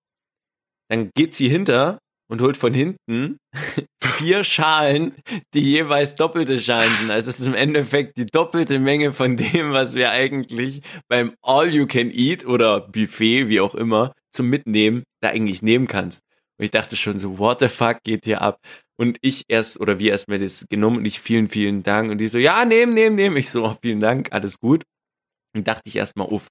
Dann 0.90 1.12
geht 1.16 1.34
sie 1.34 1.50
hinter 1.50 2.00
und 2.34 2.42
holt 2.42 2.58
von 2.58 2.74
hinten 2.74 3.38
vier 4.02 4.44
Schalen, 4.44 5.14
die 5.54 5.62
jeweils 5.62 6.16
doppelte 6.16 6.60
Schalen 6.60 6.92
sind. 6.96 7.12
Also 7.12 7.30
es 7.30 7.40
ist 7.40 7.46
im 7.46 7.54
Endeffekt 7.54 8.18
die 8.18 8.26
doppelte 8.26 8.80
Menge 8.80 9.14
von 9.14 9.38
dem, 9.38 9.72
was 9.72 9.94
wir 9.94 10.10
eigentlich 10.10 10.82
beim 11.08 11.36
All 11.44 11.70
You 11.70 11.86
Can 11.86 12.10
Eat 12.10 12.44
oder 12.44 12.82
Buffet, 12.82 13.50
wie 13.50 13.60
auch 13.60 13.76
immer, 13.76 14.14
zum 14.32 14.50
Mitnehmen 14.50 15.04
da 15.22 15.30
eigentlich 15.30 15.62
nehmen 15.62 15.88
kannst. 15.88 16.24
Und 16.58 16.66
ich 16.66 16.72
dachte 16.72 16.96
schon 16.96 17.20
so, 17.20 17.38
what 17.38 17.60
the 17.60 17.68
fuck 17.68 18.02
geht 18.04 18.26
hier 18.26 18.42
ab? 18.42 18.58
Und 18.98 19.20
ich 19.22 19.44
erst, 19.48 19.80
oder 19.80 20.00
wir 20.00 20.12
erst 20.12 20.28
mir 20.28 20.40
das 20.40 20.66
genommen 20.68 20.98
und 20.98 21.06
ich 21.06 21.20
vielen, 21.20 21.48
vielen 21.48 21.84
Dank. 21.84 22.10
Und 22.10 22.18
die 22.18 22.30
so, 22.30 22.40
ja, 22.40 22.66
nehmen, 22.66 22.96
nehmen, 22.96 23.16
nehmen. 23.16 23.38
Ich 23.38 23.52
so, 23.52 23.64
oh, 23.64 23.78
vielen 23.80 24.00
Dank, 24.00 24.30
alles 24.32 24.58
gut. 24.58 24.82
Und 25.56 25.68
dachte 25.68 25.84
ich 25.86 25.98
erstmal, 25.98 26.28
uff. 26.30 26.48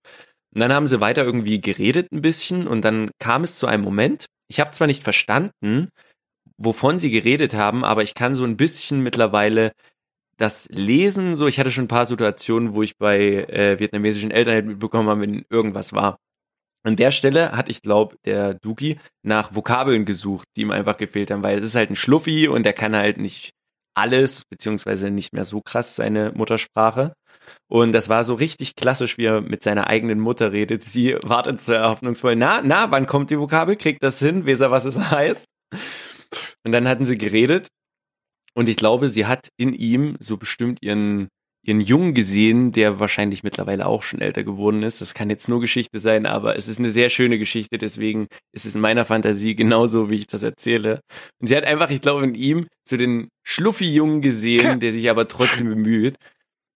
Und 0.55 0.61
dann 0.61 0.73
haben 0.73 0.87
sie 0.87 1.01
weiter 1.01 1.25
irgendwie 1.25 1.61
geredet 1.61 2.13
ein 2.13 2.23
bisschen 2.23 2.69
und 2.69 2.85
dann 2.85 3.11
kam 3.19 3.43
es 3.43 3.59
zu 3.59 3.67
einem 3.67 3.83
Moment. 3.83 4.27
Ich 4.53 4.61
habe 4.61 4.71
zwar 4.71 4.87
nicht 4.87 5.03
verstanden, 5.03 5.89
wovon 6.59 6.99
sie 6.99 7.11
geredet 7.11 7.55
haben, 7.55 7.87
aber 7.87 8.03
ich 8.03 8.13
kann 8.13 8.35
so 8.35 8.45
ein 8.45 8.59
bisschen 8.59 9.03
mittlerweile 9.03 9.73
das 10.37 10.69
Lesen, 10.69 11.37
so 11.37 11.47
ich 11.47 11.59
hatte 11.59 11.71
schon 11.71 11.85
ein 11.85 11.89
paar 11.89 12.05
Situationen, 12.05 12.75
wo 12.75 12.83
ich 12.83 12.99
bei 12.99 13.45
äh, 13.45 13.79
vietnamesischen 13.79 14.31
Eltern 14.31 14.67
mitbekommen 14.67 15.09
habe, 15.09 15.23
wenn 15.23 15.47
irgendwas 15.49 15.95
war. 15.95 16.19
An 16.85 16.97
der 16.97 17.13
Stelle 17.13 17.53
hat 17.53 17.71
ich 17.71 17.81
glaube 17.81 18.17
der 18.27 18.53
Duki 18.53 19.01
nach 19.23 19.55
Vokabeln 19.55 20.05
gesucht, 20.05 20.47
die 20.55 20.63
ihm 20.63 20.71
einfach 20.71 20.99
gefehlt 20.99 21.31
haben, 21.31 21.43
weil 21.43 21.59
es 21.59 21.65
ist 21.65 21.75
halt 21.75 21.89
ein 21.89 21.97
Schluffi 21.97 22.47
und 22.47 22.67
er 22.67 22.75
kann 22.75 22.95
halt 22.95 23.17
nicht 23.17 23.53
alles, 23.95 24.45
beziehungsweise 24.45 25.09
nicht 25.11 25.33
mehr 25.33 25.47
so 25.47 25.63
krass 25.63 25.97
seine 25.97 26.31
Muttersprache. 26.33 27.15
Und 27.69 27.93
das 27.93 28.09
war 28.09 28.25
so 28.25 28.35
richtig 28.35 28.77
klassisch, 28.77 29.17
wie 29.19 29.25
er 29.25 29.41
mit 29.41 29.63
seiner 29.63 29.87
eigenen 29.87 30.21
Mutter 30.21 30.53
redet. 30.53 30.85
Sie 30.85 31.17
wartet 31.23 31.61
so 31.61 31.79
hoffnungsvoll, 31.79 32.37
na, 32.37 32.61
na, 32.63 32.91
wann 32.91 33.07
kommt 33.07 33.31
die 33.31 33.39
Vokabel? 33.39 33.77
Kriegt 33.77 34.03
das 34.03 34.19
hin? 34.19 34.47
Weiß 34.47 34.61
er, 34.61 34.71
was 34.71 34.85
es 34.85 34.99
heißt? 35.11 35.47
Und 36.65 36.73
dann 36.73 36.87
hatten 36.87 37.05
sie 37.05 37.17
geredet. 37.17 37.69
Und 38.55 38.69
ich 38.69 38.77
glaube, 38.77 39.09
sie 39.09 39.27
hat 39.27 39.49
in 39.57 39.73
ihm 39.73 40.17
so 40.21 40.37
bestimmt 40.37 40.81
ihren, 40.83 41.29
ihren 41.65 41.81
Jungen 41.81 42.13
gesehen, 42.13 42.73
der 42.73 43.01
wahrscheinlich 43.01 43.43
mittlerweile 43.43 43.87
auch 43.87 44.03
schon 44.03 44.21
älter 44.21 44.45
geworden 44.45 44.83
ist. 44.83 45.01
Das 45.01 45.15
kann 45.15 45.31
jetzt 45.31 45.49
nur 45.49 45.61
Geschichte 45.61 46.01
sein, 46.01 46.27
aber 46.27 46.57
es 46.57 46.69
ist 46.69 46.79
eine 46.79 46.91
sehr 46.91 47.09
schöne 47.09 47.39
Geschichte. 47.39 47.79
Deswegen 47.79 48.27
ist 48.53 48.67
es 48.67 48.75
in 48.75 48.81
meiner 48.81 49.07
Fantasie 49.07 49.55
genauso, 49.55 50.11
wie 50.11 50.17
ich 50.17 50.27
das 50.27 50.43
erzähle. 50.43 51.01
Und 51.41 51.47
sie 51.47 51.57
hat 51.57 51.65
einfach, 51.65 51.91
ich 51.91 52.03
glaube, 52.03 52.25
in 52.25 52.35
ihm 52.35 52.67
so 52.87 52.97
den 52.97 53.29
Schluffi-Jungen 53.45 54.21
gesehen, 54.21 54.81
der 54.81 54.93
sich 54.93 55.09
aber 55.09 55.27
trotzdem 55.27 55.69
bemüht, 55.71 56.17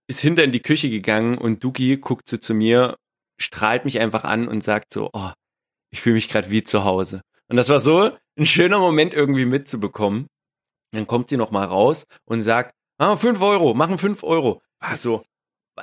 ist 0.09 0.21
hinter 0.21 0.45
in 0.45 0.53
die 0.53 0.61
Küche 0.61 0.90
gegangen 0.90 1.38
und 1.38 1.64
Duki 1.64 1.97
guckt 1.97 2.29
so 2.29 2.37
zu 2.37 2.55
mir, 2.55 2.97
strahlt 3.38 3.85
mich 3.85 4.01
einfach 4.01 4.25
an 4.25 4.49
und 4.49 4.62
sagt 4.62 4.92
so, 4.92 5.11
oh, 5.12 5.31
ich 5.90 6.01
fühle 6.01 6.14
mich 6.14 6.29
gerade 6.29 6.51
wie 6.51 6.62
zu 6.62 6.85
Hause. 6.85 7.23
Und 7.49 7.57
das 7.57 7.69
war 7.69 7.81
so 7.81 8.16
ein 8.38 8.47
schöner 8.47 8.79
Moment 8.79 9.14
irgendwie 9.14 9.45
mitzubekommen. 9.45 10.27
Dann 10.92 11.07
kommt 11.07 11.31
sie 11.31 11.37
noch 11.37 11.51
mal 11.51 11.64
raus 11.64 12.05
und 12.25 12.42
sagt, 12.42 12.75
ah, 12.99 13.16
fünf 13.16 13.40
Euro, 13.40 13.75
machen 13.75 13.99
fünf 13.99 14.23
Euro. 14.23 14.62
Was 14.81 15.03
so? 15.03 15.25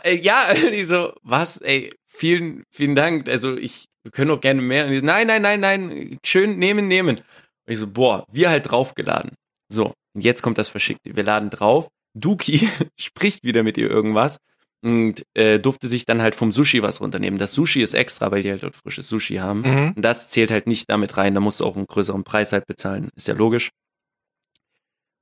Äh, 0.04 0.16
ja, 0.16 0.54
die 0.72 0.86
so, 0.86 1.14
was, 1.22 1.58
ey, 1.58 1.94
vielen, 2.08 2.64
vielen 2.72 2.96
Dank. 2.96 3.30
Also 3.30 3.56
ich, 3.56 3.86
wir 4.04 4.12
können 4.12 4.32
auch 4.32 4.42
gerne 4.42 4.62
mehr. 4.62 4.86
Und 4.86 4.92
die 4.92 5.00
so, 5.00 5.06
nein, 5.06 5.28
nein, 5.28 5.42
nein, 5.42 5.60
nein, 5.60 6.18
schön 6.26 6.58
nehmen, 6.58 6.88
nehmen. 6.88 7.18
Und 7.18 7.72
ich 7.72 7.78
so, 7.78 7.88
boah, 7.88 8.26
wir 8.32 8.50
halt 8.50 8.70
draufgeladen. 8.70 9.36
So, 9.70 9.94
und 10.14 10.24
jetzt 10.24 10.42
kommt 10.42 10.58
das 10.58 10.70
Verschickte. 10.70 11.16
Wir 11.16 11.24
laden 11.24 11.50
drauf. 11.50 11.90
Duki 12.14 12.68
spricht 12.98 13.44
wieder 13.44 13.64
mit 13.64 13.78
ihr 13.78 13.90
irgendwas 13.90 14.40
und 14.84 15.26
äh, 15.34 15.60
durfte 15.60 15.88
sich 15.88 16.06
dann 16.06 16.22
halt 16.22 16.36
vom 16.36 16.52
Sushi 16.52 16.84
was 16.84 17.00
runternehmen. 17.00 17.40
Das 17.40 17.54
Sushi 17.54 17.82
ist 17.82 17.94
extra, 17.94 18.32
weil 18.32 18.44
die 18.44 18.52
halt 18.52 18.64
dort 18.64 18.76
frisches 18.76 19.08
Sushi 19.08 19.36
haben. 19.36 19.62
Mhm. 19.62 19.94
Und 19.96 20.02
das 20.02 20.30
zählt 20.30 20.52
halt 20.52 20.68
nicht 20.68 20.90
damit 20.90 21.16
rein. 21.16 21.34
Da 21.34 21.40
musst 21.40 21.62
du 21.62 21.66
auch 21.66 21.78
einen 21.78 21.88
größeren 21.88 22.24
Preis 22.24 22.52
halt 22.52 22.68
bezahlen. 22.68 23.10
Ist 23.16 23.28
ja 23.28 23.34
logisch. 23.34 23.70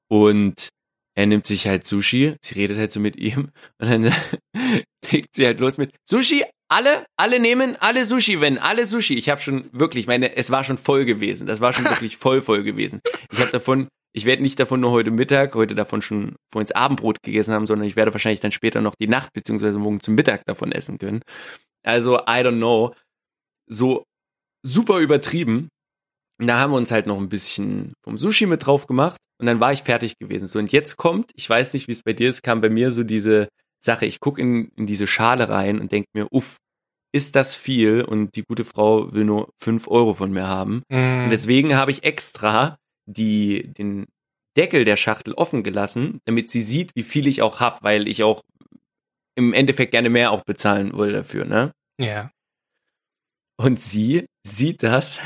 Und 0.08 0.70
er 1.16 1.26
nimmt 1.26 1.46
sich 1.46 1.68
halt 1.68 1.86
Sushi. 1.86 2.36
Sie 2.42 2.56
redet 2.56 2.78
halt 2.78 2.92
so 2.92 3.00
mit 3.00 3.16
ihm. 3.16 3.52
Und 3.82 3.90
dann 3.90 4.14
legt 5.12 5.36
sie 5.36 5.46
halt 5.46 5.60
los 5.60 5.78
mit 5.78 5.94
Sushi. 6.08 6.44
Alle, 6.70 7.06
alle 7.18 7.40
nehmen, 7.40 7.76
alle 7.80 8.06
Sushi, 8.06 8.40
wenn, 8.40 8.58
alle 8.58 8.86
Sushi. 8.86 9.16
Ich 9.16 9.30
habe 9.30 9.42
schon 9.42 9.70
wirklich, 9.74 10.08
meine, 10.08 10.38
es 10.38 10.52
war 10.52 10.64
schon 10.64 10.78
voll 10.78 11.04
gewesen. 11.04 11.46
Das 11.46 11.60
war 11.60 11.74
schon 11.74 11.86
wirklich 11.90 12.16
voll, 12.16 12.40
voll 12.40 12.64
gewesen. 12.64 13.02
Ich 13.32 13.40
habe 13.40 13.52
davon, 13.52 13.90
ich 14.14 14.26
werde 14.26 14.42
nicht 14.42 14.58
davon 14.60 14.80
nur 14.80 14.92
heute 14.92 15.12
Mittag, 15.12 15.54
heute 15.56 15.76
davon 15.76 16.02
schon 16.02 16.36
vor 16.50 16.62
ins 16.62 16.72
Abendbrot 16.72 17.24
gegessen 17.24 17.54
haben, 17.54 17.66
sondern 17.66 17.88
ich 17.88 17.98
werde 17.98 18.14
wahrscheinlich 18.14 18.40
dann 18.40 18.54
später 18.54 18.80
noch 18.80 18.96
die 18.96 19.08
Nacht 19.08 19.34
beziehungsweise 19.34 19.78
morgen 19.78 20.00
zum 20.00 20.16
Mittag 20.16 20.46
davon 20.46 20.72
essen 20.72 20.98
können. 20.98 21.22
Also, 21.84 22.20
I 22.20 22.42
don't 22.42 22.58
know. 22.58 22.94
So 23.68 24.04
super 24.64 25.00
übertrieben. 25.00 25.70
Und 26.42 26.48
da 26.48 26.58
haben 26.58 26.72
wir 26.72 26.78
uns 26.78 26.92
halt 26.92 27.06
noch 27.06 27.20
ein 27.20 27.30
bisschen 27.30 27.94
vom 28.04 28.18
Sushi 28.18 28.48
mit 28.48 28.66
drauf 28.66 28.88
gemacht 28.88 29.18
und 29.40 29.46
dann 29.46 29.60
war 29.60 29.74
ich 29.74 29.84
fertig 29.84 30.18
gewesen. 30.18 30.48
So, 30.48 30.58
und 30.58 30.72
jetzt 30.72 30.98
kommt, 30.98 31.30
ich 31.36 31.48
weiß 31.48 31.74
nicht, 31.74 31.88
wie 31.88 31.92
es 31.92 32.02
bei 32.02 32.14
dir 32.14 32.30
ist, 32.30 32.42
kam 32.42 32.62
bei 32.62 32.70
mir 32.70 32.90
so 32.90 33.04
diese 33.04 33.48
Sache, 33.80 34.08
ich 34.08 34.20
gucke 34.20 34.42
in, 34.42 34.70
in 34.76 34.88
diese 34.88 35.06
Schale 35.06 35.50
rein 35.50 35.80
und 35.80 35.92
denke 35.92 36.10
mir, 36.14 36.28
uff, 36.32 36.58
ist 37.14 37.36
das 37.36 37.54
viel 37.54 38.02
und 38.02 38.36
die 38.36 38.42
gute 38.42 38.64
Frau 38.64 39.14
will 39.14 39.24
nur 39.24 39.54
fünf 39.62 39.88
Euro 39.88 40.14
von 40.14 40.32
mir 40.32 40.48
haben. 40.48 40.82
Mm. 40.90 41.26
Und 41.26 41.30
deswegen 41.30 41.76
habe 41.76 41.92
ich 41.92 42.04
extra 42.04 42.80
die, 43.06 43.72
den 43.74 44.08
Deckel 44.58 44.84
der 44.84 44.96
Schachtel 44.96 45.36
offen 45.36 45.62
gelassen, 45.62 46.22
damit 46.26 46.50
sie 46.50 46.62
sieht, 46.62 46.96
wie 46.96 47.04
viel 47.04 47.28
ich 47.28 47.44
auch 47.44 47.60
hab, 47.60 47.84
weil 47.84 48.08
ich 48.08 48.24
auch 48.24 48.42
im 49.36 49.54
Endeffekt 49.54 49.92
gerne 49.92 50.10
mehr 50.10 50.32
auch 50.32 50.44
bezahlen 50.44 50.94
wollte 50.94 51.14
dafür, 51.14 51.46
ne? 51.46 51.72
Ja. 52.00 52.32
Und 53.62 53.80
sie 53.80 54.26
sieht 54.44 54.82
das 54.82 55.20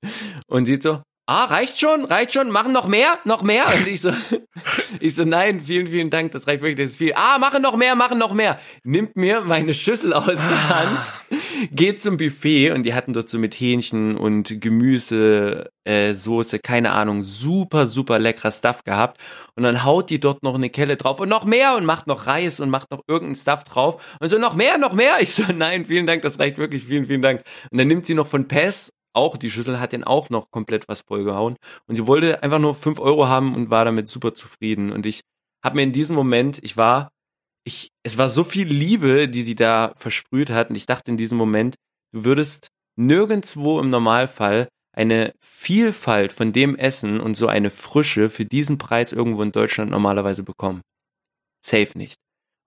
und 0.46 0.64
sieht 0.64 0.82
so, 0.82 1.02
ah, 1.26 1.44
reicht 1.44 1.78
schon, 1.78 2.04
reicht 2.04 2.32
schon, 2.32 2.50
machen 2.50 2.72
noch 2.72 2.88
mehr, 2.88 3.18
noch 3.24 3.42
mehr. 3.42 3.66
Und 3.66 3.86
ich 3.86 4.00
so, 4.00 4.12
ich 5.00 5.14
so, 5.14 5.24
nein, 5.24 5.60
vielen, 5.60 5.86
vielen 5.86 6.10
Dank, 6.10 6.32
das 6.32 6.46
reicht 6.46 6.62
wirklich, 6.62 6.84
das 6.84 6.92
ist 6.92 6.98
viel. 6.98 7.12
Ah, 7.14 7.38
machen 7.38 7.62
noch 7.62 7.76
mehr, 7.76 7.94
machen 7.94 8.18
noch 8.18 8.34
mehr. 8.34 8.58
Nimmt 8.84 9.16
mir 9.16 9.40
meine 9.42 9.74
Schüssel 9.74 10.12
aus 10.12 10.26
der 10.26 10.68
Hand, 10.68 11.12
geht 11.70 12.00
zum 12.00 12.16
Buffet 12.16 12.72
und 12.72 12.82
die 12.82 12.94
hatten 12.94 13.12
dort 13.12 13.28
so 13.28 13.38
mit 13.38 13.54
Hähnchen 13.54 14.16
und 14.16 14.60
Gemüse, 14.60 15.70
äh, 15.84 16.14
Soße, 16.14 16.58
keine 16.58 16.92
Ahnung, 16.92 17.22
super, 17.22 17.86
super 17.86 18.18
leckerer 18.18 18.52
Stuff 18.52 18.84
gehabt. 18.84 19.18
Und 19.54 19.62
dann 19.62 19.84
haut 19.84 20.10
die 20.10 20.20
dort 20.20 20.42
noch 20.42 20.54
eine 20.54 20.70
Kelle 20.70 20.96
drauf 20.96 21.20
und 21.20 21.28
noch 21.28 21.44
mehr 21.44 21.76
und 21.76 21.84
macht 21.84 22.06
noch 22.06 22.26
Reis 22.26 22.60
und 22.60 22.70
macht 22.70 22.90
noch 22.90 23.02
irgendeinen 23.06 23.36
Stuff 23.36 23.64
drauf. 23.64 24.16
Und 24.20 24.28
so, 24.28 24.38
noch 24.38 24.54
mehr, 24.54 24.78
noch 24.78 24.92
mehr. 24.92 25.20
Ich 25.20 25.34
so, 25.34 25.44
nein, 25.54 25.84
vielen 25.84 26.06
Dank, 26.06 26.22
das 26.22 26.38
reicht 26.38 26.58
wirklich, 26.58 26.84
vielen, 26.84 27.06
vielen 27.06 27.22
Dank. 27.22 27.42
Und 27.70 27.78
dann 27.78 27.88
nimmt 27.88 28.06
sie 28.06 28.14
noch 28.14 28.26
von 28.26 28.48
Pess 28.48 28.92
auch 29.14 29.36
die 29.36 29.50
Schüssel, 29.50 29.80
hat 29.80 29.92
den 29.92 30.04
auch 30.04 30.30
noch 30.30 30.50
komplett 30.50 30.88
was 30.88 31.00
vollgehauen. 31.00 31.56
Und 31.86 31.96
sie 31.96 32.06
wollte 32.06 32.42
einfach 32.42 32.58
nur 32.58 32.74
fünf 32.74 32.98
Euro 32.98 33.28
haben 33.28 33.54
und 33.54 33.70
war 33.70 33.84
damit 33.84 34.08
super 34.08 34.34
zufrieden. 34.34 34.92
Und 34.92 35.06
ich 35.06 35.20
habe 35.64 35.76
mir 35.76 35.82
in 35.82 35.92
diesem 35.92 36.16
Moment, 36.16 36.58
ich 36.62 36.76
war, 36.76 37.10
ich, 37.64 37.90
es 38.02 38.18
war 38.18 38.28
so 38.28 38.44
viel 38.44 38.66
Liebe, 38.66 39.28
die 39.28 39.42
sie 39.42 39.54
da 39.54 39.92
versprüht 39.96 40.50
hat. 40.50 40.70
Und 40.70 40.76
ich 40.76 40.86
dachte 40.86 41.10
in 41.10 41.16
diesem 41.16 41.38
Moment, 41.38 41.76
du 42.12 42.24
würdest 42.24 42.68
nirgendwo 42.96 43.80
im 43.80 43.90
Normalfall 43.90 44.68
eine 44.94 45.34
Vielfalt 45.40 46.32
von 46.32 46.52
dem 46.52 46.76
Essen 46.76 47.20
und 47.20 47.36
so 47.36 47.46
eine 47.46 47.70
Frische 47.70 48.28
für 48.28 48.44
diesen 48.44 48.78
Preis 48.78 49.12
irgendwo 49.12 49.42
in 49.42 49.52
Deutschland 49.52 49.90
normalerweise 49.90 50.42
bekommen. 50.42 50.82
Safe 51.64 51.96
nicht. 51.96 52.16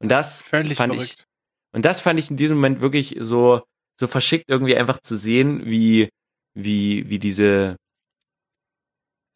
Und 0.02 0.10
das 0.10 0.42
Völlig 0.42 0.78
fand 0.78 0.94
verrückt. 0.94 1.16
ich, 1.20 1.26
und 1.74 1.86
das 1.86 2.02
fand 2.02 2.20
ich 2.20 2.32
in 2.32 2.38
diesem 2.38 2.58
Moment 2.58 2.82
wirklich 2.82 3.18
so, 3.20 3.62
so 4.00 4.08
verschickt 4.08 4.46
irgendwie 4.48 4.76
einfach 4.76 5.00
zu 5.02 5.16
sehen, 5.16 5.66
wie, 5.66 6.10
wie, 6.56 7.10
wie 7.10 7.20
diese, 7.20 7.76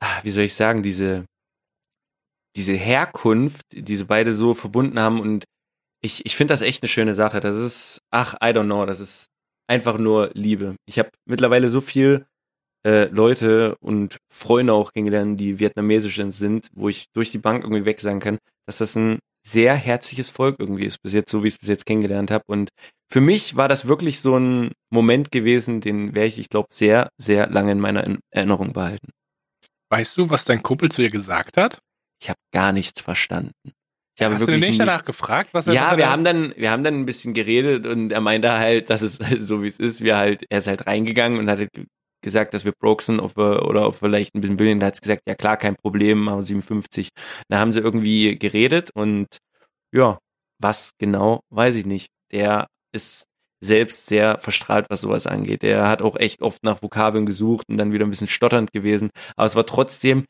ah, 0.01 0.19
wie 0.23 0.31
soll 0.31 0.45
ich 0.45 0.53
sagen, 0.53 0.83
diese, 0.83 1.25
diese 2.55 2.73
Herkunft, 2.73 3.65
diese 3.71 4.05
beide 4.05 4.33
so 4.33 4.53
verbunden 4.53 4.99
haben 4.99 5.19
und 5.19 5.45
ich, 6.01 6.25
ich 6.25 6.35
finde 6.35 6.53
das 6.53 6.61
echt 6.61 6.81
eine 6.81 6.87
schöne 6.87 7.13
Sache. 7.13 7.41
Das 7.41 7.57
ist, 7.57 7.99
ach, 8.09 8.35
I 8.35 8.47
don't 8.47 8.65
know, 8.65 8.85
das 8.85 8.99
ist 8.99 9.27
einfach 9.67 9.97
nur 9.97 10.31
Liebe. 10.33 10.75
Ich 10.87 10.97
habe 10.97 11.11
mittlerweile 11.25 11.67
so 11.69 11.81
viel 11.81 12.25
äh, 12.85 13.05
Leute 13.05 13.75
und 13.81 14.17
Freunde 14.31 14.73
auch 14.73 14.93
kennengelernt, 14.93 15.39
die 15.39 15.59
vietnamesisch 15.59 16.15
sind, 16.29 16.69
wo 16.73 16.89
ich 16.89 17.07
durch 17.13 17.31
die 17.31 17.37
Bank 17.37 17.63
irgendwie 17.63 17.85
weg 17.85 17.99
sagen 17.99 18.19
kann, 18.19 18.37
dass 18.65 18.77
das 18.77 18.95
ein 18.95 19.19
sehr 19.45 19.75
herzliches 19.75 20.29
Volk 20.29 20.57
irgendwie 20.59 20.85
ist, 20.85 21.01
bis 21.01 21.13
jetzt, 21.13 21.31
so 21.31 21.43
wie 21.43 21.47
ich 21.47 21.55
es 21.55 21.59
bis 21.59 21.69
jetzt 21.69 21.85
kennengelernt 21.85 22.31
habe. 22.31 22.43
Und 22.47 22.69
für 23.11 23.21
mich 23.21 23.55
war 23.55 23.67
das 23.67 23.87
wirklich 23.87 24.19
so 24.19 24.37
ein 24.37 24.71
Moment 24.91 25.31
gewesen, 25.31 25.81
den 25.81 26.15
werde 26.15 26.27
ich, 26.27 26.39
ich 26.39 26.49
glaube, 26.49 26.67
sehr, 26.71 27.09
sehr 27.17 27.49
lange 27.49 27.71
in 27.71 27.79
meiner 27.79 28.03
Erinnerung 28.31 28.73
behalten. 28.73 29.09
Weißt 29.91 30.17
du, 30.17 30.29
was 30.29 30.45
dein 30.45 30.61
Kumpel 30.61 30.89
zu 30.89 31.01
dir 31.01 31.09
gesagt 31.09 31.57
hat? 31.57 31.79
Ich 32.21 32.29
habe 32.29 32.39
gar 32.53 32.71
nichts 32.71 33.01
verstanden. 33.01 33.53
Ich 34.19 34.23
habe 34.23 34.35
Hast 34.35 34.41
du 34.41 34.47
wirklich 34.47 34.63
den 34.63 34.69
nicht 34.71 34.79
danach 34.81 35.03
gefragt? 35.03 35.53
Was 35.53 35.65
er, 35.65 35.71
was 35.71 35.75
Ja, 35.75 35.91
er 35.91 35.97
wir 35.97 36.09
haben 36.09 36.25
dann, 36.25 36.53
wir 36.57 36.71
haben 36.71 36.83
dann 36.83 36.95
ein 36.95 37.05
bisschen 37.05 37.33
geredet 37.33 37.85
und 37.85 38.11
er 38.11 38.19
meinte 38.19 38.51
halt, 38.51 38.89
dass 38.89 39.01
es 39.01 39.15
so 39.39 39.63
wie 39.63 39.67
es 39.67 39.79
ist, 39.79 40.01
wir 40.01 40.17
halt, 40.17 40.43
er 40.49 40.57
ist 40.57 40.67
halt 40.67 40.85
reingegangen 40.85 41.39
und 41.39 41.49
hat 41.49 41.59
halt 41.59 41.69
gesagt, 42.21 42.53
dass 42.53 42.65
wir 42.65 42.73
broke 42.79 43.03
sind, 43.03 43.19
ob 43.19 43.37
wir, 43.37 43.65
oder 43.65 43.87
ob 43.87 43.95
wir 43.95 44.09
vielleicht 44.09 44.35
ein 44.35 44.41
bisschen 44.41 44.57
billigen. 44.57 44.79
Da 44.79 44.87
hat 44.87 44.95
sie 44.95 45.01
gesagt, 45.01 45.23
ja 45.27 45.35
klar, 45.35 45.57
kein 45.57 45.75
Problem, 45.75 46.27
aber 46.27 46.41
57. 46.41 47.09
Da 47.49 47.59
haben 47.59 47.71
sie 47.71 47.79
irgendwie 47.79 48.37
geredet 48.37 48.91
und 48.93 49.27
ja, 49.93 50.19
was 50.59 50.91
genau, 50.99 51.41
weiß 51.49 51.75
ich 51.75 51.85
nicht. 51.85 52.09
Der 52.31 52.67
ist 52.93 53.25
selbst 53.61 54.05
sehr 54.05 54.37
verstrahlt, 54.37 54.87
was 54.89 55.01
sowas 55.01 55.27
angeht. 55.27 55.63
Der 55.63 55.87
hat 55.87 56.01
auch 56.01 56.15
echt 56.15 56.41
oft 56.41 56.63
nach 56.63 56.81
Vokabeln 56.81 57.25
gesucht 57.25 57.65
und 57.69 57.77
dann 57.77 57.91
wieder 57.91 58.05
ein 58.05 58.09
bisschen 58.09 58.27
stotternd 58.27 58.71
gewesen. 58.71 59.09
Aber 59.35 59.45
es 59.45 59.55
war 59.55 59.65
trotzdem 59.65 60.25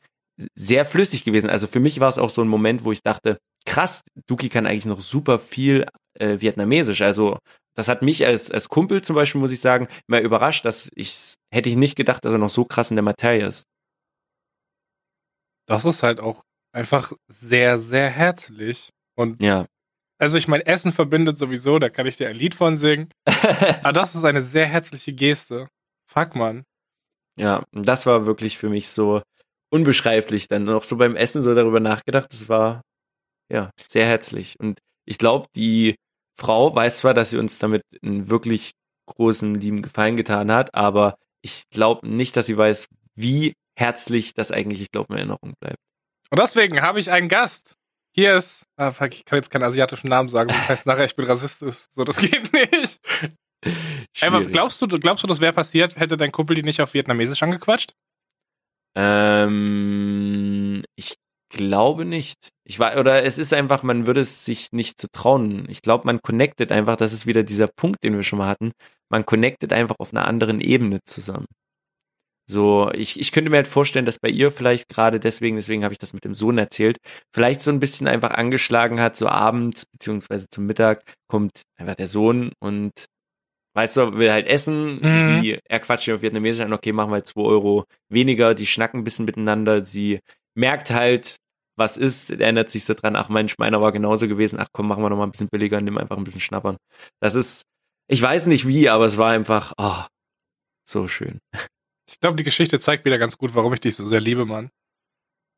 sehr 0.54 0.84
flüssig 0.84 1.24
gewesen. 1.24 1.50
Also 1.50 1.66
für 1.66 1.80
mich 1.80 2.00
war 2.00 2.08
es 2.08 2.18
auch 2.18 2.30
so 2.30 2.42
ein 2.42 2.48
Moment, 2.48 2.84
wo 2.84 2.92
ich 2.92 3.02
dachte, 3.02 3.38
krass, 3.66 4.02
Duki 4.26 4.48
kann 4.48 4.66
eigentlich 4.66 4.86
noch 4.86 5.00
super 5.00 5.38
viel 5.38 5.86
äh, 6.18 6.40
Vietnamesisch. 6.40 7.02
Also 7.02 7.38
das 7.76 7.88
hat 7.88 8.02
mich 8.02 8.26
als, 8.26 8.50
als 8.50 8.68
Kumpel 8.68 9.02
zum 9.02 9.16
Beispiel, 9.16 9.40
muss 9.40 9.52
ich 9.52 9.60
sagen, 9.60 9.88
immer 10.08 10.20
überrascht, 10.20 10.64
dass 10.64 10.90
ich 10.94 11.34
hätte 11.52 11.68
ich 11.68 11.76
nicht 11.76 11.96
gedacht, 11.96 12.24
dass 12.24 12.32
er 12.32 12.38
noch 12.38 12.50
so 12.50 12.64
krass 12.64 12.90
in 12.90 12.96
der 12.96 13.02
Materie 13.04 13.46
ist. 13.46 13.64
Das 15.66 15.84
ist 15.84 16.02
halt 16.02 16.20
auch 16.20 16.42
einfach 16.72 17.12
sehr, 17.28 17.78
sehr 17.78 18.08
herzlich. 18.10 18.90
Und 19.16 19.40
Ja. 19.42 19.66
also 20.18 20.36
ich 20.36 20.48
meine, 20.48 20.66
Essen 20.66 20.92
verbindet 20.92 21.38
sowieso, 21.38 21.78
da 21.78 21.88
kann 21.88 22.06
ich 22.06 22.16
dir 22.16 22.28
ein 22.28 22.36
Lied 22.36 22.54
von 22.54 22.76
singen. 22.76 23.10
Aber 23.82 23.92
das 23.92 24.14
ist 24.14 24.24
eine 24.24 24.42
sehr 24.42 24.66
herzliche 24.66 25.12
Geste. 25.12 25.68
Fuck, 26.10 26.34
man. 26.34 26.64
Ja, 27.38 27.64
und 27.72 27.86
das 27.86 28.06
war 28.06 28.26
wirklich 28.26 28.58
für 28.58 28.68
mich 28.68 28.88
so 28.88 29.22
unbeschreiblich. 29.72 30.48
Dann 30.48 30.64
noch 30.64 30.82
so 30.82 30.96
beim 30.96 31.16
Essen 31.16 31.42
so 31.42 31.54
darüber 31.54 31.80
nachgedacht. 31.80 32.32
Das 32.32 32.48
war 32.48 32.82
ja 33.50 33.70
sehr 33.88 34.06
herzlich. 34.06 34.56
Und 34.58 34.78
ich 35.06 35.18
glaube, 35.18 35.46
die 35.54 35.94
Frau 36.38 36.74
weiß 36.74 36.98
zwar, 36.98 37.14
dass 37.14 37.30
sie 37.30 37.38
uns 37.38 37.58
damit 37.58 37.82
einen 38.02 38.28
wirklich 38.28 38.72
großen 39.06 39.54
lieben 39.54 39.82
Gefallen 39.82 40.16
getan 40.16 40.52
hat, 40.52 40.74
aber 40.74 41.16
ich 41.42 41.64
glaube 41.70 42.08
nicht, 42.08 42.36
dass 42.36 42.46
sie 42.46 42.56
weiß, 42.56 42.86
wie 43.14 43.54
herzlich 43.76 44.34
das 44.34 44.52
eigentlich, 44.52 44.82
ich 44.82 44.90
glaube, 44.90 45.12
in 45.14 45.18
Erinnerung 45.18 45.54
bleibt. 45.60 45.78
Und 46.30 46.38
deswegen 46.38 46.82
habe 46.82 47.00
ich 47.00 47.10
einen 47.10 47.28
Gast. 47.28 47.74
Hier 48.12 48.36
ist, 48.36 48.66
ah, 48.76 48.90
fuck, 48.90 49.14
ich 49.14 49.24
kann 49.24 49.36
jetzt 49.38 49.50
keinen 49.50 49.62
asiatischen 49.62 50.08
Namen 50.08 50.28
sagen, 50.28 50.48
das 50.48 50.68
heißt 50.68 50.86
nachher, 50.86 51.04
ich 51.04 51.16
bin 51.16 51.26
rassistisch. 51.26 51.86
So, 51.90 52.04
das 52.04 52.18
geht 52.18 52.52
nicht. 52.52 53.00
Schwierig. 54.16 54.52
glaubst 54.52 54.80
du, 54.82 54.88
glaubst 54.88 55.22
du, 55.22 55.28
das 55.28 55.40
wäre 55.40 55.52
passiert, 55.52 55.96
hätte 55.96 56.16
dein 56.16 56.32
Kumpel 56.32 56.56
die 56.56 56.62
nicht 56.62 56.80
auf 56.80 56.94
Vietnamesisch 56.94 57.42
angequatscht? 57.42 57.94
Ähm, 58.96 60.82
ich 60.96 61.14
glaube 61.50 62.04
nicht. 62.04 62.48
Ich 62.64 62.78
war, 62.78 62.98
oder 62.98 63.24
es 63.24 63.38
ist 63.38 63.52
einfach, 63.52 63.82
man 63.82 64.06
würde 64.06 64.20
es 64.20 64.44
sich 64.44 64.68
nicht 64.72 65.00
zu 65.00 65.08
trauen. 65.10 65.66
Ich 65.68 65.82
glaube, 65.82 66.06
man 66.06 66.22
connectet 66.22 66.72
einfach, 66.72 66.96
das 66.96 67.12
ist 67.12 67.26
wieder 67.26 67.42
dieser 67.42 67.66
Punkt, 67.68 68.02
den 68.02 68.14
wir 68.14 68.22
schon 68.22 68.38
mal 68.38 68.48
hatten. 68.48 68.72
Man 69.10 69.26
connectet 69.26 69.72
einfach 69.72 69.96
auf 69.98 70.12
einer 70.12 70.26
anderen 70.26 70.60
Ebene 70.60 71.00
zusammen. 71.04 71.46
So, 72.48 72.90
ich, 72.92 73.20
ich 73.20 73.30
könnte 73.30 73.50
mir 73.50 73.58
halt 73.58 73.68
vorstellen, 73.68 74.06
dass 74.06 74.18
bei 74.18 74.28
ihr 74.28 74.50
vielleicht 74.50 74.88
gerade 74.88 75.20
deswegen, 75.20 75.54
deswegen 75.54 75.84
habe 75.84 75.92
ich 75.92 75.98
das 75.98 76.12
mit 76.12 76.24
dem 76.24 76.34
Sohn 76.34 76.58
erzählt, 76.58 76.96
vielleicht 77.32 77.60
so 77.60 77.70
ein 77.70 77.78
bisschen 77.78 78.08
einfach 78.08 78.30
angeschlagen 78.32 79.00
hat, 79.00 79.14
so 79.14 79.28
abends, 79.28 79.86
beziehungsweise 79.86 80.46
zum 80.50 80.66
Mittag 80.66 81.02
kommt 81.28 81.62
einfach 81.78 81.94
der 81.94 82.08
Sohn 82.08 82.50
und 82.60 82.90
weißt 83.76 83.98
du, 83.98 84.14
will 84.18 84.32
halt 84.32 84.48
essen, 84.48 84.98
Mhm. 85.00 85.42
sie, 85.42 85.58
er 85.68 85.78
quatscht 85.78 86.08
ihr 86.08 86.16
auf 86.16 86.22
Vietnamesisch 86.22 86.64
an, 86.64 86.72
okay, 86.72 86.90
machen 86.92 87.10
wir 87.10 87.16
halt 87.16 87.26
zwei 87.26 87.42
Euro 87.42 87.84
weniger, 88.08 88.54
die 88.54 88.66
schnacken 88.66 89.00
ein 89.00 89.04
bisschen 89.04 89.26
miteinander, 89.26 89.84
sie 89.84 90.18
merkt 90.56 90.90
halt, 90.90 91.36
was 91.80 91.96
ist, 91.96 92.30
erinnert 92.30 92.70
sich 92.70 92.84
so 92.84 92.94
dran, 92.94 93.16
ach 93.16 93.28
Mensch, 93.28 93.58
meiner 93.58 93.82
war 93.82 93.90
genauso 93.90 94.28
gewesen, 94.28 94.60
ach 94.60 94.68
komm, 94.72 94.86
machen 94.86 95.02
wir 95.02 95.10
noch 95.10 95.16
mal 95.16 95.24
ein 95.24 95.32
bisschen 95.32 95.48
billiger, 95.48 95.80
nimm 95.80 95.98
einfach 95.98 96.16
ein 96.16 96.22
bisschen 96.22 96.40
schnappern. 96.40 96.76
Das 97.20 97.34
ist, 97.34 97.64
ich 98.06 98.22
weiß 98.22 98.46
nicht 98.46 98.68
wie, 98.68 98.88
aber 98.88 99.06
es 99.06 99.18
war 99.18 99.30
einfach, 99.30 99.72
oh, 99.78 100.04
so 100.86 101.08
schön. 101.08 101.40
Ich 102.08 102.20
glaube, 102.20 102.36
die 102.36 102.44
Geschichte 102.44 102.78
zeigt 102.78 103.04
wieder 103.04 103.18
ganz 103.18 103.38
gut, 103.38 103.54
warum 103.54 103.72
ich 103.72 103.80
dich 103.80 103.96
so 103.96 104.06
sehr 104.06 104.20
liebe, 104.20 104.44
Mann. 104.44 104.70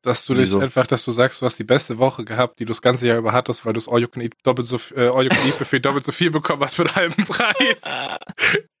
Dass 0.03 0.25
du 0.25 0.33
dich 0.33 0.45
Wieso? 0.45 0.59
einfach, 0.59 0.85
dass 0.85 1.05
du 1.05 1.11
sagst, 1.11 1.41
du 1.41 1.45
hast 1.45 1.57
die 1.57 1.63
beste 1.63 1.97
Woche 1.97 2.25
gehabt, 2.25 2.59
die 2.59 2.65
du 2.65 2.69
das 2.69 2.81
ganze 2.81 3.07
Jahr 3.07 3.17
über 3.17 3.31
hattest, 3.31 3.65
weil 3.65 3.73
du 3.73 3.79
das 3.79 3.87
All 3.87 4.01
You 4.01 4.07
Can 4.07 4.21
Eat 4.21 4.33
doppelt 4.43 4.67
so, 4.67 4.77
äh, 4.95 5.07
All 5.07 5.23
You 5.23 5.29
Can 5.29 5.47
Eat 5.47 5.57
Buffet 5.57 5.79
doppelt 5.79 6.05
so 6.05 6.11
viel 6.11 6.29
bekommen 6.29 6.61
hast 6.63 6.75
für 6.75 6.83
den 6.83 6.95
halben 6.95 7.23
Preis. 7.25 7.81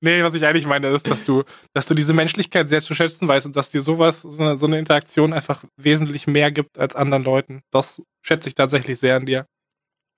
Nee, 0.00 0.22
was 0.22 0.34
ich 0.34 0.44
eigentlich 0.44 0.66
meine, 0.66 0.88
ist, 0.88 1.08
dass 1.08 1.24
du, 1.24 1.44
dass 1.74 1.86
du 1.86 1.94
diese 1.94 2.12
Menschlichkeit 2.12 2.68
sehr 2.68 2.80
zu 2.80 2.94
schätzen 2.94 3.28
weißt 3.28 3.46
und 3.46 3.56
dass 3.56 3.70
dir 3.70 3.80
sowas, 3.80 4.22
so 4.22 4.42
eine, 4.42 4.56
so 4.56 4.66
eine 4.66 4.78
Interaktion 4.78 5.32
einfach 5.32 5.64
wesentlich 5.76 6.26
mehr 6.26 6.50
gibt 6.50 6.78
als 6.78 6.96
anderen 6.96 7.24
Leuten. 7.24 7.62
Das 7.70 8.02
schätze 8.22 8.48
ich 8.48 8.54
tatsächlich 8.54 8.98
sehr 8.98 9.16
an 9.16 9.26
dir. 9.26 9.46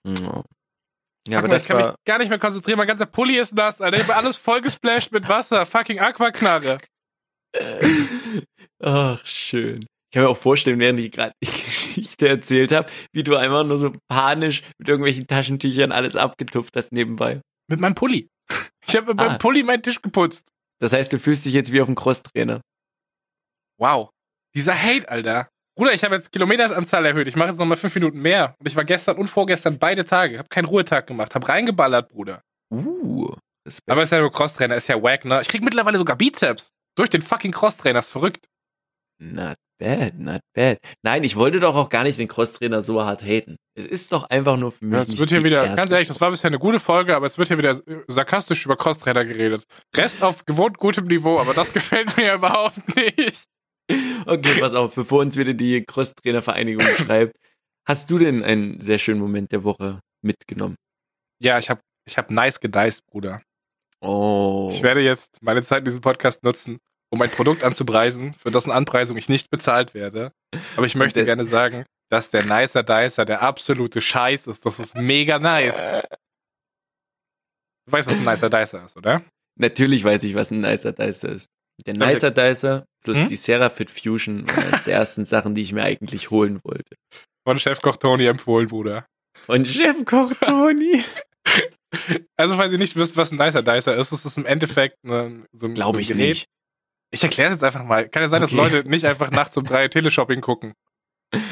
Ja, 0.07 0.15
ja 0.15 0.23
Fuck, 0.23 0.45
aber 1.33 1.43
Mann, 1.43 1.51
das 1.51 1.63
ich 1.63 1.69
kann 1.69 1.81
war, 1.81 1.87
mich 1.89 1.97
gar 2.05 2.19
nicht 2.19 2.29
mehr 2.29 2.39
konzentrieren. 2.39 2.79
Mein 2.79 2.89
ganzer 2.89 3.07
Pulli 3.07 3.39
ist 3.39 3.55
nass, 3.55 3.81
Alter. 3.81 3.99
Ich 3.99 4.07
bin 4.07 4.15
alles 4.15 4.37
vollgesplasht 4.37 5.13
mit 5.13 5.29
Wasser. 5.29 5.67
Fucking 5.67 6.01
Aquaknarre. 6.01 6.79
ach, 8.83 9.25
schön. 9.27 9.83
Ich 9.83 10.15
kann 10.15 10.25
mir 10.25 10.29
auch 10.29 10.37
vorstellen, 10.37 10.79
während 10.79 10.99
ich 10.99 11.13
gerade 11.13 11.33
die 11.43 11.47
Geschichte 11.65 12.29
erzählt 12.29 12.73
habe, 12.73 12.91
wie 13.13 13.23
du 13.23 13.37
einfach 13.37 13.65
nur 13.65 13.79
so 13.79 13.93
panisch 14.09 14.63
mit 14.79 14.89
irgendwelchen 14.89 15.27
Taschentüchern 15.27 15.93
alles 15.93 16.17
abgetupft 16.17 16.77
hast 16.77 16.93
nebenbei. 16.93 17.41
Mit 17.69 17.81
meinem 17.81 17.95
Pulli. 17.95 18.29
Ich 18.87 18.97
habe 18.97 19.13
Ah. 19.13 19.15
meinem 19.15 19.39
Pulli 19.39 19.63
meinen 19.63 19.83
Tisch 19.83 20.03
geputzt. 20.03 20.49
Das 20.81 20.93
heißt, 20.93 21.13
du 21.13 21.19
fühlst 21.19 21.45
dich 21.47 21.55
jetzt 21.55 21.73
wie 21.73 21.81
auf 21.81 21.87
dem 21.87 21.95
Crosstrainer. 21.95 22.61
Wow. 23.79 24.11
Dieser 24.55 24.75
Hate, 24.75 25.09
Alter. 25.09 25.49
Bruder, 25.77 25.95
ich 25.95 26.05
habe 26.05 26.15
jetzt 26.15 26.31
Kilometeranzahl 26.33 27.07
erhöht. 27.07 27.29
Ich 27.29 27.37
mache 27.37 27.49
jetzt 27.51 27.59
nochmal 27.59 27.79
fünf 27.79 27.95
Minuten 27.95 28.21
mehr. 28.21 28.55
Und 28.59 28.69
ich 28.69 28.77
war 28.77 28.85
gestern 28.85 29.17
und 29.17 29.29
vorgestern 29.29 29.79
beide 29.79 30.05
Tage. 30.05 30.39
Hab 30.39 30.51
keinen 30.51 30.67
Ruhetag 30.67 31.07
gemacht. 31.07 31.35
Hab 31.35 31.49
reingeballert, 31.49 32.11
Bruder. 32.11 32.43
Uh, 32.71 33.35
Respekt. 33.67 33.91
Aber 33.91 34.03
ist 34.03 34.13
ja 34.13 34.19
nur 34.21 34.33
Crosstrainer, 34.33 34.75
ist 34.77 34.89
ja 34.89 35.03
wack, 35.03 35.25
ne? 35.25 35.41
Ich 35.41 35.49
krieg 35.49 35.65
mittlerweile 35.65 35.97
sogar 35.99 36.17
Bizeps. 36.17 36.73
Durch 36.97 37.09
den 37.09 37.23
fucking 37.23 37.53
Crosstrainer, 37.53 38.01
ist 38.01 38.11
verrückt. 38.11 38.47
Not 39.19 39.57
bad, 39.83 40.19
not 40.19 40.41
bad. 40.55 40.79
Nein, 41.03 41.25
ich 41.25 41.37
wollte 41.37 41.59
doch 41.59 41.75
auch 41.75 41.89
gar 41.89 42.05
nicht 42.05 42.19
den 42.19 42.29
Crosstrainer 42.29 42.83
so 42.83 43.03
hart 43.03 43.25
haten. 43.25 43.57
Es 43.75 43.85
ist 43.85 44.13
doch 44.13 44.25
einfach 44.31 44.57
nur 44.57 44.71
für 44.71 44.85
mich. 44.85 44.95
Ja, 44.95 45.03
es 45.03 45.19
wird 45.19 45.31
hier 45.31 45.45
wieder, 45.45 45.65
erste 45.65 45.77
ganz 45.77 45.91
ehrlich, 45.91 46.09
das 46.09 46.21
war 46.21 46.31
bisher 46.31 46.49
eine 46.49 46.59
gute 46.59 46.79
Folge, 46.79 47.17
aber 47.17 47.27
es 47.27 47.37
wird 47.37 47.49
hier 47.49 47.59
wieder 47.59 47.79
sarkastisch 48.07 48.65
über 48.65 48.77
Crosstrainer 48.77 49.25
geredet. 49.25 49.65
Rest 49.97 50.23
auf 50.23 50.45
gewohnt 50.45 50.79
gutem 50.79 51.07
Niveau, 51.07 51.41
aber 51.41 51.53
das 51.55 51.73
gefällt 51.73 52.17
mir 52.17 52.35
überhaupt 52.35 52.95
nicht. 52.95 53.45
Okay, 54.27 54.61
pass 54.61 54.75
auf, 54.75 54.95
bevor 54.95 55.21
uns 55.21 55.37
wieder 55.37 55.55
die 55.55 55.85
Crosstrainer-Vereinigung 55.85 56.87
schreibt, 57.05 57.37
hast 57.87 58.11
du 58.11 58.19
denn 58.19 58.45
einen 58.45 58.81
sehr 58.81 58.99
schönen 58.99 59.21
Moment 59.21 59.51
der 59.51 59.65
Woche 59.65 60.01
mitgenommen? 60.23 60.77
Ja, 61.41 61.59
ich 61.59 61.69
hab, 61.69 61.81
ich 62.07 62.17
hab 62.17 62.31
nice 62.31 62.61
gediced, 62.61 63.05
Bruder. 63.07 63.43
Oh. 64.01 64.71
Ich 64.73 64.83
werde 64.83 65.01
jetzt 65.01 65.43
meine 65.43 65.63
Zeit 65.63 65.81
in 65.81 65.85
diesem 65.87 66.01
Podcast 66.01 66.45
nutzen, 66.45 66.79
um 67.13 67.21
ein 67.21 67.31
Produkt 67.31 67.63
anzupreisen, 67.63 68.33
für 68.33 68.51
dessen 68.51 68.71
Anpreisung 68.71 69.17
ich 69.19 69.29
nicht 69.29 69.51
bezahlt 69.51 69.93
werde. 69.95 70.33
Aber 70.77 70.87
ich 70.87 70.95
möchte 70.95 71.25
gerne 71.25 71.45
sagen, 71.45 71.85
dass 72.11 72.31
der 72.31 72.45
Nicer 72.45 72.83
Dicer 72.83 73.25
der 73.25 73.43
absolute 73.43 74.01
Scheiß 74.01 74.47
ist. 74.47 74.65
Das 74.65 74.79
ist 74.79 74.95
mega 74.97 75.39
nice. 75.39 75.77
Du 77.87 77.93
weißt, 77.93 78.09
was 78.09 78.17
ein 78.17 78.25
Nicer 78.25 78.49
Dicer 78.49 78.85
ist, 78.87 78.97
oder? 78.97 79.23
Natürlich 79.59 80.05
weiß 80.05 80.25
ich, 80.25 80.35
was 80.35 80.51
ein 80.51 80.61
Nicer 80.61 80.93
Dicer 80.93 81.29
ist. 81.31 81.51
Der 81.87 81.95
Nicer 81.95 82.31
Dicer 82.31 82.85
plus 83.03 83.19
Hm? 83.19 83.29
die 83.29 83.37
Serafit 83.37 83.91
Fusion 83.91 84.49
war 84.49 84.65
eines 84.65 84.85
der 84.85 84.95
ersten 84.95 85.25
Sachen, 85.25 85.55
die 85.55 85.63
ich 85.63 85.73
mir 85.73 85.83
eigentlich 85.83 86.31
holen 86.31 86.61
wollte. 86.65 86.97
Von 87.47 87.59
Chefkoch 87.59 87.97
Tony 87.97 88.27
empfohlen, 88.27 88.69
Bruder. 88.69 89.05
Von 89.45 89.65
Chefkoch 89.65 90.33
Tony. 90.41 91.05
Also, 92.39 92.57
falls 92.57 92.73
ihr 92.73 92.79
nicht 92.79 92.97
wisst, 92.97 93.19
was 93.19 93.33
ein 93.33 93.37
Nicer 93.37 93.63
Dicer 93.63 93.95
ist, 93.97 94.13
ist 94.13 94.25
es 94.25 94.39
im 94.39 94.47
Endeffekt 94.47 94.97
eine, 95.05 95.45
so 95.53 95.67
ein, 95.67 95.75
Glaube 95.75 95.97
so 95.97 95.99
ein 95.99 96.01
ich 96.01 96.09
Gerät. 96.09 96.29
nicht. 96.29 96.49
Ich 97.13 97.23
erkläre 97.23 97.49
es 97.51 97.55
jetzt 97.57 97.65
einfach 97.65 97.85
mal. 97.85 98.09
Kann 98.09 98.23
ja 98.23 98.29
sein, 98.29 98.41
dass 98.41 98.53
Okay. 98.53 98.61
Leute 98.61 98.89
nicht 98.89 99.05
einfach 99.05 99.31
nachts 99.31 99.57
um 99.57 99.65
drei 99.65 99.87
Teleshopping 99.89 100.41
gucken. 100.41 100.73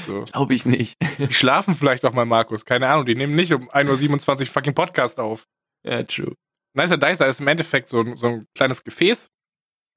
So. 0.07 0.25
Glaube 0.25 0.55
ich 0.55 0.66
nicht. 0.66 0.96
Die 1.18 1.33
schlafen 1.33 1.75
vielleicht 1.75 2.05
auch 2.05 2.12
mal, 2.12 2.25
Markus. 2.27 2.64
Keine 2.64 2.88
Ahnung. 2.88 3.07
Die 3.07 3.14
nehmen 3.14 3.35
nicht 3.35 3.53
um 3.55 3.70
1.27 3.70 4.40
Uhr 4.40 4.46
fucking 4.46 4.75
Podcast 4.75 5.20
auf. 5.20 5.44
Ja, 5.87 6.03
true. 6.03 6.35
Nicer 6.77 6.99
Dicer 6.99 7.27
ist 7.29 7.40
im 7.40 7.49
Endeffekt 7.49 7.88
so 7.88 8.01
ein, 8.01 8.14
so 8.16 8.27
ein 8.27 8.46
kleines 8.57 8.85
Gefäß, 8.85 9.29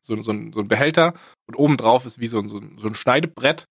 so, 0.06 0.14
ein- 0.14 0.22
so, 0.24 0.32
ein, 0.32 0.52
so 0.54 0.60
ein 0.62 0.68
Behälter 0.68 1.14
und 1.48 1.56
obendrauf 1.56 2.06
ist 2.06 2.20
wie 2.20 2.28
so 2.28 2.40
ein, 2.40 2.48
so 2.50 2.58
ein, 2.58 2.78
so 2.78 2.88
ein 2.88 2.96
Schneidebrett, 2.96 3.66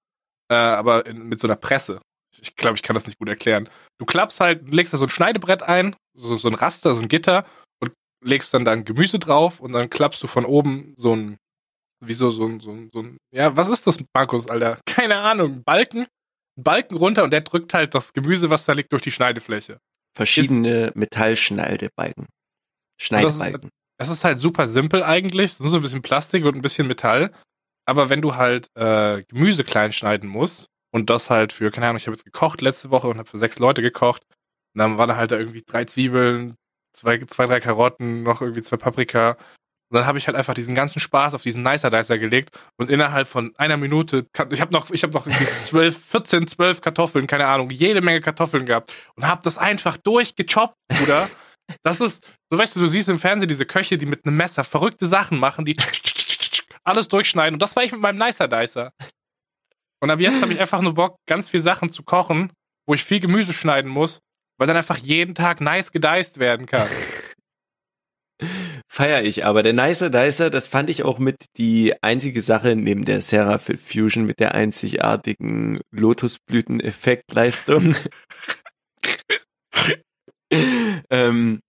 äh, 0.51 0.55
aber 0.55 1.07
in, 1.07 1.29
mit 1.29 1.41
so 1.41 1.47
einer 1.49 1.57
Presse. 1.57 2.01
Ich 2.41 2.55
glaube, 2.57 2.77
ich 2.77 2.83
kann 2.83 2.95
das 2.95 3.07
nicht 3.07 3.19
gut 3.19 3.29
erklären. 3.29 3.69
Du 3.99 4.07
klappst 4.07 4.41
halt, 4.41 4.71
legst 4.71 4.93
da 4.95 4.99
so 4.99 5.05
ein 5.07 5.11
Schneidebrett 5.11 5.63
ein, 5.63 5.97
so, 6.15 6.37
so 6.37 6.49
ein 6.49 6.55
Raster, 6.55 6.95
so 6.95 7.01
ein 7.01 7.09
Gitter 7.09 7.45
und 7.81 7.93
legst 8.25 8.55
dann 8.55 8.65
dann 8.65 8.85
Gemüse 8.85 9.19
drauf 9.19 9.61
und 9.61 9.73
dann 9.73 9.91
klappst 9.91 10.23
du 10.23 10.27
von 10.27 10.45
oben 10.45 10.95
so 10.97 11.15
ein, 11.17 11.39
wie 12.05 12.13
so, 12.13 12.31
so 12.31 12.47
ein, 12.47 12.61
so 12.61 12.71
ein, 12.71 12.91
so 12.93 13.01
ein 13.01 13.19
ja, 13.33 13.57
was 13.57 13.69
ist 13.69 13.87
das, 13.87 13.99
Markus, 14.15 14.49
Alter? 14.49 14.79
Keine 14.87 15.19
Ahnung, 15.19 15.63
Balken, 15.65 16.07
Balken 16.57 16.97
runter 16.97 17.25
und 17.25 17.33
der 17.33 17.43
drückt 17.43 17.75
halt 17.75 17.95
das 17.95 18.13
Gemüse, 18.13 18.51
was 18.51 18.65
da 18.65 18.73
liegt, 18.73 18.93
durch 18.93 19.03
die 19.03 19.11
Schneidefläche. 19.11 19.79
Verschiedene 20.15 20.93
Metallschneidebalken. 20.95 22.27
Schneidbalken. 23.01 23.71
Es 23.99 24.09
ist 24.09 24.25
halt 24.25 24.39
super 24.39 24.67
simpel 24.67 25.03
eigentlich. 25.03 25.53
Es 25.53 25.61
ist 25.61 25.71
so 25.71 25.77
ein 25.77 25.83
bisschen 25.83 26.03
Plastik 26.03 26.45
und 26.45 26.57
ein 26.57 26.63
bisschen 26.63 26.87
Metall. 26.87 27.33
Aber 27.87 28.09
wenn 28.09 28.21
du 28.21 28.37
halt 28.37 28.69
äh, 28.75 29.23
Gemüse 29.25 29.65
klein 29.65 29.93
schneiden 29.93 30.29
musst 30.29 30.67
und 30.93 31.09
das 31.09 31.31
halt 31.31 31.53
für, 31.53 31.71
keine 31.71 31.87
Ahnung, 31.87 31.97
ich 31.97 32.07
habe 32.07 32.15
jetzt 32.15 32.25
gekocht 32.25 32.61
letzte 32.61 32.91
Woche 32.91 33.09
und 33.09 33.19
habe 33.19 33.29
für 33.29 33.39
sechs 33.39 33.59
Leute 33.59 33.83
gekocht. 33.83 34.23
Und 34.75 34.79
dann 34.79 34.99
waren 34.99 35.09
da 35.09 35.17
halt 35.17 35.31
da 35.31 35.39
irgendwie 35.39 35.63
drei 35.67 35.85
Zwiebeln, 35.85 36.57
zwei, 36.93 37.19
zwei, 37.27 37.47
drei 37.47 37.61
Karotten, 37.61 38.23
noch 38.23 38.41
irgendwie 38.41 38.63
zwei 38.63 38.77
Paprika. 38.77 39.37
Und 39.93 39.99
dann 39.99 40.07
habe 40.07 40.17
ich 40.17 40.27
halt 40.27 40.39
einfach 40.39 40.55
diesen 40.55 40.75
ganzen 40.75 41.01
Spaß 41.01 41.35
auf 41.35 41.43
diesen 41.43 41.63
Nicer 41.63 41.91
Dicer 41.91 42.17
gelegt 42.17 42.59
und 42.79 42.91
innerhalb 42.91 43.29
von 43.29 43.53
einer 43.59 43.77
Minute, 43.77 44.27
ich 44.51 44.61
habe 44.63 44.73
noch, 44.73 44.91
ich 44.91 45.03
habe 45.03 45.13
noch 45.13 45.27
irgendwie 45.27 45.47
12, 45.67 46.03
14, 46.03 46.47
12 46.47 46.81
Kartoffeln, 46.81 47.27
keine 47.27 47.47
Ahnung, 47.47 47.69
jede 47.69 48.01
Menge 48.01 48.23
Kartoffeln 48.23 48.65
gehabt 48.65 48.91
und 49.17 49.27
habe 49.27 49.43
das 49.45 49.59
einfach 49.59 49.99
durchgechoppt, 49.99 50.75
Bruder. 50.89 51.29
Das 51.85 52.01
ist, 52.01 52.29
so 52.51 52.59
weißt 52.59 52.77
du, 52.77 52.81
du 52.81 52.87
siehst 52.87 53.09
im 53.09 53.21
Fernsehen 53.21 53.49
diese 53.49 53.65
Köche, 53.65 53.97
die 53.97 54.05
mit 54.05 54.27
einem 54.27 54.37
Messer 54.37 54.65
verrückte 54.65 55.07
Sachen 55.07 55.39
machen, 55.39 55.65
die 55.65 55.77
alles 56.85 57.09
durchschneiden. 57.09 57.55
Und 57.55 57.63
das 57.63 57.77
war 57.77 57.85
ich 57.85 57.93
mit 57.93 58.01
meinem 58.01 58.19
Nicer 58.19 58.49
Dicer. 58.49 58.93
Und 60.01 60.11
ab 60.11 60.19
jetzt 60.19 60.43
habe 60.43 60.53
ich 60.53 60.61
einfach 60.61 60.83
nur 60.83 60.93
Bock, 60.93 61.17
ganz 61.27 61.49
viel 61.49 61.61
Sachen 61.61 61.89
zu 61.89 62.03
kochen, 62.03 62.53
wo 62.87 62.95
ich 62.95 63.05
viel 63.05 63.21
Gemüse 63.21 63.53
schneiden 63.53 63.91
muss, 63.91 64.19
weil 64.59 64.67
dann 64.67 64.77
einfach 64.77 64.99
jeden 64.99 65.35
Tag 65.35 65.61
nice 65.61 65.93
gedeist 65.93 66.41
werden 66.41 66.67
kann. 66.67 66.89
Feier 68.95 69.23
ich, 69.23 69.47
aber 69.47 69.63
der 69.63 69.73
Nicer 69.73 70.11
Dicer, 70.11 70.51
das 70.51 70.69
fand 70.69 70.91
ich 70.91 71.03
auch 71.03 71.19
mit 71.19 71.47
die 71.57 71.95
einzige 72.03 72.43
Sache 72.43 72.77
neben 72.77 73.07
der 73.07 73.23
Seraph 73.23 73.73
Fusion 73.79 74.27
mit 74.27 74.39
der 74.39 74.55
einzigartigen 74.55 75.81
Lotusblüten-Effektleistung. 75.93 77.97
ähm, 81.11 81.61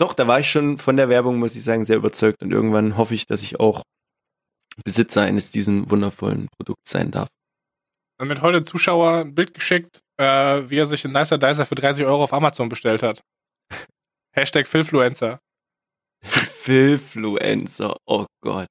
doch, 0.00 0.12
da 0.12 0.26
war 0.26 0.40
ich 0.40 0.50
schon 0.50 0.78
von 0.78 0.96
der 0.96 1.08
Werbung, 1.08 1.38
muss 1.38 1.54
ich 1.54 1.62
sagen, 1.62 1.84
sehr 1.84 1.98
überzeugt 1.98 2.42
und 2.42 2.50
irgendwann 2.50 2.96
hoffe 2.96 3.14
ich, 3.14 3.28
dass 3.28 3.44
ich 3.44 3.60
auch 3.60 3.84
Besitzer 4.84 5.22
eines 5.22 5.52
diesen 5.52 5.88
wundervollen 5.88 6.48
Produkts 6.56 6.90
sein 6.90 7.12
darf. 7.12 7.28
Dann 8.18 8.28
wird 8.28 8.42
heute 8.42 8.64
Zuschauer 8.64 9.18
ein 9.18 9.36
Bild 9.36 9.54
geschickt, 9.54 10.00
äh, 10.16 10.68
wie 10.68 10.78
er 10.78 10.86
sich 10.86 11.04
einen 11.04 11.14
Nicer 11.14 11.38
Dicer 11.38 11.64
für 11.64 11.76
30 11.76 12.04
Euro 12.06 12.24
auf 12.24 12.32
Amazon 12.32 12.68
bestellt 12.68 13.04
hat. 13.04 13.22
Hashtag 14.34 14.66
Philfluencer. 14.66 15.38
Philfluencer, 16.62 17.96
oh 18.06 18.26
Gott. 18.40 18.68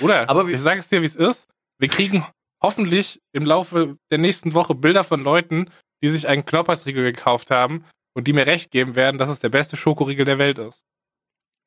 Oder? 0.00 0.28
Aber 0.28 0.48
ich 0.48 0.60
sage 0.60 0.80
es 0.80 0.88
dir, 0.88 1.02
wie 1.02 1.06
es 1.06 1.14
ist. 1.14 1.46
Wir 1.78 1.88
kriegen 1.88 2.26
hoffentlich 2.60 3.20
im 3.32 3.44
Laufe 3.44 3.96
der 4.10 4.18
nächsten 4.18 4.54
Woche 4.54 4.74
Bilder 4.74 5.04
von 5.04 5.22
Leuten, 5.22 5.70
die 6.02 6.08
sich 6.08 6.26
einen 6.26 6.44
Knoppersriegel 6.44 7.04
gekauft 7.04 7.52
haben 7.52 7.84
und 8.16 8.26
die 8.26 8.32
mir 8.32 8.46
recht 8.46 8.72
geben 8.72 8.96
werden, 8.96 9.18
dass 9.18 9.28
es 9.28 9.38
der 9.38 9.50
beste 9.50 9.76
Schokoriegel 9.76 10.24
der 10.24 10.38
Welt 10.38 10.58
ist. 10.58 10.82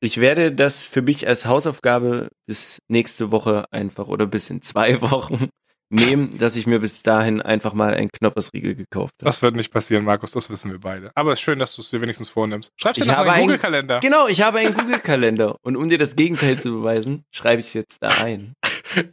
Ich 0.00 0.20
werde 0.20 0.52
das 0.52 0.84
für 0.84 1.00
mich 1.00 1.26
als 1.26 1.46
Hausaufgabe 1.46 2.28
bis 2.46 2.78
nächste 2.88 3.30
Woche 3.30 3.64
einfach 3.72 4.08
oder 4.08 4.26
bis 4.26 4.50
in 4.50 4.60
zwei 4.60 5.00
Wochen 5.00 5.48
nehmen, 5.90 6.30
dass 6.36 6.56
ich 6.56 6.66
mir 6.66 6.80
bis 6.80 7.02
dahin 7.02 7.40
einfach 7.40 7.72
mal 7.74 7.94
einen 7.94 8.10
Knoppersriegel 8.10 8.74
gekauft 8.74 9.14
habe. 9.20 9.24
Das 9.26 9.40
wird 9.42 9.56
nicht 9.56 9.72
passieren, 9.72 10.04
Markus, 10.04 10.32
das 10.32 10.50
wissen 10.50 10.70
wir 10.70 10.78
beide. 10.80 11.10
Aber 11.14 11.32
es 11.32 11.38
ist 11.38 11.44
schön, 11.44 11.58
dass 11.58 11.74
du 11.74 11.82
es 11.82 11.90
dir 11.90 12.00
wenigstens 12.00 12.28
vornimmst. 12.28 12.70
Schreib's 12.76 12.96
dir 12.98 13.02
Ich 13.04 13.08
noch 13.08 13.16
habe 13.16 13.28
in 13.28 13.34
den 13.34 13.40
ein- 13.40 13.46
Google-Kalender. 13.46 14.00
Genau, 14.00 14.26
ich 14.28 14.42
habe 14.42 14.58
einen 14.58 14.76
Google-Kalender 14.76 15.56
und 15.62 15.76
um 15.76 15.88
dir 15.88 15.98
das 15.98 16.14
Gegenteil 16.16 16.60
zu 16.60 16.70
beweisen, 16.72 17.24
schreibe 17.34 17.60
ich 17.60 17.66
es 17.68 17.72
jetzt 17.74 18.02
da 18.02 18.08
ein. 18.22 18.54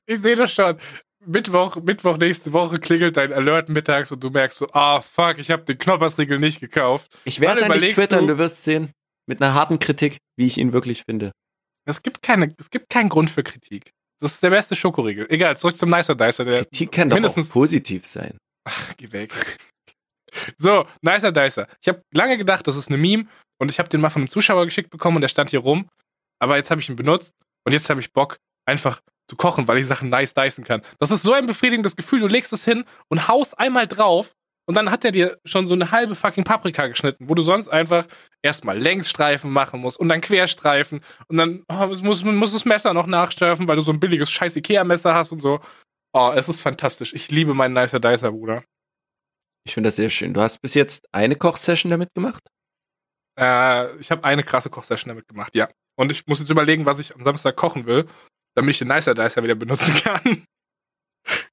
Ich 0.05 0.21
sehe 0.21 0.35
das 0.37 0.53
schon. 0.53 0.77
Mittwoch, 1.25 1.75
Mittwoch 1.83 2.17
nächste 2.17 2.53
Woche 2.53 2.77
klingelt 2.77 3.17
dein 3.17 3.33
Alert 3.33 3.67
mittags 3.67 4.11
und 4.11 4.23
du 4.23 4.29
merkst 4.29 4.57
so, 4.59 4.69
ah 4.71 5.01
fuck, 5.01 5.37
ich 5.37 5.51
habe 5.51 5.63
den 5.63 5.77
Knoppersriegel 5.77 6.39
nicht 6.39 6.61
gekauft. 6.61 7.17
Ich 7.25 7.41
werde 7.41 7.55
es 7.55 7.61
Wann 7.63 7.71
an 7.71 7.73
dich 7.73 7.93
überlegst 7.93 7.97
twittern, 7.97 8.27
du- 8.27 8.33
du 8.35 8.37
wirst 8.39 8.63
sehen. 8.63 8.91
Mit 9.27 9.41
einer 9.41 9.53
harten 9.53 9.79
Kritik, 9.79 10.17
wie 10.37 10.45
ich 10.45 10.57
ihn 10.59 10.71
wirklich 10.71 11.03
finde. 11.03 11.31
Es 11.85 12.01
gibt 12.03 12.21
keine, 12.21 12.53
es 12.59 12.69
gibt 12.69 12.89
keinen 12.89 13.09
Grund 13.09 13.29
für 13.31 13.43
Kritik. 13.43 13.91
Das 14.19 14.33
ist 14.33 14.43
der 14.43 14.49
beste 14.49 14.75
Schokoriegel. 14.75 15.27
Egal, 15.29 15.57
zurück 15.57 15.77
zum 15.77 15.89
Nicer 15.89 16.15
Dicer. 16.15 16.45
Der 16.45 16.63
Kritik 16.63 16.91
kann 16.91 17.09
doch 17.09 17.15
mindestens 17.15 17.49
auch 17.49 17.53
positiv 17.53 18.05
sein. 18.05 18.37
Geh 18.97 19.11
weg. 19.11 19.33
So, 20.57 20.85
Nicer 21.01 21.31
Dicer. 21.31 21.67
Ich 21.81 21.87
habe 21.87 22.01
lange 22.13 22.37
gedacht, 22.37 22.67
das 22.67 22.75
ist 22.75 22.87
eine 22.87 22.97
Meme 22.97 23.27
und 23.57 23.71
ich 23.71 23.79
habe 23.79 23.89
den 23.89 24.01
mal 24.01 24.09
von 24.09 24.21
einem 24.21 24.29
Zuschauer 24.29 24.65
geschickt 24.65 24.89
bekommen 24.89 25.17
und 25.17 25.21
der 25.21 25.29
stand 25.29 25.49
hier 25.49 25.59
rum. 25.59 25.89
Aber 26.39 26.57
jetzt 26.57 26.71
habe 26.71 26.81
ich 26.81 26.89
ihn 26.89 26.95
benutzt 26.95 27.33
und 27.65 27.73
jetzt 27.73 27.89
habe 27.89 27.99
ich 27.99 28.11
Bock, 28.11 28.37
einfach 28.65 29.01
zu 29.29 29.35
kochen, 29.35 29.67
weil 29.67 29.77
ich 29.77 29.87
Sachen 29.87 30.09
nice 30.09 30.33
dicen 30.33 30.63
kann. 30.63 30.81
Das 30.99 31.11
ist 31.11 31.23
so 31.23 31.33
ein 31.33 31.47
befriedigendes 31.47 31.95
Gefühl. 31.95 32.19
Du 32.19 32.27
legst 32.27 32.53
es 32.53 32.63
hin 32.63 32.85
und 33.09 33.27
haust 33.27 33.57
einmal 33.57 33.87
drauf 33.87 34.35
und 34.67 34.75
dann 34.75 34.91
hat 34.91 35.05
er 35.05 35.11
dir 35.11 35.37
schon 35.45 35.67
so 35.67 35.73
eine 35.73 35.91
halbe 35.91 36.15
fucking 36.15 36.43
Paprika 36.43 36.87
geschnitten, 36.87 37.29
wo 37.29 37.35
du 37.35 37.41
sonst 37.41 37.69
einfach 37.69 38.05
erstmal 38.41 38.77
Längsstreifen 38.77 39.51
machen 39.51 39.79
musst 39.79 39.99
und 39.99 40.07
dann 40.07 40.21
Querstreifen 40.21 41.01
und 41.27 41.37
dann 41.37 41.63
oh, 41.71 41.85
es 41.91 42.01
muss, 42.01 42.23
muss 42.23 42.53
das 42.53 42.65
Messer 42.65 42.93
noch 42.93 43.07
nachschärfen, 43.07 43.67
weil 43.67 43.75
du 43.75 43.81
so 43.81 43.91
ein 43.91 43.99
billiges 43.99 44.31
scheiß 44.31 44.55
Ikea-Messer 44.55 45.13
hast 45.13 45.31
und 45.31 45.41
so. 45.41 45.59
Oh, 46.13 46.31
es 46.33 46.47
ist 46.47 46.61
fantastisch. 46.61 47.13
Ich 47.13 47.29
liebe 47.29 47.53
meinen 47.53 47.73
Nicer 47.73 47.99
Dicer, 47.99 48.31
Bruder. 48.31 48.63
Ich 49.65 49.73
finde 49.73 49.89
das 49.89 49.97
sehr 49.97 50.09
schön. 50.09 50.33
Du 50.33 50.41
hast 50.41 50.61
bis 50.61 50.73
jetzt 50.73 51.07
eine 51.11 51.35
Kochsession 51.35 51.89
damit 51.89 52.13
gemacht? 52.13 52.43
Äh, 53.37 53.97
ich 53.97 54.11
habe 54.11 54.23
eine 54.23 54.43
krasse 54.43 54.69
Kochsession 54.69 55.09
damit 55.09 55.27
gemacht, 55.27 55.55
ja. 55.55 55.69
Und 55.97 56.11
ich 56.11 56.25
muss 56.27 56.39
jetzt 56.39 56.49
überlegen, 56.49 56.85
was 56.85 56.99
ich 56.99 57.15
am 57.15 57.23
Samstag 57.23 57.55
kochen 57.55 57.85
will, 57.85 58.05
damit 58.55 58.71
ich 58.71 58.79
den 58.79 58.87
Nicer 58.87 59.13
Dicer 59.13 59.43
wieder 59.43 59.55
benutzen 59.55 59.93
kann. 60.03 60.45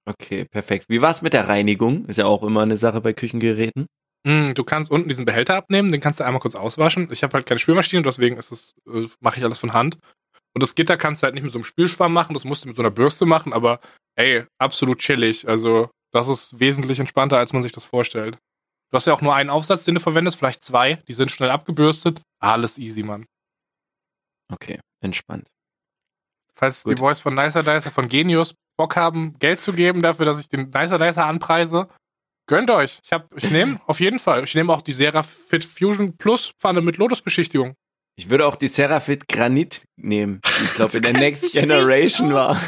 Okay, 0.04 0.44
perfekt. 0.44 0.86
Wie 0.88 1.00
war's 1.00 1.22
mit 1.22 1.32
der 1.32 1.48
Reinigung? 1.48 2.06
Ist 2.06 2.18
ja 2.18 2.26
auch 2.26 2.42
immer 2.42 2.62
eine 2.62 2.76
Sache 2.76 3.00
bei 3.00 3.12
Küchengeräten. 3.12 3.86
Mm, 4.24 4.52
du 4.54 4.64
kannst 4.64 4.90
unten 4.90 5.08
diesen 5.08 5.24
Behälter 5.24 5.56
abnehmen, 5.56 5.90
den 5.90 6.00
kannst 6.00 6.20
du 6.20 6.24
einmal 6.24 6.40
kurz 6.40 6.54
auswaschen. 6.54 7.08
Ich 7.10 7.22
habe 7.22 7.34
halt 7.34 7.46
keine 7.46 7.58
Spülmaschine, 7.58 8.02
deswegen 8.02 8.36
ist 8.36 8.52
es, 8.52 8.72
äh, 8.86 9.06
mache 9.20 9.38
ich 9.38 9.44
alles 9.44 9.58
von 9.58 9.72
Hand. 9.72 9.98
Und 10.54 10.62
das 10.62 10.74
Gitter 10.74 10.96
kannst 10.96 11.22
du 11.22 11.24
halt 11.24 11.34
nicht 11.34 11.44
mit 11.44 11.52
so 11.52 11.58
einem 11.58 11.64
Spülschwamm 11.64 12.12
machen, 12.12 12.34
das 12.34 12.44
musst 12.44 12.64
du 12.64 12.68
mit 12.68 12.76
so 12.76 12.82
einer 12.82 12.90
Bürste 12.90 13.26
machen, 13.26 13.52
aber 13.52 13.80
ey, 14.16 14.44
absolut 14.58 14.98
chillig. 14.98 15.48
Also, 15.48 15.90
das 16.12 16.28
ist 16.28 16.60
wesentlich 16.60 16.98
entspannter, 16.98 17.38
als 17.38 17.52
man 17.52 17.62
sich 17.62 17.72
das 17.72 17.84
vorstellt. 17.84 18.36
Du 18.90 18.96
hast 18.96 19.06
ja 19.06 19.14
auch 19.14 19.22
nur 19.22 19.34
einen 19.34 19.50
Aufsatz, 19.50 19.84
den 19.84 19.94
du 19.94 20.00
verwendest, 20.00 20.36
vielleicht 20.36 20.62
zwei, 20.62 20.96
die 21.08 21.14
sind 21.14 21.30
schnell 21.30 21.50
abgebürstet. 21.50 22.20
Alles 22.40 22.78
easy, 22.78 23.02
Mann. 23.02 23.24
Okay, 24.52 24.78
entspannt. 25.02 25.48
Falls 26.62 26.84
Gut. 26.84 26.96
die 26.96 27.00
Boys 27.02 27.18
von 27.18 27.34
Nicer 27.34 27.64
Dicer 27.64 27.90
von 27.90 28.06
Genius 28.06 28.54
Bock 28.76 28.94
haben, 28.94 29.34
Geld 29.40 29.60
zu 29.60 29.72
geben 29.72 30.00
dafür, 30.00 30.26
dass 30.26 30.38
ich 30.38 30.48
den 30.48 30.70
Nicer 30.70 30.96
Dicer 30.96 31.26
anpreise, 31.26 31.88
gönnt 32.46 32.70
euch. 32.70 33.00
Ich, 33.02 33.12
hab, 33.12 33.36
ich 33.36 33.50
nehme 33.50 33.80
auf 33.88 33.98
jeden 33.98 34.20
Fall. 34.20 34.44
Ich 34.44 34.54
nehme 34.54 34.72
auch 34.72 34.80
die 34.80 34.92
Serafit 34.92 35.64
Fusion 35.64 36.16
Plus 36.16 36.52
Pfanne 36.60 36.80
mit 36.80 36.98
Lotusbeschichtigung. 36.98 37.74
Ich 38.14 38.30
würde 38.30 38.46
auch 38.46 38.54
die 38.54 38.68
Serafit 38.68 39.26
Granit 39.26 39.82
nehmen, 39.96 40.40
die 40.60 40.64
ich 40.64 40.74
glaube 40.74 40.98
in 40.98 41.02
der 41.02 41.12
Next 41.18 41.52
Generation 41.52 42.32
war. 42.32 42.60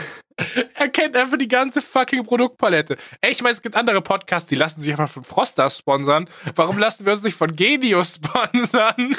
Er 0.75 0.89
kennt 0.89 1.17
einfach 1.17 1.39
die 1.39 1.47
ganze 1.47 1.81
fucking 1.81 2.25
Produktpalette. 2.25 2.97
Ey, 3.21 3.31
ich 3.31 3.45
weiß, 3.45 3.59
es 3.59 3.63
gibt 3.63 3.77
andere 3.77 4.03
Podcasts, 4.03 4.49
die 4.49 4.57
lassen 4.57 4.81
sich 4.81 4.91
einfach 4.91 5.09
von 5.09 5.23
Froster 5.23 5.71
sponsern. 5.71 6.29
Warum 6.57 6.79
lassen 6.79 7.07
wir 7.07 7.13
uns 7.13 7.23
nicht 7.23 7.37
von 7.37 7.53
Genius 7.53 8.17
sponsern? 8.25 9.17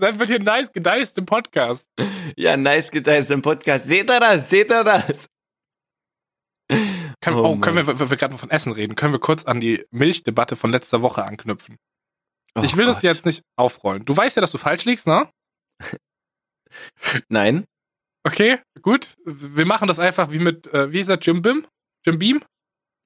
Dann 0.00 0.18
wird 0.18 0.28
hier 0.28 0.40
nice 0.42 0.72
gediced 0.72 1.16
im 1.18 1.26
Podcast. 1.26 1.86
Ja, 2.36 2.56
nice 2.56 2.90
geteilt 2.90 3.28
im 3.30 3.42
Podcast. 3.42 3.86
Seht 3.86 4.10
ihr 4.10 4.20
das? 4.20 4.48
Seht 4.50 4.70
ihr 4.70 4.84
das? 4.84 5.28
Können, 7.22 7.36
Oh 7.36 7.44
oh, 7.44 7.56
können 7.56 7.76
wir, 7.76 7.86
wenn 7.86 8.10
wir 8.10 8.16
gerade 8.16 8.38
von 8.38 8.50
Essen 8.50 8.72
reden, 8.72 8.94
können 8.94 9.12
wir 9.12 9.18
kurz 9.20 9.44
an 9.44 9.60
die 9.60 9.84
Milchdebatte 9.90 10.56
von 10.56 10.70
letzter 10.70 11.02
Woche 11.02 11.24
anknüpfen. 11.24 11.76
ich 12.62 12.74
Oh 12.74 12.78
will 12.78 12.86
das 12.86 12.98
Gott. 12.98 13.02
jetzt 13.04 13.26
nicht 13.26 13.42
aufrollen. 13.56 14.04
Du 14.04 14.16
weißt 14.16 14.36
ja, 14.36 14.40
dass 14.40 14.52
du 14.52 14.58
falsch 14.58 14.84
liegst, 14.84 15.06
ne? 15.06 15.28
Nein. 17.28 17.64
Okay, 18.24 18.58
gut. 18.82 19.16
Wir 19.24 19.66
machen 19.66 19.88
das 19.88 19.98
einfach 19.98 20.30
wie 20.30 20.38
mit, 20.38 20.66
äh, 20.72 20.92
wie 20.92 21.00
ist 21.00 21.08
das, 21.10 21.18
Jim 21.22 21.42
Bim? 21.42 21.66
Jim 22.06 22.18
Beam? 22.18 22.42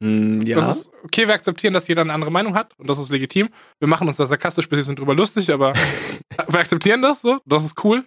Hm, 0.02 0.42
ja. 0.42 0.56
Das 0.56 0.68
ist 0.76 0.90
okay, 1.04 1.26
wir 1.26 1.34
akzeptieren, 1.34 1.72
dass 1.72 1.86
jeder 1.88 2.02
eine 2.02 2.12
andere 2.12 2.30
Meinung 2.30 2.54
hat 2.54 2.72
und 2.78 2.88
das 2.88 2.98
ist 2.98 3.10
legitim. 3.10 3.48
Wir 3.78 3.88
machen 3.88 4.06
uns 4.08 4.16
da 4.16 4.26
sarkastisch, 4.26 4.70
wir 4.70 4.82
sind 4.82 4.98
drüber 4.98 5.14
lustig, 5.14 5.50
aber 5.52 5.72
wir 6.48 6.58
akzeptieren 6.60 7.00
das 7.02 7.20
so. 7.22 7.40
Das 7.46 7.64
ist 7.64 7.82
cool. 7.84 8.04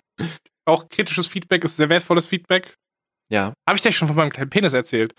Auch 0.66 0.90
kritisches 0.90 1.28
Feedback 1.28 1.64
ist 1.64 1.78
sehr 1.78 1.90
wertvolles 1.90 2.26
Feedback. 2.26 2.76
ja. 3.32 3.54
Habe 3.68 3.76
ich 3.78 3.82
dir 3.82 3.92
schon 3.92 4.08
von 4.08 4.18
meinem 4.18 4.32
kleinen 4.32 4.50
Penis 4.50 4.74
erzählt? 4.74 5.14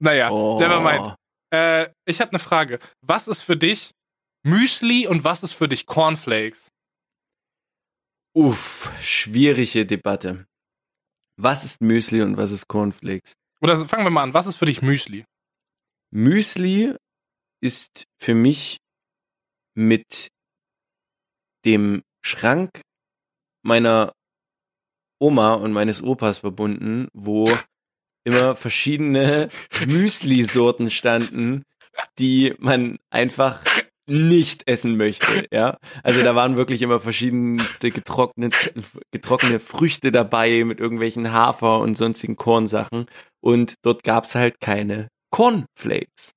Naja, 0.00 0.30
Oh. 0.30 0.58
never 0.60 0.80
mind. 0.80 1.14
Äh, 1.52 1.90
ich 2.06 2.20
habe 2.20 2.30
eine 2.30 2.38
Frage. 2.38 2.78
Was 3.04 3.28
ist 3.28 3.42
für 3.42 3.56
dich 3.56 3.90
Müsli 4.44 5.06
und 5.06 5.22
was 5.24 5.42
ist 5.42 5.52
für 5.52 5.68
dich 5.68 5.86
Cornflakes? 5.86 6.68
Uff, 8.34 8.90
schwierige 9.02 9.84
Debatte. 9.84 10.46
Was 11.38 11.64
ist 11.64 11.80
Müsli 11.82 12.22
und 12.22 12.36
was 12.36 12.50
ist 12.52 12.66
Cornflakes? 12.68 13.34
Oder 13.60 13.76
fangen 13.86 14.04
wir 14.04 14.10
mal 14.10 14.22
an. 14.22 14.34
Was 14.34 14.46
ist 14.46 14.56
für 14.56 14.66
dich 14.66 14.82
Müsli? 14.82 15.24
Müsli 16.12 16.94
ist 17.62 18.04
für 18.18 18.34
mich 18.34 18.78
mit 19.74 20.28
dem 21.64 22.02
Schrank 22.22 22.82
meiner 23.64 24.12
Oma 25.18 25.54
und 25.54 25.72
meines 25.72 26.02
Opas 26.02 26.38
verbunden, 26.38 27.08
wo 27.14 27.50
immer 28.24 28.54
verschiedene 28.54 29.48
Müsli-Sorten 29.86 30.90
standen, 30.90 31.62
die 32.18 32.54
man 32.58 32.98
einfach 33.10 33.64
nicht 34.06 34.68
essen 34.68 34.98
möchte, 34.98 35.46
ja. 35.50 35.78
Also 36.02 36.22
da 36.22 36.34
waren 36.34 36.56
wirklich 36.56 36.82
immer 36.82 37.00
verschiedenste 37.00 37.90
getrocknet, 37.90 38.74
getrocknete 39.12 39.60
Früchte 39.60 40.12
dabei 40.12 40.64
mit 40.64 40.78
irgendwelchen 40.78 41.32
Hafer 41.32 41.78
und 41.78 41.96
sonstigen 41.96 42.36
Kornsachen 42.36 43.06
und 43.40 43.76
dort 43.82 44.02
gab's 44.02 44.34
halt 44.34 44.60
keine 44.60 45.08
Cornflakes. 45.32 46.30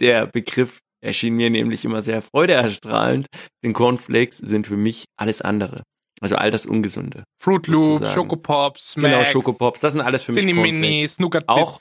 Der 0.00 0.26
Begriff 0.26 0.80
erschien 1.00 1.34
mir 1.34 1.50
nämlich 1.50 1.84
immer 1.84 2.02
sehr 2.02 2.20
freudeerstrahlend, 2.20 3.26
denn 3.62 3.72
Cornflakes 3.72 4.38
sind 4.38 4.66
für 4.66 4.76
mich 4.76 5.04
alles 5.16 5.40
andere. 5.40 5.82
Also 6.20 6.36
all 6.36 6.50
das 6.50 6.66
Ungesunde. 6.66 7.24
Fruit 7.40 7.66
Loops. 7.66 8.12
Schokopops, 8.12 8.92
Smacks, 8.92 9.12
Genau, 9.12 9.24
Schokopops, 9.24 9.80
das 9.80 9.92
sind 9.92 10.02
alles 10.02 10.22
für 10.22 10.32
mich 10.32 10.44
Cornflakes. 10.52 11.18
Nougat 11.18 11.48
Auch-. 11.48 11.80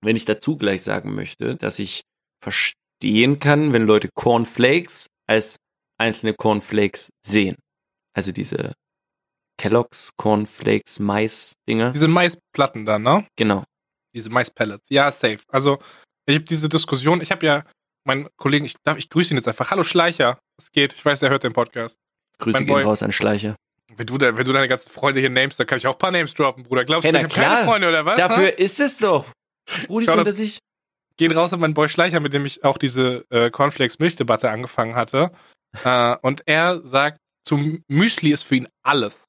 Wenn 0.00 0.16
ich 0.16 0.24
dazu 0.24 0.56
gleich 0.56 0.82
sagen 0.82 1.14
möchte, 1.14 1.56
dass 1.56 1.78
ich 1.78 2.02
verstehen 2.42 3.38
kann, 3.38 3.72
wenn 3.72 3.82
Leute 3.82 4.08
Cornflakes 4.14 5.06
als 5.26 5.56
einzelne 5.98 6.34
Cornflakes 6.34 7.10
sehen. 7.24 7.56
Also 8.14 8.32
diese 8.32 8.72
Kellogg's 9.58 10.10
Cornflakes 10.16 10.98
Mais-Dinger. 11.00 11.92
Diese 11.92 12.08
Maisplatten 12.08 12.84
da, 12.84 12.98
ne? 12.98 13.26
Genau. 13.36 13.64
Diese 14.16 14.30
Maispellets. 14.30 14.88
Ja, 14.88 15.12
safe. 15.12 15.38
Also, 15.48 15.78
ich 16.26 16.36
habe 16.36 16.44
diese 16.44 16.68
Diskussion, 16.70 17.20
ich 17.20 17.30
habe 17.30 17.44
ja 17.46 17.64
meinen 18.04 18.28
Kollegen, 18.36 18.64
ich 18.64 18.74
darf, 18.82 18.96
ich 18.96 19.10
grüße 19.10 19.34
ihn 19.34 19.36
jetzt 19.36 19.46
einfach. 19.46 19.70
Hallo 19.70 19.84
Schleicher. 19.84 20.38
Es 20.58 20.72
geht. 20.72 20.94
Ich 20.94 21.04
weiß, 21.04 21.20
er 21.22 21.28
hört 21.30 21.44
den 21.44 21.52
Podcast. 21.52 21.98
Grüße 22.38 22.58
Mein 22.58 22.66
gehen 22.66 22.74
Boy. 22.74 22.82
raus 22.84 23.02
an 23.02 23.12
Schleicher. 23.12 23.56
Wenn 23.94 24.06
du, 24.06 24.16
da, 24.18 24.36
wenn 24.36 24.44
du 24.44 24.52
deine 24.52 24.68
ganzen 24.68 24.90
Freunde 24.90 25.20
hier 25.20 25.28
namest, 25.30 25.60
dann 25.60 25.66
kann 25.66 25.78
ich 25.78 25.86
auch 25.86 25.92
ein 25.92 25.98
paar 25.98 26.10
Names 26.10 26.32
droppen, 26.34 26.64
Bruder. 26.64 26.84
Glaubst 26.84 27.04
Hey, 27.04 27.12
du, 27.12 27.18
ich 27.18 27.24
habe 27.24 27.34
keine. 27.34 27.64
Freunde 27.66 27.88
oder 27.88 28.04
was? 28.06 28.16
Dafür 28.16 28.58
ist 28.58 28.80
es 28.80 28.98
doch. 28.98 29.26
Schau, 29.68 29.94
unter 29.98 30.32
sich. 30.32 30.58
Gehen 31.18 31.32
raus 31.32 31.52
an 31.52 31.60
meinen 31.60 31.74
Boy 31.74 31.88
Schleicher, 31.88 32.20
mit 32.20 32.32
dem 32.32 32.44
ich 32.46 32.64
auch 32.64 32.78
diese 32.78 33.24
äh, 33.30 33.50
Cornflakes-Milchdebatte 33.50 34.50
angefangen 34.50 34.94
hatte. 34.96 35.30
äh, 35.84 36.16
und 36.22 36.42
er 36.46 36.80
sagt, 36.86 37.18
zum 37.44 37.82
Müsli 37.88 38.32
ist 38.32 38.44
für 38.44 38.56
ihn 38.56 38.68
alles. 38.82 39.24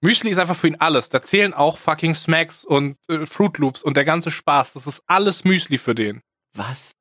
Müsli 0.00 0.30
ist 0.30 0.38
einfach 0.38 0.56
für 0.56 0.68
ihn 0.68 0.76
alles. 0.76 1.08
Da 1.08 1.22
zählen 1.22 1.54
auch 1.54 1.78
fucking 1.78 2.14
Smacks 2.14 2.64
und 2.64 2.96
äh, 3.08 3.26
Fruit 3.26 3.58
Loops 3.58 3.82
und 3.82 3.96
der 3.96 4.04
ganze 4.04 4.30
Spaß. 4.30 4.74
Das 4.74 4.86
ist 4.86 5.02
alles 5.06 5.44
Müsli 5.44 5.78
für 5.78 5.94
den. 5.94 6.22
Was? 6.54 6.92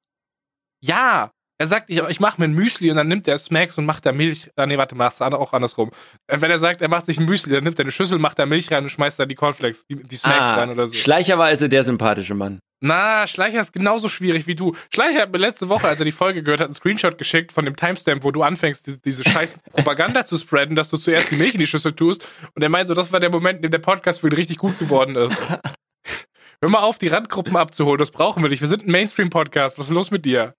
Ja! 0.81 1.31
Er 1.59 1.65
sagt, 1.67 1.89
ich, 1.89 1.97
ich 1.97 2.19
mache 2.19 2.39
mir 2.39 2.45
ein 2.47 2.53
Müsli 2.53 2.91
und 2.91 2.97
dann 2.97 3.07
nimmt 3.07 3.27
er 3.27 3.37
Smacks 3.39 3.77
und 3.79 3.85
macht 3.85 4.05
da 4.05 4.11
Milch. 4.11 4.51
Ah, 4.55 4.67
nee, 4.67 4.77
warte, 4.77 4.93
macht's 4.93 5.21
auch 5.21 5.53
andersrum. 5.53 5.89
Äh, 6.27 6.39
Wenn 6.39 6.51
er 6.51 6.59
sagt, 6.59 6.81
er 6.81 6.87
macht 6.87 7.07
sich 7.07 7.17
ein 7.17 7.25
Müsli, 7.25 7.51
dann 7.53 7.63
nimmt 7.63 7.79
er 7.79 7.85
eine 7.85 7.91
Schüssel, 7.91 8.19
macht 8.19 8.37
da 8.37 8.45
Milch 8.45 8.71
rein 8.71 8.83
und 8.83 8.89
schmeißt 8.91 9.19
da 9.19 9.25
die 9.25 9.33
Cornflakes, 9.33 9.87
die, 9.87 9.95
die 9.95 10.17
Smacks 10.17 10.37
Ah, 10.39 10.55
rein 10.55 10.69
oder 10.69 10.85
so. 10.87 10.93
Schleicher 10.93 11.37
war 11.39 11.47
also 11.47 11.67
der 11.67 11.83
sympathische 11.83 12.35
Mann. 12.35 12.59
Na, 12.79 13.25
Schleicher 13.25 13.59
ist 13.59 13.73
genauso 13.73 14.07
schwierig 14.07 14.45
wie 14.45 14.53
du. 14.53 14.75
Schleicher 14.93 15.21
hat 15.21 15.31
mir 15.31 15.39
letzte 15.39 15.67
Woche, 15.67 15.87
als 15.87 15.97
er 15.97 16.05
die 16.05 16.11
Folge 16.11 16.43
gehört 16.43 16.59
hat, 16.59 16.67
einen 16.67 16.75
Screenshot 16.75 17.17
geschickt 17.17 17.51
von 17.51 17.65
dem 17.65 17.75
Timestamp, 17.75 18.23
wo 18.23 18.29
du 18.29 18.43
anfängst, 18.43 18.85
diese, 18.85 18.99
diese 18.99 19.23
scheiß 19.23 19.55
Propaganda 19.71 20.25
zu 20.25 20.37
spreaden, 20.37 20.75
dass 20.75 20.89
du 20.89 20.97
zuerst 20.97 21.31
die 21.31 21.37
Milch 21.37 21.55
in 21.55 21.59
die 21.59 21.65
Schüssel 21.65 21.93
tust. 21.93 22.27
Und 22.53 22.61
er 22.61 22.69
meint 22.69 22.87
so, 22.87 22.93
das 22.93 23.11
war 23.11 23.19
der 23.19 23.31
Moment, 23.31 23.57
in 23.57 23.61
dem 23.63 23.71
der 23.71 23.79
Podcast 23.79 24.21
für 24.21 24.27
ihn 24.27 24.33
richtig 24.33 24.57
gut 24.59 24.77
geworden 24.77 25.15
ist. 25.15 25.35
Hör 26.61 26.69
mal 26.69 26.81
auf, 26.81 26.99
die 26.99 27.07
Randgruppen 27.07 27.55
abzuholen, 27.55 27.97
das 27.97 28.11
brauchen 28.11 28.43
wir 28.43 28.49
nicht. 28.49 28.61
Wir 28.61 28.67
sind 28.67 28.85
ein 28.85 28.91
Mainstream-Podcast. 28.91 29.79
Was 29.79 29.87
ist 29.87 29.93
los 29.93 30.11
mit 30.11 30.23
dir? 30.25 30.53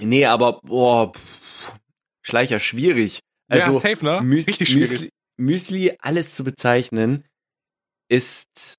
Nee, 0.00 0.26
aber 0.26 0.60
boah, 0.62 1.12
pff, 1.12 1.74
Schleicher 2.22 2.60
schwierig. 2.60 3.20
Also 3.50 3.72
ja, 3.72 3.80
safe, 3.80 4.04
ne? 4.04 4.20
Mü- 4.20 4.46
richtig 4.46 4.68
schwierig. 4.68 4.90
Müsli, 4.90 5.10
Müsli 5.38 5.96
alles 6.00 6.34
zu 6.34 6.44
bezeichnen 6.44 7.24
ist 8.10 8.74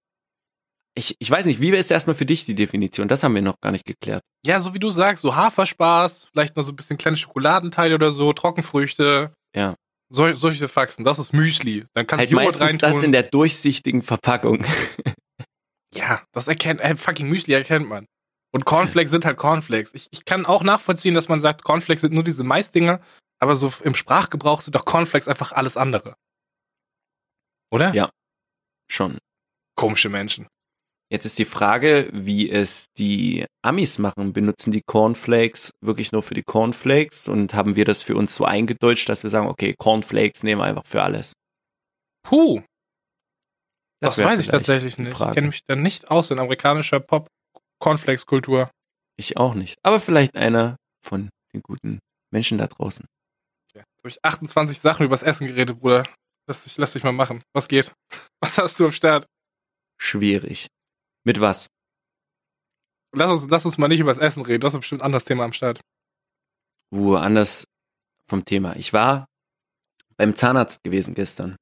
ich, 0.96 1.16
ich 1.20 1.32
weiß 1.32 1.46
nicht, 1.46 1.62
wie 1.62 1.70
ist 1.70 1.92
erstmal 1.92 2.16
für 2.16 2.26
dich 2.26 2.46
die 2.46 2.56
Definition? 2.56 3.08
Das 3.08 3.24
haben 3.24 3.34
wir 3.34 3.42
noch 3.42 3.60
gar 3.62 3.72
nicht 3.72 3.86
geklärt. 3.86 4.22
Ja, 4.46 4.60
so 4.60 4.74
wie 4.74 4.80
du 4.80 4.90
sagst, 4.92 5.22
so 5.22 5.36
Haferspaß, 5.36 6.30
vielleicht 6.34 6.58
noch 6.58 6.64
so 6.64 6.72
ein 6.72 6.76
bisschen 6.76 6.98
kleine 6.98 7.16
Schokoladenteile 7.16 7.96
oder 7.96 8.12
so, 8.12 8.34
Trockenfrüchte. 8.34 9.32
Ja. 9.56 9.76
Sol 10.12 10.36
solche 10.36 10.68
Faxen, 10.68 11.06
das 11.06 11.20
ist 11.20 11.32
Müsli. 11.34 11.86
Dann 11.94 12.06
kannst 12.08 12.20
Halt 12.22 12.32
du 12.32 12.34
Joghurt 12.36 12.48
meistens 12.60 12.70
reintun. 12.84 12.92
das 12.94 13.04
in 13.04 13.12
der 13.12 13.24
durchsichtigen 13.24 14.02
Verpackung. 14.02 14.66
Ja, 15.96 16.22
das 16.34 16.48
erkennt, 16.48 16.82
äh, 16.82 16.96
fucking 16.96 17.28
Müsli 17.28 17.54
erkennt 17.56 17.90
man. 17.90 18.06
Und 18.52 18.66
Cornflakes 18.66 19.12
sind 19.12 19.26
halt 19.26 19.38
Cornflakes. 19.38 19.94
Ich, 19.94 20.08
ich 20.12 20.26
kann 20.26 20.46
auch 20.46 20.64
nachvollziehen, 20.64 21.14
dass 21.14 21.30
man 21.30 21.42
sagt, 21.42 21.64
Cornflakes 21.64 22.02
sind 22.02 22.14
nur 22.14 22.24
diese 22.24 22.44
Maisdinger, 22.44 23.00
aber 23.40 23.56
so 23.56 23.72
im 23.84 23.96
Sprachgebrauch 23.96 24.62
sind 24.62 24.76
doch 24.76 24.86
Cornflakes 24.86 25.28
einfach 25.28 25.52
alles 25.52 25.78
andere. 25.78 26.16
Oder? 27.72 27.94
Ja. 27.94 28.10
Schon. 28.92 29.20
Komische 29.76 30.10
Menschen. 30.10 30.48
Jetzt 31.12 31.26
ist 31.26 31.40
die 31.40 31.46
Frage, 31.46 32.10
wie 32.12 32.50
es 32.50 32.88
die 32.98 33.46
Amis 33.64 33.98
machen. 33.98 34.34
Benutzen 34.34 34.72
die 34.72 34.82
Cornflakes 34.82 35.72
wirklich 35.82 36.12
nur 36.12 36.24
für 36.24 36.36
die 36.36 36.44
Cornflakes 36.44 37.28
und 37.28 37.54
haben 37.54 37.76
wir 37.76 37.86
das 37.86 38.04
für 38.04 38.16
uns 38.16 38.36
so 38.36 38.46
eingedeutscht, 38.46 39.10
dass 39.10 39.24
wir 39.24 39.30
sagen, 39.30 39.48
okay, 39.48 39.76
Cornflakes 39.78 40.44
nehmen 40.44 40.62
wir 40.62 40.66
einfach 40.66 40.86
für 40.86 41.02
alles? 41.02 41.34
Puh, 42.24 42.62
das, 44.02 44.18
wär 44.18 44.28
weiß 44.28 44.40
ich 44.40 44.48
tatsächlich 44.48 44.98
nicht. 44.98 45.12
Ich 45.12 45.32
kenne 45.32 45.48
mich 45.48 45.64
da 45.66 45.76
nicht 45.76 46.10
aus 46.10 46.32
in 46.32 46.40
amerikanischer 46.40 47.00
Pop-Cornflakes-Kultur. 47.80 48.70
Ich 49.18 49.38
auch 49.38 49.54
nicht. 49.54 49.78
Aber 49.84 50.00
vielleicht 50.00 50.36
einer 50.36 50.78
von 51.02 51.30
den 51.54 51.62
guten 51.62 52.00
Menschen 52.32 52.58
da 52.58 52.68
draußen. 52.68 53.06
Jetzt 53.74 53.86
habe 53.98 54.10
ich 54.10 54.24
28 54.24 54.80
Sachen 54.80 55.06
übers 55.06 55.24
Essen 55.24 55.48
geredet, 55.48 55.80
Bruder. 55.80 56.04
Lass 56.48 56.64
dich, 56.64 56.78
lass 56.78 56.94
dich 56.94 57.04
mal 57.04 57.12
machen. 57.12 57.44
Was 57.54 57.68
geht? 57.68 57.94
Was 58.42 58.58
hast 58.58 58.80
du 58.80 58.86
am 58.86 58.92
Start? 58.92 59.26
Schwierig. 60.02 60.68
Mit 61.26 61.42
was? 61.42 61.68
Lass 63.12 63.30
uns, 63.32 63.50
lass 63.50 63.66
uns 63.66 63.78
mal 63.78 63.90
nicht 63.90 64.00
übers 64.00 64.18
Essen 64.18 64.44
reden. 64.44 64.62
Du 64.62 64.68
hast 64.68 64.78
bestimmt 64.78 65.02
ein 65.02 65.06
anderes 65.06 65.26
Thema 65.26 65.44
am 65.44 65.52
Start. 65.52 65.82
Uh, 66.94 67.18
anders 67.18 67.66
vom 68.30 68.46
Thema. 68.46 68.78
Ich 68.78 68.94
war 68.94 69.28
beim 70.16 70.36
Zahnarzt 70.36 70.84
gewesen 70.84 71.16
gestern. 71.16 71.58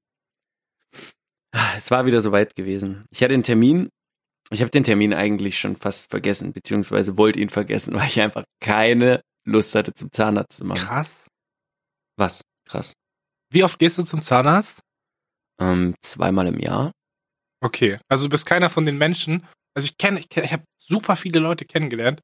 Es 1.76 1.90
war 1.90 2.06
wieder 2.06 2.22
soweit 2.22 2.56
gewesen. 2.56 3.06
Ich 3.10 3.24
hatte 3.24 3.34
den 3.34 3.44
Termin. 3.44 3.90
Ich 4.50 4.62
habe 4.62 4.72
den 4.72 4.84
Termin 4.84 5.14
eigentlich 5.14 5.60
schon 5.60 5.76
fast 5.76 6.10
vergessen, 6.10 6.54
beziehungsweise 6.54 7.18
wollte 7.18 7.40
ihn 7.40 7.50
vergessen, 7.50 7.94
weil 8.00 8.08
ich 8.08 8.22
einfach 8.22 8.44
keine 8.60 9.22
Lust 9.46 9.76
hatte, 9.76 9.94
zum 9.94 10.12
Zahnarzt 10.12 10.58
zu 10.58 10.66
machen. 10.66 10.80
Krass. 10.80 11.28
Was? 12.18 12.42
Krass. 12.68 12.94
Wie 13.50 13.64
oft 13.64 13.80
gehst 13.80 13.98
du 13.98 14.04
zum 14.04 14.22
Zahnarzt? 14.22 14.82
Ähm, 15.60 15.96
zweimal 16.02 16.48
im 16.48 16.60
Jahr. 16.60 16.92
Okay, 17.62 17.98
also 18.10 18.26
du 18.26 18.30
bist 18.30 18.46
keiner 18.46 18.70
von 18.70 18.86
den 18.86 18.98
Menschen. 18.98 19.46
Also 19.74 19.86
ich 19.86 19.98
kenne, 19.98 20.20
ich, 20.20 20.30
kenn, 20.30 20.44
ich 20.44 20.54
habe 20.54 20.64
super 20.78 21.16
viele 21.16 21.40
Leute 21.40 21.66
kennengelernt, 21.66 22.22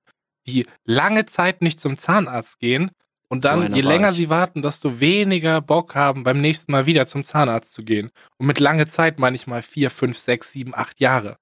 die 0.47 0.65
lange 0.85 1.25
Zeit 1.25 1.61
nicht 1.61 1.79
zum 1.79 1.97
Zahnarzt 1.97 2.59
gehen 2.59 2.91
und 3.29 3.41
So 3.43 3.49
dann, 3.49 3.61
einer 3.61 3.75
je 3.75 3.81
länger 3.81 4.09
ich. 4.09 4.15
sie 4.15 4.29
warten, 4.29 4.61
desto 4.61 4.99
weniger 4.99 5.61
Bock 5.61 5.95
haben, 5.95 6.23
beim 6.23 6.41
nächsten 6.41 6.71
Mal 6.71 6.85
wieder 6.85 7.07
zum 7.07 7.23
Zahnarzt 7.23 7.73
zu 7.73 7.83
gehen. 7.83 8.11
Und 8.37 8.47
mit 8.47 8.59
lange 8.59 8.87
Zeit 8.87 9.17
meine 9.19 9.35
ich 9.35 9.47
mal 9.47 9.63
vier, 9.63 9.89
fünf, 9.89 10.17
sechs, 10.19 10.51
sieben, 10.51 10.75
acht 10.75 10.99
Jahre. 10.99 11.37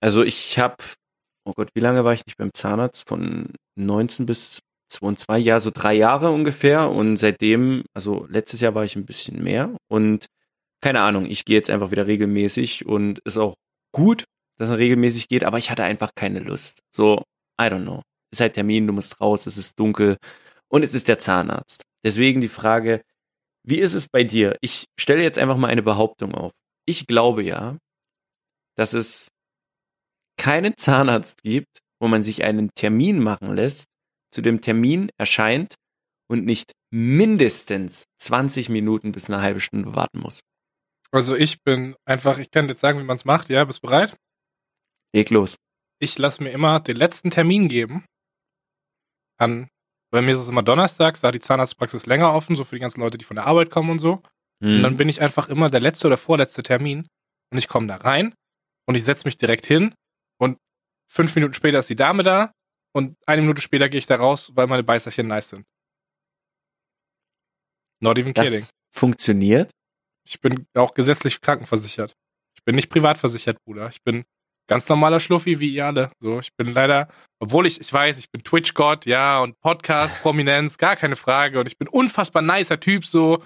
Also 0.00 0.22
ich 0.22 0.58
habe, 0.58 0.76
oh 1.44 1.52
Gott, 1.54 1.70
wie 1.74 1.80
lange 1.80 2.04
war 2.04 2.12
ich 2.12 2.24
nicht 2.26 2.36
beim 2.38 2.52
Zahnarzt? 2.54 3.08
Von 3.08 3.54
19 3.76 4.26
bis 4.26 4.60
22, 4.88 5.44
ja, 5.46 5.58
so 5.60 5.70
drei 5.72 5.94
Jahre 5.94 6.30
ungefähr. 6.30 6.90
Und 6.90 7.16
seitdem, 7.16 7.84
also 7.94 8.26
letztes 8.28 8.60
Jahr 8.60 8.74
war 8.74 8.84
ich 8.84 8.96
ein 8.96 9.06
bisschen 9.06 9.42
mehr. 9.42 9.76
Und 9.88 10.26
keine 10.80 11.00
Ahnung, 11.00 11.26
ich 11.26 11.44
gehe 11.44 11.56
jetzt 11.56 11.70
einfach 11.70 11.90
wieder 11.90 12.06
regelmäßig 12.06 12.86
und 12.86 13.18
ist 13.20 13.38
auch 13.38 13.54
gut, 13.92 14.24
dass 14.58 14.70
er 14.70 14.78
regelmäßig 14.78 15.28
geht, 15.28 15.44
aber 15.44 15.58
ich 15.58 15.70
hatte 15.70 15.84
einfach 15.84 16.10
keine 16.14 16.40
Lust. 16.40 16.80
So, 16.94 17.24
I 17.60 17.64
don't 17.64 17.82
know. 17.82 18.02
Ist 18.30 18.40
halt 18.40 18.54
Termin, 18.54 18.86
du 18.86 18.92
musst 18.92 19.20
raus, 19.20 19.46
es 19.46 19.58
ist 19.58 19.78
dunkel 19.78 20.18
und 20.68 20.82
es 20.82 20.94
ist 20.94 21.08
der 21.08 21.18
Zahnarzt. 21.18 21.82
Deswegen 22.04 22.40
die 22.40 22.48
Frage, 22.48 23.02
wie 23.64 23.78
ist 23.78 23.94
es 23.94 24.08
bei 24.08 24.24
dir? 24.24 24.56
Ich 24.60 24.84
stelle 24.98 25.22
jetzt 25.22 25.38
einfach 25.38 25.56
mal 25.56 25.68
eine 25.68 25.82
Behauptung 25.82 26.34
auf. 26.34 26.52
Ich 26.86 27.06
glaube 27.06 27.42
ja, 27.42 27.76
dass 28.76 28.92
es 28.92 29.28
keinen 30.38 30.76
Zahnarzt 30.76 31.42
gibt, 31.42 31.80
wo 32.00 32.08
man 32.08 32.22
sich 32.22 32.44
einen 32.44 32.70
Termin 32.74 33.22
machen 33.22 33.54
lässt, 33.54 33.86
zu 34.32 34.42
dem 34.42 34.60
Termin 34.60 35.10
erscheint 35.18 35.74
und 36.28 36.44
nicht 36.44 36.72
mindestens 36.92 38.04
20 38.20 38.68
Minuten 38.68 39.12
bis 39.12 39.30
eine 39.30 39.40
halbe 39.42 39.60
Stunde 39.60 39.94
warten 39.94 40.20
muss. 40.20 40.40
Also 41.10 41.34
ich 41.34 41.62
bin 41.62 41.94
einfach, 42.04 42.38
ich 42.38 42.50
kann 42.50 42.68
jetzt 42.68 42.80
sagen, 42.80 42.98
wie 42.98 43.04
man 43.04 43.16
es 43.16 43.24
macht. 43.24 43.48
Ja, 43.48 43.64
bist 43.64 43.80
bereit? 43.80 44.16
Leg 45.14 45.30
los. 45.30 45.56
Ich 45.98 46.18
lasse 46.18 46.42
mir 46.42 46.50
immer 46.50 46.80
den 46.80 46.96
letzten 46.96 47.30
Termin 47.30 47.68
geben. 47.68 48.04
An, 49.38 49.68
bei 50.10 50.20
mir 50.20 50.32
ist 50.34 50.40
es 50.42 50.48
immer 50.48 50.62
donnerstags, 50.62 51.20
da 51.20 51.32
die 51.32 51.40
Zahnarztpraxis 51.40 52.06
länger 52.06 52.34
offen, 52.34 52.56
so 52.56 52.64
für 52.64 52.76
die 52.76 52.80
ganzen 52.80 53.00
Leute, 53.00 53.18
die 53.18 53.24
von 53.24 53.36
der 53.36 53.46
Arbeit 53.46 53.70
kommen 53.70 53.90
und 53.90 53.98
so. 53.98 54.22
Und 54.62 54.76
Hm. 54.76 54.82
dann 54.82 54.96
bin 54.96 55.08
ich 55.08 55.20
einfach 55.20 55.48
immer 55.48 55.68
der 55.70 55.80
letzte 55.80 56.06
oder 56.06 56.16
vorletzte 56.16 56.62
Termin 56.62 57.06
und 57.52 57.58
ich 57.58 57.68
komme 57.68 57.86
da 57.86 57.96
rein 57.96 58.34
und 58.86 58.94
ich 58.94 59.04
setze 59.04 59.26
mich 59.26 59.36
direkt 59.36 59.66
hin 59.66 59.94
und 60.38 60.58
fünf 61.10 61.34
Minuten 61.34 61.54
später 61.54 61.78
ist 61.78 61.90
die 61.90 61.96
Dame 61.96 62.22
da 62.22 62.52
und 62.92 63.16
eine 63.26 63.42
Minute 63.42 63.60
später 63.60 63.88
gehe 63.88 63.98
ich 63.98 64.06
da 64.06 64.16
raus, 64.16 64.52
weil 64.54 64.66
meine 64.66 64.82
Beißerchen 64.82 65.26
nice 65.26 65.50
sind. 65.50 65.64
Not 68.00 68.18
even 68.18 68.34
kidding. 68.34 68.52
das 68.52 68.70
funktioniert. 68.92 69.70
Ich 70.26 70.40
bin 70.40 70.66
auch 70.74 70.94
gesetzlich 70.94 71.40
krankenversichert. 71.40 72.14
Ich 72.56 72.64
bin 72.64 72.74
nicht 72.74 72.90
privat 72.90 73.18
versichert, 73.18 73.58
Bruder. 73.64 73.88
Ich 73.88 74.02
bin 74.02 74.24
ganz 74.68 74.88
normaler 74.88 75.20
Schluffi 75.20 75.60
wie 75.60 75.74
ihr 75.74 75.86
alle. 75.86 76.10
So, 76.20 76.40
ich 76.40 76.54
bin 76.56 76.68
leider, 76.68 77.08
obwohl 77.38 77.66
ich, 77.66 77.80
ich 77.80 77.92
weiß, 77.92 78.18
ich 78.18 78.30
bin 78.30 78.42
Twitch-Gott, 78.42 79.06
ja, 79.06 79.40
und 79.40 79.58
Podcast-Prominenz, 79.60 80.78
gar 80.78 80.96
keine 80.96 81.16
Frage. 81.16 81.60
Und 81.60 81.66
ich 81.66 81.78
bin 81.78 81.88
unfassbar 81.88 82.42
nicer 82.42 82.80
Typ, 82.80 83.04
so. 83.04 83.42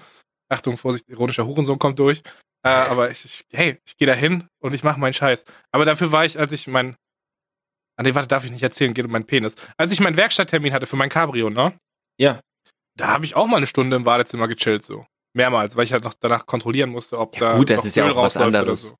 Achtung, 0.49 0.77
Vorsicht, 0.77 1.07
ironischer 1.07 1.45
Hurensohn 1.45 1.79
kommt 1.79 1.99
durch. 1.99 2.21
Äh, 2.63 2.69
aber 2.69 3.09
ich, 3.11 3.25
ich, 3.25 3.45
hey, 3.51 3.79
ich 3.85 3.97
gehe 3.97 4.07
da 4.07 4.13
hin 4.13 4.47
und 4.61 4.73
ich 4.73 4.83
mache 4.83 4.99
meinen 4.99 5.13
Scheiß. 5.13 5.45
Aber 5.71 5.85
dafür 5.85 6.11
war 6.11 6.25
ich, 6.25 6.37
als 6.37 6.51
ich 6.51 6.67
mein, 6.67 6.95
ah 7.97 8.03
nee, 8.03 8.13
warte, 8.13 8.27
darf 8.27 8.43
ich 8.45 8.51
nicht 8.51 8.63
erzählen, 8.63 8.93
geht 8.93 9.05
um 9.05 9.11
meinen 9.11 9.25
Penis. 9.25 9.55
Als 9.77 9.91
ich 9.91 9.99
meinen 9.99 10.17
Werkstatttermin 10.17 10.73
hatte 10.73 10.85
für 10.85 10.95
mein 10.95 11.09
Cabrio, 11.09 11.49
ne? 11.49 11.77
Ja. 12.19 12.39
Da 12.97 13.07
habe 13.07 13.25
ich 13.25 13.35
auch 13.35 13.47
mal 13.47 13.57
eine 13.57 13.67
Stunde 13.67 13.95
im 13.95 14.03
Badezimmer 14.03 14.47
gechillt, 14.47 14.83
so. 14.83 15.05
Mehrmals, 15.33 15.75
weil 15.75 15.85
ich 15.85 15.93
halt 15.93 16.03
noch 16.03 16.13
danach 16.19 16.45
kontrollieren 16.45 16.89
musste, 16.89 17.17
ob 17.17 17.35
Ja, 17.39 17.51
da 17.51 17.57
gut, 17.57 17.69
das 17.69 17.85
ist 17.85 17.95
ja 17.95 18.05
Öl 18.05 18.11
auch 18.11 18.23
was 18.23 18.37
anderes. 18.37 18.89
So. 18.89 18.95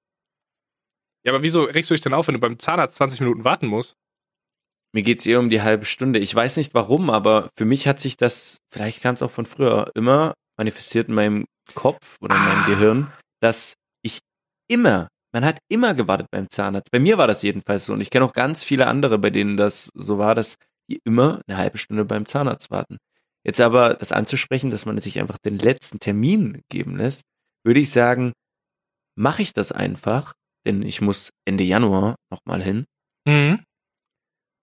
Ja, 1.25 1.33
aber 1.33 1.43
wieso 1.43 1.63
regst 1.63 1.89
du 1.89 1.93
dich 1.93 2.01
denn 2.01 2.13
auf, 2.13 2.27
wenn 2.27 2.35
du 2.35 2.39
beim 2.39 2.57
Zahnarzt 2.57 2.95
20 2.95 3.19
Minuten 3.19 3.43
warten 3.43 3.67
musst? 3.67 3.95
Mir 4.93 5.03
geht's 5.03 5.25
eher 5.25 5.39
um 5.39 5.49
die 5.49 5.61
halbe 5.61 5.85
Stunde. 5.85 6.19
Ich 6.19 6.33
weiß 6.33 6.57
nicht 6.57 6.73
warum, 6.73 7.09
aber 7.09 7.49
für 7.57 7.65
mich 7.65 7.87
hat 7.87 7.99
sich 7.99 8.17
das, 8.17 8.59
vielleicht 8.71 9.01
kam 9.01 9.15
es 9.15 9.21
auch 9.21 9.31
von 9.31 9.45
früher, 9.45 9.91
immer 9.93 10.33
manifestiert 10.57 11.09
in 11.09 11.13
meinem 11.15 11.45
Kopf 11.75 12.17
oder 12.21 12.35
in 12.35 12.41
meinem 12.41 12.63
Ah. 12.63 12.67
Gehirn, 12.67 13.13
dass 13.41 13.75
ich 14.03 14.19
immer, 14.69 15.07
man 15.33 15.45
hat 15.45 15.59
immer 15.69 15.93
gewartet 15.93 16.27
beim 16.31 16.49
Zahnarzt. 16.49 16.91
Bei 16.91 16.99
mir 16.99 17.17
war 17.17 17.27
das 17.27 17.41
jedenfalls 17.41 17.85
so. 17.85 17.93
Und 17.93 18.01
ich 18.01 18.09
kenne 18.09 18.25
auch 18.25 18.33
ganz 18.33 18.63
viele 18.63 18.87
andere, 18.87 19.17
bei 19.17 19.29
denen 19.29 19.57
das 19.57 19.89
so 19.93 20.17
war, 20.17 20.35
dass 20.35 20.55
die 20.89 20.99
immer 21.05 21.41
eine 21.47 21.57
halbe 21.57 21.77
Stunde 21.77 22.05
beim 22.05 22.25
Zahnarzt 22.25 22.69
warten. 22.71 22.97
Jetzt 23.45 23.61
aber 23.61 23.95
das 23.95 24.11
anzusprechen, 24.11 24.69
dass 24.69 24.85
man 24.85 24.99
sich 24.99 25.19
einfach 25.19 25.37
den 25.39 25.57
letzten 25.57 25.99
Termin 25.99 26.61
geben 26.69 26.97
lässt, 26.97 27.23
würde 27.65 27.79
ich 27.79 27.89
sagen, 27.91 28.33
mache 29.17 29.41
ich 29.41 29.53
das 29.53 29.71
einfach, 29.71 30.33
denn 30.65 30.83
ich 30.83 31.01
muss 31.01 31.31
Ende 31.45 31.63
Januar 31.63 32.15
nochmal 32.31 32.61
hin 32.61 32.85
Mhm. 33.27 33.63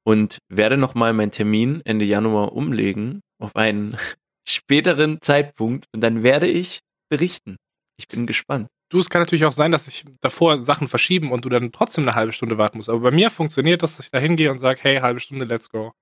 und 0.06 0.38
werde 0.48 0.76
nochmal 0.76 1.12
meinen 1.12 1.30
Termin 1.30 1.80
Ende 1.84 2.04
Januar 2.04 2.52
umlegen 2.52 3.20
auf 3.40 3.54
einen 3.56 3.90
späteren 4.48 5.20
Zeitpunkt 5.20 5.86
und 5.94 6.00
dann 6.00 6.22
werde 6.22 6.46
ich 6.46 6.80
berichten. 7.10 7.56
Ich 7.98 8.08
bin 8.08 8.26
gespannt. 8.26 8.68
Du, 8.90 8.98
es 8.98 9.10
kann 9.10 9.20
natürlich 9.20 9.44
auch 9.44 9.52
sein, 9.52 9.72
dass 9.72 9.84
sich 9.84 10.04
davor 10.20 10.62
Sachen 10.62 10.88
verschieben 10.88 11.30
und 11.30 11.44
du 11.44 11.48
dann 11.48 11.72
trotzdem 11.72 12.04
eine 12.04 12.14
halbe 12.14 12.32
Stunde 12.32 12.56
warten 12.56 12.78
musst. 12.78 12.88
Aber 12.88 13.00
bei 13.00 13.10
mir 13.10 13.30
funktioniert 13.30 13.82
das, 13.82 13.96
dass 13.96 14.06
ich 14.06 14.10
da 14.10 14.18
hingehe 14.18 14.50
und 14.50 14.58
sage, 14.58 14.78
hey, 14.82 14.98
halbe 14.98 15.20
Stunde, 15.20 15.44
let's 15.44 15.68
go. 15.68 15.92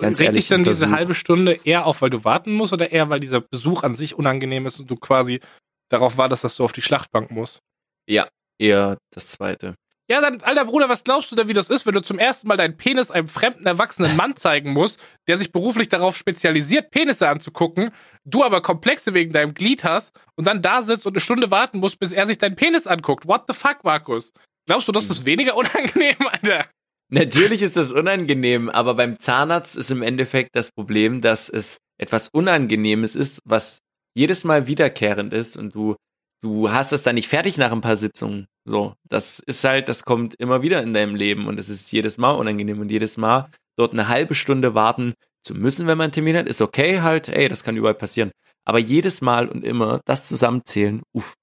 Ganz 0.00 0.18
ehrlich, 0.18 0.44
dich 0.44 0.48
dann 0.48 0.64
diese 0.64 0.90
halbe 0.90 1.14
Stunde 1.14 1.60
eher 1.64 1.86
auf, 1.86 2.02
weil 2.02 2.10
du 2.10 2.24
warten 2.24 2.54
musst 2.54 2.72
oder 2.72 2.90
eher, 2.90 3.10
weil 3.10 3.20
dieser 3.20 3.40
Besuch 3.40 3.82
an 3.82 3.94
sich 3.94 4.14
unangenehm 4.14 4.66
ist 4.66 4.80
und 4.80 4.90
du 4.90 4.96
quasi 4.96 5.40
darauf 5.90 6.16
wartest, 6.16 6.44
dass 6.44 6.56
du 6.56 6.64
auf 6.64 6.72
die 6.72 6.82
Schlachtbank 6.82 7.30
musst? 7.30 7.60
Ja, 8.08 8.28
eher 8.58 8.98
das 9.12 9.28
zweite. 9.28 9.74
Ja, 10.10 10.20
dann, 10.20 10.42
alter 10.42 10.66
Bruder, 10.66 10.90
was 10.90 11.02
glaubst 11.02 11.30
du 11.30 11.36
denn, 11.36 11.48
wie 11.48 11.54
das 11.54 11.70
ist, 11.70 11.86
wenn 11.86 11.94
du 11.94 12.02
zum 12.02 12.18
ersten 12.18 12.46
Mal 12.46 12.58
deinen 12.58 12.76
Penis 12.76 13.10
einem 13.10 13.26
fremden, 13.26 13.64
erwachsenen 13.64 14.16
Mann 14.16 14.36
zeigen 14.36 14.72
musst, 14.72 15.02
der 15.28 15.38
sich 15.38 15.50
beruflich 15.50 15.88
darauf 15.88 16.14
spezialisiert, 16.14 16.90
Penisse 16.90 17.26
anzugucken, 17.26 17.90
du 18.26 18.44
aber 18.44 18.60
Komplexe 18.60 19.14
wegen 19.14 19.32
deinem 19.32 19.54
Glied 19.54 19.82
hast 19.82 20.14
und 20.36 20.46
dann 20.46 20.60
da 20.60 20.82
sitzt 20.82 21.06
und 21.06 21.14
eine 21.14 21.20
Stunde 21.20 21.50
warten 21.50 21.78
musst, 21.78 21.98
bis 21.98 22.12
er 22.12 22.26
sich 22.26 22.36
deinen 22.36 22.54
Penis 22.54 22.86
anguckt? 22.86 23.26
What 23.26 23.44
the 23.48 23.54
fuck, 23.54 23.82
Markus? 23.82 24.32
Glaubst 24.66 24.88
du, 24.88 24.92
das 24.92 25.08
ist 25.08 25.24
weniger 25.24 25.56
unangenehm, 25.56 26.16
Alter? 26.30 26.66
Natürlich 27.10 27.62
ist 27.62 27.76
das 27.76 27.90
unangenehm, 27.90 28.68
aber 28.68 28.94
beim 28.94 29.18
Zahnarzt 29.18 29.76
ist 29.76 29.90
im 29.90 30.02
Endeffekt 30.02 30.50
das 30.54 30.70
Problem, 30.70 31.22
dass 31.22 31.48
es 31.48 31.78
etwas 31.98 32.28
Unangenehmes 32.28 33.16
ist, 33.16 33.40
was 33.44 33.78
jedes 34.14 34.44
Mal 34.44 34.66
wiederkehrend 34.66 35.32
ist 35.32 35.56
und 35.56 35.74
du, 35.74 35.96
du 36.42 36.70
hast 36.70 36.92
es 36.92 37.04
dann 37.04 37.14
nicht 37.14 37.28
fertig 37.28 37.56
nach 37.56 37.72
ein 37.72 37.80
paar 37.80 37.96
Sitzungen. 37.96 38.46
So, 38.66 38.94
das 39.08 39.40
ist 39.40 39.62
halt, 39.64 39.88
das 39.88 40.04
kommt 40.04 40.34
immer 40.34 40.62
wieder 40.62 40.82
in 40.82 40.94
deinem 40.94 41.14
Leben 41.14 41.46
und 41.46 41.58
es 41.58 41.68
ist 41.68 41.92
jedes 41.92 42.16
Mal 42.16 42.30
unangenehm 42.32 42.80
und 42.80 42.90
jedes 42.90 43.16
Mal 43.16 43.50
dort 43.76 43.92
eine 43.92 44.08
halbe 44.08 44.34
Stunde 44.34 44.74
warten 44.74 45.14
zu 45.44 45.54
müssen, 45.54 45.86
wenn 45.86 45.98
man 45.98 46.04
einen 46.04 46.12
Termin 46.12 46.36
hat, 46.36 46.46
ist 46.46 46.62
okay 46.62 47.00
halt, 47.02 47.28
ey, 47.28 47.48
das 47.48 47.62
kann 47.64 47.76
überall 47.76 47.94
passieren. 47.94 48.30
Aber 48.66 48.78
jedes 48.78 49.20
Mal 49.20 49.48
und 49.48 49.62
immer 49.64 50.00
das 50.06 50.28
zusammenzählen, 50.28 51.02
uff. 51.12 51.34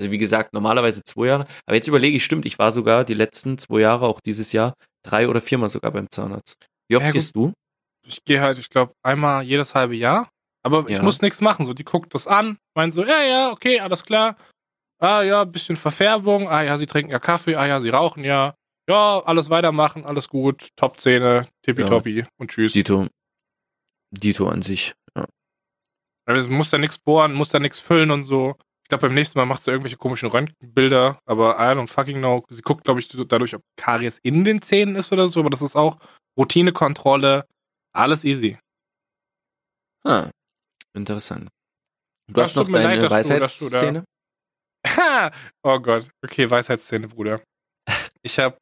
Also 0.00 0.10
wie 0.10 0.16
gesagt, 0.18 0.54
normalerweise 0.54 1.02
zwei 1.04 1.26
Jahre. 1.26 1.46
Aber 1.66 1.76
jetzt 1.76 1.88
überlege 1.88 2.16
ich, 2.16 2.24
stimmt, 2.24 2.46
ich 2.46 2.58
war 2.58 2.72
sogar 2.72 3.04
die 3.04 3.12
letzten 3.12 3.58
zwei 3.58 3.80
Jahre, 3.80 4.06
auch 4.06 4.20
dieses 4.20 4.52
Jahr, 4.52 4.72
drei 5.02 5.28
oder 5.28 5.42
viermal 5.42 5.68
sogar 5.68 5.90
beim 5.90 6.06
Zahnarzt. 6.10 6.64
Wie 6.88 6.96
oft 6.96 7.04
Ja, 7.04 7.12
gehst 7.12 7.36
du? 7.36 7.52
Ich 8.06 8.24
gehe 8.24 8.40
halt, 8.40 8.56
ich 8.56 8.70
glaube, 8.70 8.94
einmal 9.02 9.42
jedes 9.42 9.74
halbe 9.74 9.94
Jahr. 9.94 10.30
Aber 10.62 10.88
ich 10.88 10.96
Ja. 10.96 11.02
muss 11.02 11.20
nichts 11.20 11.42
machen. 11.42 11.66
So, 11.66 11.74
die 11.74 11.84
guckt 11.84 12.14
das 12.14 12.26
an, 12.26 12.56
meint 12.74 12.94
so, 12.94 13.04
ja, 13.04 13.22
ja, 13.22 13.50
okay, 13.50 13.80
alles 13.80 14.04
klar. 14.04 14.36
Ah 15.00 15.22
ja, 15.22 15.44
bisschen 15.44 15.76
Verfärbung. 15.76 16.48
Ah 16.48 16.62
ja, 16.62 16.76
sie 16.78 16.86
trinken 16.86 17.10
ja 17.10 17.18
Kaffee. 17.18 17.56
Ah 17.56 17.66
ja, 17.66 17.80
sie 17.80 17.88
rauchen 17.88 18.22
ja. 18.22 18.54
Ja, 18.88 19.20
alles 19.24 19.50
weitermachen, 19.50 20.04
alles 20.04 20.28
gut. 20.28 20.68
Top-Zähne, 20.76 21.48
tippitoppi 21.62 22.26
und 22.38 22.50
tschüss. 22.50 22.72
Dito. 22.72 23.06
Dito 24.10 24.48
an 24.48 24.62
sich. 24.62 24.94
Ja. 25.16 25.26
Also, 26.26 26.50
muss 26.50 26.70
da 26.70 26.78
nichts 26.78 26.98
bohren, 26.98 27.32
muss 27.32 27.50
da 27.50 27.58
nichts 27.58 27.78
füllen 27.78 28.10
und 28.10 28.24
so. 28.24 28.56
Ich 28.82 28.88
glaube, 28.88 29.06
beim 29.06 29.14
nächsten 29.14 29.38
Mal 29.38 29.46
macht 29.46 29.62
sie 29.62 29.70
irgendwelche 29.70 29.96
komischen 29.96 30.28
Röntgenbilder, 30.28 31.20
aber 31.24 31.56
I 31.58 31.74
don't 31.76 31.86
fucking 31.86 32.18
know. 32.18 32.44
Sie 32.50 32.62
guckt, 32.62 32.84
glaube 32.84 32.98
ich, 32.98 33.08
dadurch, 33.08 33.54
ob 33.54 33.62
Karies 33.76 34.18
in 34.22 34.44
den 34.44 34.60
Zähnen 34.60 34.96
ist 34.96 35.12
oder 35.12 35.28
so, 35.28 35.40
aber 35.40 35.50
das 35.50 35.62
ist 35.62 35.76
auch 35.76 35.96
Routinekontrolle. 36.36 37.46
Alles 37.92 38.24
easy. 38.24 38.58
Ah, 40.04 40.30
interessant. 40.94 41.48
Du 42.26 42.34
Das 42.34 42.50
hast 42.50 42.56
noch 42.56 42.68
deine 42.68 43.08
Weisheitsszene? 43.08 44.04
Ha! 44.86 45.30
oh 45.62 45.78
Gott. 45.78 46.08
Okay, 46.24 46.50
Weisheitszähne, 46.50 47.08
Bruder. 47.08 47.40
Ich 48.22 48.38
hab, 48.38 48.58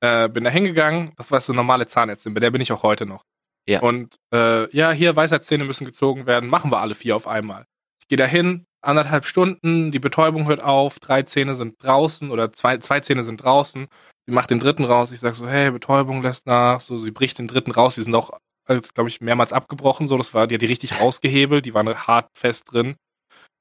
äh, 0.00 0.28
bin 0.28 0.44
da 0.44 0.50
hingegangen, 0.50 1.12
das 1.16 1.30
war 1.30 1.40
so 1.40 1.52
eine 1.52 1.58
normale 1.58 1.86
Zahnärztin, 1.86 2.34
bei 2.34 2.40
der 2.40 2.50
bin 2.50 2.60
ich 2.60 2.72
auch 2.72 2.82
heute 2.82 3.06
noch. 3.06 3.22
Ja. 3.68 3.80
Und 3.80 4.16
äh, 4.32 4.70
ja, 4.74 4.92
hier 4.92 5.16
Weisheitszähne 5.16 5.64
müssen 5.64 5.84
gezogen 5.84 6.26
werden, 6.26 6.48
machen 6.48 6.70
wir 6.70 6.80
alle 6.80 6.94
vier 6.94 7.16
auf 7.16 7.26
einmal. 7.26 7.66
Ich 8.00 8.08
gehe 8.08 8.18
dahin, 8.18 8.66
anderthalb 8.82 9.26
Stunden, 9.26 9.90
die 9.90 9.98
Betäubung 9.98 10.46
hört 10.46 10.62
auf, 10.62 10.98
drei 10.98 11.22
Zähne 11.22 11.54
sind 11.54 11.82
draußen 11.82 12.30
oder 12.30 12.52
zwei, 12.52 12.78
zwei 12.78 13.00
Zähne 13.00 13.22
sind 13.22 13.42
draußen. 13.42 13.88
Sie 14.26 14.32
macht 14.32 14.50
den 14.50 14.58
dritten 14.58 14.84
raus. 14.84 15.12
Ich 15.12 15.20
sag 15.20 15.34
so, 15.34 15.46
hey, 15.48 15.70
Betäubung 15.70 16.22
lässt 16.22 16.46
nach. 16.46 16.80
So, 16.80 16.98
sie 16.98 17.10
bricht 17.10 17.38
den 17.38 17.48
dritten 17.48 17.72
raus. 17.72 17.94
Die 17.96 18.02
sind 18.02 18.14
auch, 18.14 18.30
glaube 18.66 19.08
ich, 19.08 19.20
mehrmals 19.20 19.52
abgebrochen. 19.52 20.06
So, 20.06 20.16
das 20.16 20.32
war, 20.32 20.46
die 20.46 20.54
hat 20.54 20.62
die 20.62 20.66
richtig 20.66 21.00
rausgehebelt. 21.00 21.66
Die 21.66 21.74
waren 21.74 21.94
hart 21.94 22.28
fest 22.34 22.72
drin. 22.72 22.96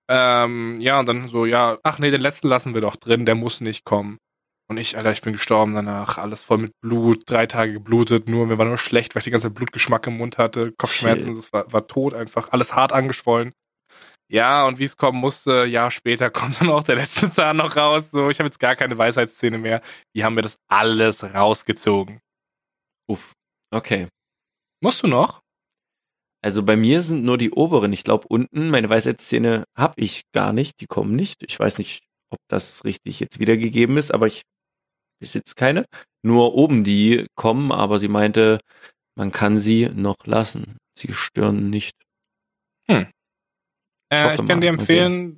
Ähm, 0.09 0.79
ja, 0.81 0.99
und 0.99 1.07
dann 1.07 1.29
so, 1.29 1.45
ja, 1.45 1.77
ach 1.83 1.99
nee, 1.99 2.11
den 2.11 2.21
letzten 2.21 2.47
lassen 2.47 2.73
wir 2.73 2.81
doch 2.81 2.95
drin. 2.95 3.25
Der 3.25 3.35
muss 3.35 3.61
nicht 3.61 3.85
kommen. 3.85 4.17
Und 4.69 4.77
ich, 4.77 4.97
Alter, 4.97 5.11
ich 5.11 5.21
bin 5.21 5.33
gestorben 5.33 5.75
danach. 5.75 6.17
Alles 6.17 6.43
voll 6.43 6.57
mit 6.57 6.71
Blut, 6.81 7.23
drei 7.25 7.45
Tage 7.45 7.73
geblutet. 7.73 8.27
Nur, 8.27 8.47
mir 8.47 8.57
war 8.57 8.65
nur 8.65 8.77
schlecht, 8.77 9.13
weil 9.13 9.19
ich 9.19 9.25
die 9.25 9.31
ganze 9.31 9.49
Blutgeschmack 9.49 10.07
im 10.07 10.17
Mund 10.17 10.37
hatte. 10.37 10.73
Kopfschmerzen, 10.77 11.33
es 11.33 11.51
war, 11.53 11.71
war 11.71 11.87
tot 11.87 12.13
einfach. 12.13 12.49
Alles 12.51 12.73
hart 12.73 12.91
angeschwollen. 12.91 13.53
Ja, 14.29 14.65
und 14.65 14.79
wie 14.79 14.85
es 14.85 14.97
kommen 14.97 15.19
musste, 15.19 15.65
Jahr 15.65 15.91
später 15.91 16.29
kommt 16.31 16.61
dann 16.61 16.69
auch 16.69 16.83
der 16.83 16.95
letzte 16.95 17.29
Zahn 17.31 17.57
noch 17.57 17.75
raus. 17.75 18.09
So, 18.11 18.29
ich 18.29 18.39
habe 18.39 18.47
jetzt 18.47 18.59
gar 18.59 18.75
keine 18.75 18.97
Weisheitszähne 18.97 19.57
mehr. 19.57 19.81
Die 20.15 20.23
haben 20.23 20.33
mir 20.35 20.41
das 20.41 20.57
alles 20.67 21.23
rausgezogen. 21.23 22.19
Uff, 23.07 23.33
okay. 23.71 24.07
Musst 24.81 25.03
du 25.03 25.07
noch? 25.07 25.42
Also 26.43 26.61
bei 26.61 26.75
mir 26.75 27.01
sind 27.01 27.23
nur 27.23 27.37
die 27.37 27.51
oberen. 27.51 27.93
Ich 27.93 28.03
glaube, 28.03 28.27
unten, 28.27 28.69
meine 28.69 28.89
Weisheitszähne 28.89 29.63
habe 29.77 29.93
ich 29.95 30.23
gar 30.33 30.51
nicht. 30.51 30.81
Die 30.81 30.87
kommen 30.87 31.15
nicht. 31.15 31.41
Ich 31.43 31.57
weiß 31.57 31.77
nicht, 31.77 32.03
ob 32.29 32.39
das 32.49 32.83
richtig 32.83 33.21
jetzt 33.21 33.39
wiedergegeben 33.39 33.95
ist, 33.95 34.11
aber 34.11 34.27
ich 34.27 34.41
besitze 35.21 35.55
keine. 35.55 35.85
Nur 36.21 36.53
oben 36.53 36.83
die 36.83 37.27
kommen, 37.35 37.71
aber 37.71 37.97
sie 37.97 38.09
meinte, 38.09 38.57
man 39.15 39.31
kann 39.31 39.57
sie 39.57 39.89
noch 39.95 40.17
lassen. 40.25 40.77
Sie 40.97 41.13
stören 41.13 41.69
nicht. 41.69 41.95
Hm. 42.89 43.07
Äh, 44.11 44.35
ich 44.35 44.45
kann 44.45 44.59
dir 44.59 44.69
empfehlen, 44.69 45.37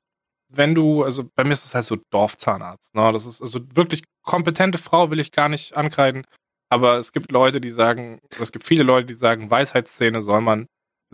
wenn 0.51 0.73
du, 0.73 1.03
also 1.03 1.29
bei 1.35 1.43
mir 1.43 1.53
ist 1.53 1.65
es 1.65 1.75
halt 1.75 1.85
so 1.85 1.97
Dorfzahnarzt. 2.09 2.95
Ne? 2.95 3.11
Das 3.13 3.27
ist 3.27 3.43
also 3.43 3.59
wirklich 3.75 4.03
kompetente 4.23 4.79
Frau, 4.79 5.11
will 5.11 5.19
ich 5.19 5.31
gar 5.31 5.49
nicht 5.49 5.77
ankreiden. 5.77 6.25
Aber 6.69 6.97
es 6.97 7.13
gibt 7.13 7.31
Leute, 7.31 7.61
die 7.61 7.69
sagen, 7.69 8.19
es 8.39 8.51
gibt 8.51 8.65
viele 8.65 8.81
Leute, 8.81 9.05
die 9.05 9.13
sagen, 9.13 9.51
Weisheitszähne 9.51 10.23
soll 10.23 10.41
man 10.41 10.65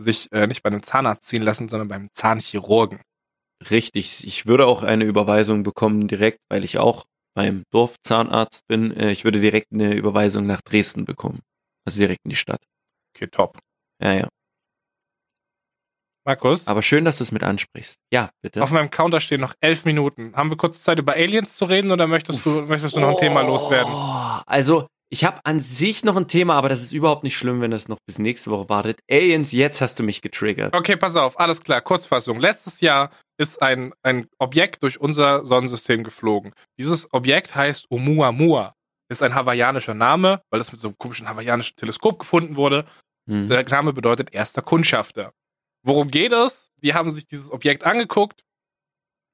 sich 0.01 0.31
äh, 0.31 0.47
nicht 0.47 0.63
bei 0.63 0.69
einem 0.69 0.83
Zahnarzt 0.83 1.23
ziehen 1.23 1.43
lassen, 1.43 1.69
sondern 1.69 1.87
beim 1.87 2.09
Zahnchirurgen. 2.13 2.99
Richtig, 3.69 4.25
ich 4.25 4.47
würde 4.47 4.65
auch 4.65 4.83
eine 4.83 5.05
Überweisung 5.05 5.63
bekommen 5.63 6.07
direkt, 6.07 6.39
weil 6.49 6.63
ich 6.63 6.79
auch 6.79 7.05
beim 7.35 7.63
Dorfzahnarzt 7.71 8.67
bin. 8.67 8.95
Äh, 8.95 9.11
ich 9.11 9.23
würde 9.23 9.39
direkt 9.39 9.71
eine 9.71 9.93
Überweisung 9.93 10.45
nach 10.45 10.61
Dresden 10.61 11.05
bekommen. 11.05 11.41
Also 11.85 11.99
direkt 11.99 12.21
in 12.25 12.29
die 12.29 12.35
Stadt. 12.35 12.61
Okay, 13.15 13.27
top. 13.27 13.59
Ja, 14.01 14.13
ja. 14.13 14.29
Markus? 16.25 16.67
Aber 16.67 16.81
schön, 16.81 17.03
dass 17.03 17.17
du 17.17 17.23
es 17.23 17.31
mit 17.31 17.43
ansprichst. 17.43 17.97
Ja, 18.11 18.29
bitte. 18.41 18.61
Auf 18.61 18.71
meinem 18.71 18.91
Counter 18.91 19.19
stehen 19.19 19.41
noch 19.41 19.55
elf 19.59 19.85
Minuten. 19.85 20.35
Haben 20.35 20.51
wir 20.51 20.57
kurz 20.57 20.83
Zeit, 20.83 20.99
über 20.99 21.13
Aliens 21.13 21.55
zu 21.55 21.65
reden 21.65 21.91
oder 21.91 22.05
möchtest 22.05 22.45
du, 22.45 22.61
möchtest 22.61 22.95
du 22.95 22.99
noch 22.99 23.09
ein 23.09 23.17
Thema 23.17 23.41
loswerden? 23.41 23.91
Also, 24.45 24.87
ich 25.13 25.25
habe 25.25 25.45
an 25.45 25.59
sich 25.59 26.05
noch 26.05 26.15
ein 26.15 26.29
Thema, 26.29 26.55
aber 26.55 26.69
das 26.69 26.81
ist 26.81 26.93
überhaupt 26.93 27.23
nicht 27.23 27.35
schlimm, 27.35 27.59
wenn 27.59 27.71
das 27.71 27.89
noch 27.89 27.97
bis 28.05 28.17
nächste 28.17 28.49
Woche 28.49 28.69
wartet. 28.69 29.01
Aliens, 29.11 29.51
jetzt 29.51 29.81
hast 29.81 29.99
du 29.99 30.03
mich 30.03 30.21
getriggert. 30.21 30.73
Okay, 30.73 30.95
pass 30.95 31.17
auf, 31.17 31.37
alles 31.37 31.61
klar, 31.61 31.81
Kurzfassung. 31.81 32.39
Letztes 32.39 32.79
Jahr 32.79 33.11
ist 33.37 33.61
ein, 33.61 33.93
ein 34.03 34.29
Objekt 34.39 34.83
durch 34.83 35.01
unser 35.01 35.45
Sonnensystem 35.45 36.05
geflogen. 36.05 36.53
Dieses 36.79 37.13
Objekt 37.13 37.55
heißt 37.55 37.91
Oumuamua. 37.91 38.73
Ist 39.09 39.21
ein 39.21 39.35
hawaiianischer 39.35 39.93
Name, 39.93 40.41
weil 40.49 40.59
das 40.59 40.71
mit 40.71 40.79
so 40.79 40.87
einem 40.87 40.97
komischen 40.97 41.27
hawaiianischen 41.27 41.75
Teleskop 41.75 42.19
gefunden 42.19 42.55
wurde. 42.55 42.85
Hm. 43.29 43.47
Der 43.47 43.67
Name 43.67 43.91
bedeutet 43.91 44.33
erster 44.33 44.61
Kundschafter. 44.61 45.33
Worum 45.83 46.09
geht 46.09 46.31
es? 46.31 46.71
Die 46.77 46.93
haben 46.93 47.11
sich 47.11 47.27
dieses 47.27 47.51
Objekt 47.51 47.83
angeguckt 47.83 48.45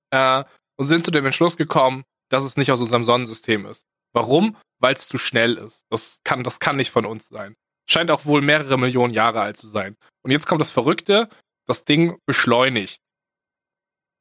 äh, 0.09 0.43
und 0.75 0.87
sind 0.87 1.05
zu 1.05 1.11
dem 1.11 1.25
Entschluss 1.25 1.55
gekommen, 1.55 2.03
dass 2.29 2.43
es 2.43 2.57
nicht 2.57 2.71
aus 2.71 2.81
unserem 2.81 3.03
Sonnensystem 3.03 3.67
ist. 3.67 3.85
Warum? 4.17 4.57
Weil 4.79 4.95
es 4.95 5.07
zu 5.07 5.19
schnell 5.19 5.57
ist. 5.57 5.85
Das 5.91 6.21
kann, 6.23 6.43
das 6.43 6.59
kann 6.59 6.75
nicht 6.75 6.89
von 6.89 7.05
uns 7.05 7.29
sein. 7.29 7.55
Scheint 7.87 8.09
auch 8.09 8.25
wohl 8.25 8.41
mehrere 8.41 8.79
Millionen 8.79 9.13
Jahre 9.13 9.41
alt 9.41 9.57
zu 9.57 9.67
sein. 9.67 9.95
Und 10.23 10.31
jetzt 10.31 10.47
kommt 10.47 10.59
das 10.59 10.71
Verrückte, 10.71 11.29
das 11.67 11.85
Ding 11.85 12.17
beschleunigt. 12.25 12.99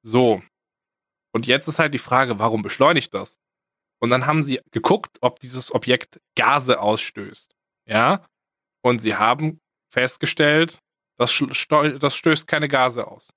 So. 0.03 0.43
Und 1.33 1.47
jetzt 1.47 1.67
ist 1.67 1.79
halt 1.79 1.95
die 1.95 1.99
Frage, 1.99 2.39
warum 2.39 2.61
beschleunigt 2.61 3.15
das? 3.15 3.39
Und 3.99 4.11
dann 4.11 4.27
haben 4.27 4.43
sie 4.43 4.61
geguckt, 4.71 5.17
ob 5.23 5.41
dieses 5.41 5.75
Objekt 5.75 6.21
Gase 6.35 6.79
ausstößt. 6.79 7.57
Ja? 7.89 8.27
Und 8.83 9.01
sie 9.01 9.17
haben 9.17 9.61
festgestellt, 9.91 10.79
das, 11.19 11.43
das 11.99 12.15
stößt 12.15 12.47
keine 12.47 12.69
Gase 12.69 13.07
aus. 13.07 13.31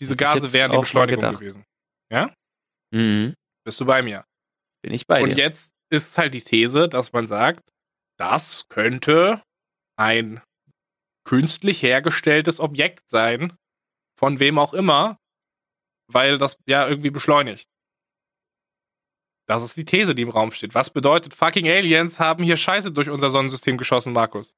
Diese 0.00 0.16
Gase 0.16 0.52
wären 0.52 0.72
die 0.72 0.78
Beschleunigung 0.78 1.32
gewesen. 1.34 1.64
Ja? 2.10 2.34
Mhm. 2.92 3.34
Bist 3.64 3.78
du 3.78 3.84
bei 3.84 4.02
mir? 4.02 4.24
Bin 4.82 4.92
ich 4.92 5.06
bei 5.06 5.22
Und 5.22 5.30
dir. 5.30 5.36
jetzt 5.36 5.72
ist 5.90 6.16
halt 6.18 6.34
die 6.34 6.42
These, 6.42 6.88
dass 6.88 7.12
man 7.12 7.26
sagt, 7.26 7.70
das 8.18 8.66
könnte 8.68 9.42
ein 9.96 10.42
künstlich 11.24 11.82
hergestelltes 11.82 12.60
Objekt 12.60 13.08
sein, 13.08 13.56
von 14.18 14.40
wem 14.40 14.58
auch 14.58 14.74
immer, 14.74 15.18
weil 16.08 16.38
das 16.38 16.56
ja 16.66 16.88
irgendwie 16.88 17.10
beschleunigt. 17.10 17.68
Das 19.46 19.62
ist 19.62 19.76
die 19.76 19.84
These, 19.84 20.14
die 20.14 20.22
im 20.22 20.28
Raum 20.28 20.52
steht. 20.52 20.74
Was 20.74 20.90
bedeutet, 20.90 21.34
fucking 21.34 21.68
Aliens 21.68 22.20
haben 22.20 22.44
hier 22.44 22.56
Scheiße 22.56 22.92
durch 22.92 23.10
unser 23.10 23.30
Sonnensystem 23.30 23.78
geschossen, 23.78 24.12
Markus? 24.12 24.54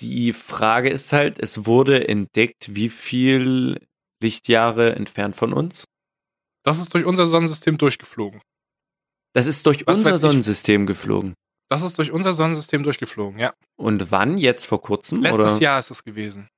Die 0.00 0.32
Frage 0.32 0.90
ist 0.90 1.12
halt, 1.12 1.38
es 1.38 1.66
wurde 1.66 2.08
entdeckt, 2.08 2.74
wie 2.74 2.88
viel 2.88 3.86
Lichtjahre 4.20 4.94
entfernt 4.96 5.36
von 5.36 5.52
uns? 5.52 5.84
Das 6.64 6.78
ist 6.78 6.92
durch 6.94 7.04
unser 7.04 7.26
Sonnensystem 7.26 7.78
durchgeflogen. 7.78 8.40
Das 9.34 9.46
ist 9.46 9.66
durch 9.66 9.86
Was 9.86 9.98
unser 9.98 10.12
weiß 10.12 10.22
ich- 10.22 10.30
Sonnensystem 10.30 10.86
geflogen. 10.86 11.34
Das 11.68 11.82
ist 11.82 11.98
durch 11.98 12.12
unser 12.12 12.34
Sonnensystem 12.34 12.82
durchgeflogen, 12.82 13.38
ja. 13.38 13.52
Und 13.76 14.10
wann? 14.10 14.38
Jetzt 14.38 14.66
vor 14.66 14.80
kurzem? 14.80 15.22
Letztes 15.22 15.40
oder? 15.52 15.60
Jahr 15.60 15.78
ist 15.78 15.90
es 15.90 16.04
gewesen. 16.04 16.48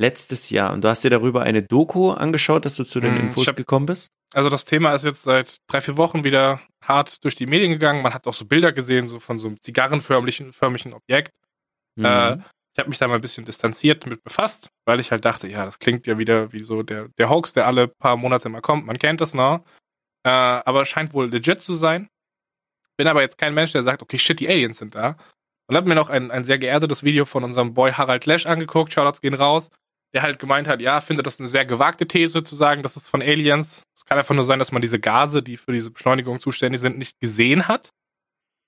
Letztes 0.00 0.50
Jahr. 0.50 0.72
Und 0.72 0.82
du 0.84 0.88
hast 0.88 1.02
dir 1.02 1.10
darüber 1.10 1.42
eine 1.42 1.62
Doku 1.62 2.10
angeschaut, 2.12 2.64
dass 2.64 2.76
du 2.76 2.84
zu 2.84 3.00
den 3.00 3.14
Hm, 3.16 3.20
Infos 3.22 3.48
hab- 3.48 3.56
gekommen 3.56 3.86
bist? 3.86 4.08
Also 4.32 4.48
das 4.48 4.64
Thema 4.64 4.92
ist 4.92 5.04
jetzt 5.04 5.22
seit 5.22 5.56
drei, 5.68 5.80
vier 5.80 5.96
Wochen 5.96 6.22
wieder 6.22 6.60
hart 6.84 7.24
durch 7.24 7.34
die 7.34 7.46
Medien 7.46 7.72
gegangen. 7.72 8.02
Man 8.02 8.14
hat 8.14 8.26
auch 8.26 8.34
so 8.34 8.44
Bilder 8.44 8.72
gesehen, 8.72 9.06
so 9.08 9.18
von 9.18 9.38
so 9.38 9.48
einem 9.48 9.60
zigarrenförmlichen 9.60 10.52
förmlichen 10.52 10.92
Objekt. 10.92 11.32
Mhm. 11.96 12.04
Äh, 12.04 12.32
ich 12.74 12.78
habe 12.78 12.90
mich 12.90 12.98
da 12.98 13.08
mal 13.08 13.16
ein 13.16 13.20
bisschen 13.20 13.44
distanziert 13.44 14.06
mit 14.06 14.22
befasst, 14.22 14.68
weil 14.86 15.00
ich 15.00 15.10
halt 15.10 15.24
dachte, 15.24 15.48
ja, 15.48 15.64
das 15.64 15.78
klingt 15.80 16.06
ja 16.06 16.16
wieder 16.18 16.52
wie 16.52 16.62
so 16.62 16.82
der, 16.84 17.08
der 17.18 17.28
Hoax, 17.28 17.54
der 17.54 17.66
alle 17.66 17.88
paar 17.88 18.16
Monate 18.16 18.48
mal 18.50 18.60
kommt. 18.60 18.86
Man 18.86 18.98
kennt 18.98 19.20
das, 19.20 19.34
ne? 19.34 19.64
Äh, 20.24 20.30
aber 20.30 20.86
scheint 20.86 21.12
wohl 21.12 21.30
legit 21.30 21.62
zu 21.62 21.74
sein. 21.74 22.08
Bin 22.96 23.06
aber 23.06 23.22
jetzt 23.22 23.38
kein 23.38 23.54
Mensch, 23.54 23.72
der 23.72 23.82
sagt, 23.82 24.02
okay, 24.02 24.18
shit, 24.18 24.40
die 24.40 24.48
Aliens 24.48 24.78
sind 24.78 24.94
da. 24.94 25.16
Und 25.68 25.76
hab 25.76 25.86
mir 25.86 25.94
noch 25.94 26.10
ein, 26.10 26.30
ein 26.30 26.44
sehr 26.44 26.58
geehrtes 26.58 27.02
Video 27.02 27.24
von 27.24 27.44
unserem 27.44 27.74
Boy 27.74 27.92
Harald 27.92 28.26
Lesch 28.26 28.46
angeguckt, 28.46 28.92
Shoutouts 28.92 29.20
gehen 29.20 29.34
raus, 29.34 29.70
der 30.14 30.22
halt 30.22 30.38
gemeint 30.38 30.66
hat, 30.66 30.80
ja, 30.80 31.00
findet 31.00 31.26
das 31.26 31.38
eine 31.38 31.48
sehr 31.48 31.66
gewagte 31.66 32.08
These 32.08 32.42
zu 32.42 32.56
sagen, 32.56 32.82
das 32.82 32.96
ist 32.96 33.08
von 33.08 33.22
Aliens. 33.22 33.82
Es 33.94 34.04
kann 34.04 34.18
einfach 34.18 34.34
nur 34.34 34.44
sein, 34.44 34.58
dass 34.58 34.72
man 34.72 34.82
diese 34.82 34.98
Gase, 34.98 35.42
die 35.42 35.56
für 35.56 35.72
diese 35.72 35.90
Beschleunigung 35.90 36.40
zuständig 36.40 36.80
sind, 36.80 36.98
nicht 36.98 37.20
gesehen 37.20 37.68
hat. 37.68 37.90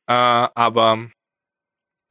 Äh, 0.07 0.13
aber 0.13 1.11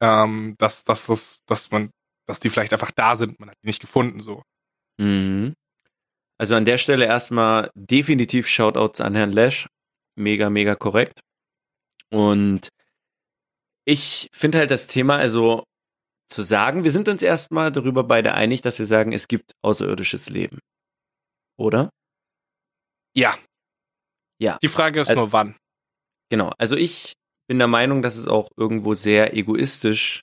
ähm, 0.02 0.54
dass, 0.58 0.84
dass, 0.84 1.06
dass, 1.06 1.42
dass 1.46 1.70
man, 1.70 1.90
dass 2.26 2.40
die 2.40 2.50
vielleicht 2.50 2.72
einfach 2.72 2.90
da 2.90 3.14
sind, 3.16 3.38
man 3.38 3.50
hat 3.50 3.56
die 3.62 3.68
nicht 3.68 3.80
gefunden, 3.80 4.20
so. 4.20 4.42
Mhm. 4.98 5.54
Also 6.40 6.54
an 6.54 6.64
der 6.64 6.78
Stelle 6.78 7.04
erstmal 7.04 7.70
definitiv 7.74 8.48
Shoutouts 8.48 9.02
an 9.02 9.14
Herrn 9.14 9.30
Lesch. 9.32 9.68
Mega, 10.16 10.48
mega 10.48 10.74
korrekt. 10.74 11.20
Und 12.10 12.70
ich 13.86 14.28
finde 14.32 14.56
halt 14.58 14.70
das 14.70 14.86
Thema, 14.86 15.16
also 15.16 15.64
zu 16.30 16.42
sagen, 16.42 16.82
wir 16.84 16.92
sind 16.92 17.08
uns 17.08 17.22
erstmal 17.22 17.70
darüber 17.70 18.04
beide 18.04 18.32
einig, 18.32 18.62
dass 18.62 18.78
wir 18.78 18.86
sagen, 18.86 19.12
es 19.12 19.28
gibt 19.28 19.52
außerirdisches 19.62 20.30
Leben. 20.30 20.60
Oder? 21.58 21.90
Ja. 23.14 23.36
Ja. 24.40 24.56
Die 24.62 24.68
Frage 24.68 25.00
ist 25.00 25.08
Also- 25.10 25.20
nur, 25.20 25.32
wann. 25.32 25.56
Genau. 26.30 26.52
Also 26.56 26.76
ich 26.76 27.12
bin 27.48 27.58
der 27.58 27.68
Meinung, 27.68 28.00
dass 28.00 28.16
es 28.16 28.26
auch 28.28 28.48
irgendwo 28.56 28.94
sehr 28.94 29.36
egoistisch 29.36 30.22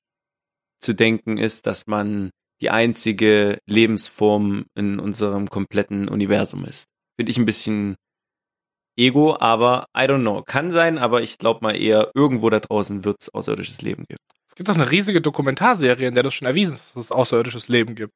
zu 0.81 0.93
denken 0.93 1.37
ist, 1.37 1.67
dass 1.67 1.85
man 1.85 2.31
die 2.61 2.69
einzige 2.69 3.59
Lebensform 3.65 4.65
in 4.75 4.99
unserem 4.99 5.49
kompletten 5.49 6.09
Universum 6.09 6.65
ist. 6.65 6.87
Finde 7.17 7.29
ich 7.31 7.37
ein 7.37 7.45
bisschen 7.45 7.95
ego, 8.97 9.37
aber 9.39 9.85
I 9.95 10.01
don't 10.01 10.21
know. 10.21 10.41
Kann 10.43 10.71
sein, 10.71 10.97
aber 10.97 11.21
ich 11.21 11.37
glaube 11.37 11.59
mal 11.61 11.75
eher, 11.79 12.11
irgendwo 12.15 12.49
da 12.49 12.59
draußen 12.59 13.03
wird 13.05 13.17
es 13.21 13.29
außerirdisches 13.33 13.81
Leben 13.81 14.05
geben. 14.07 14.19
Es 14.47 14.55
gibt 14.55 14.69
doch 14.69 14.75
eine 14.75 14.89
riesige 14.89 15.21
Dokumentarserie, 15.21 16.07
in 16.07 16.13
der 16.13 16.23
das 16.23 16.33
schon 16.33 16.47
erwiesen 16.47 16.75
ist, 16.75 16.95
dass 16.95 17.03
es 17.05 17.11
außerirdisches 17.11 17.67
Leben 17.67 17.95
gibt. 17.95 18.13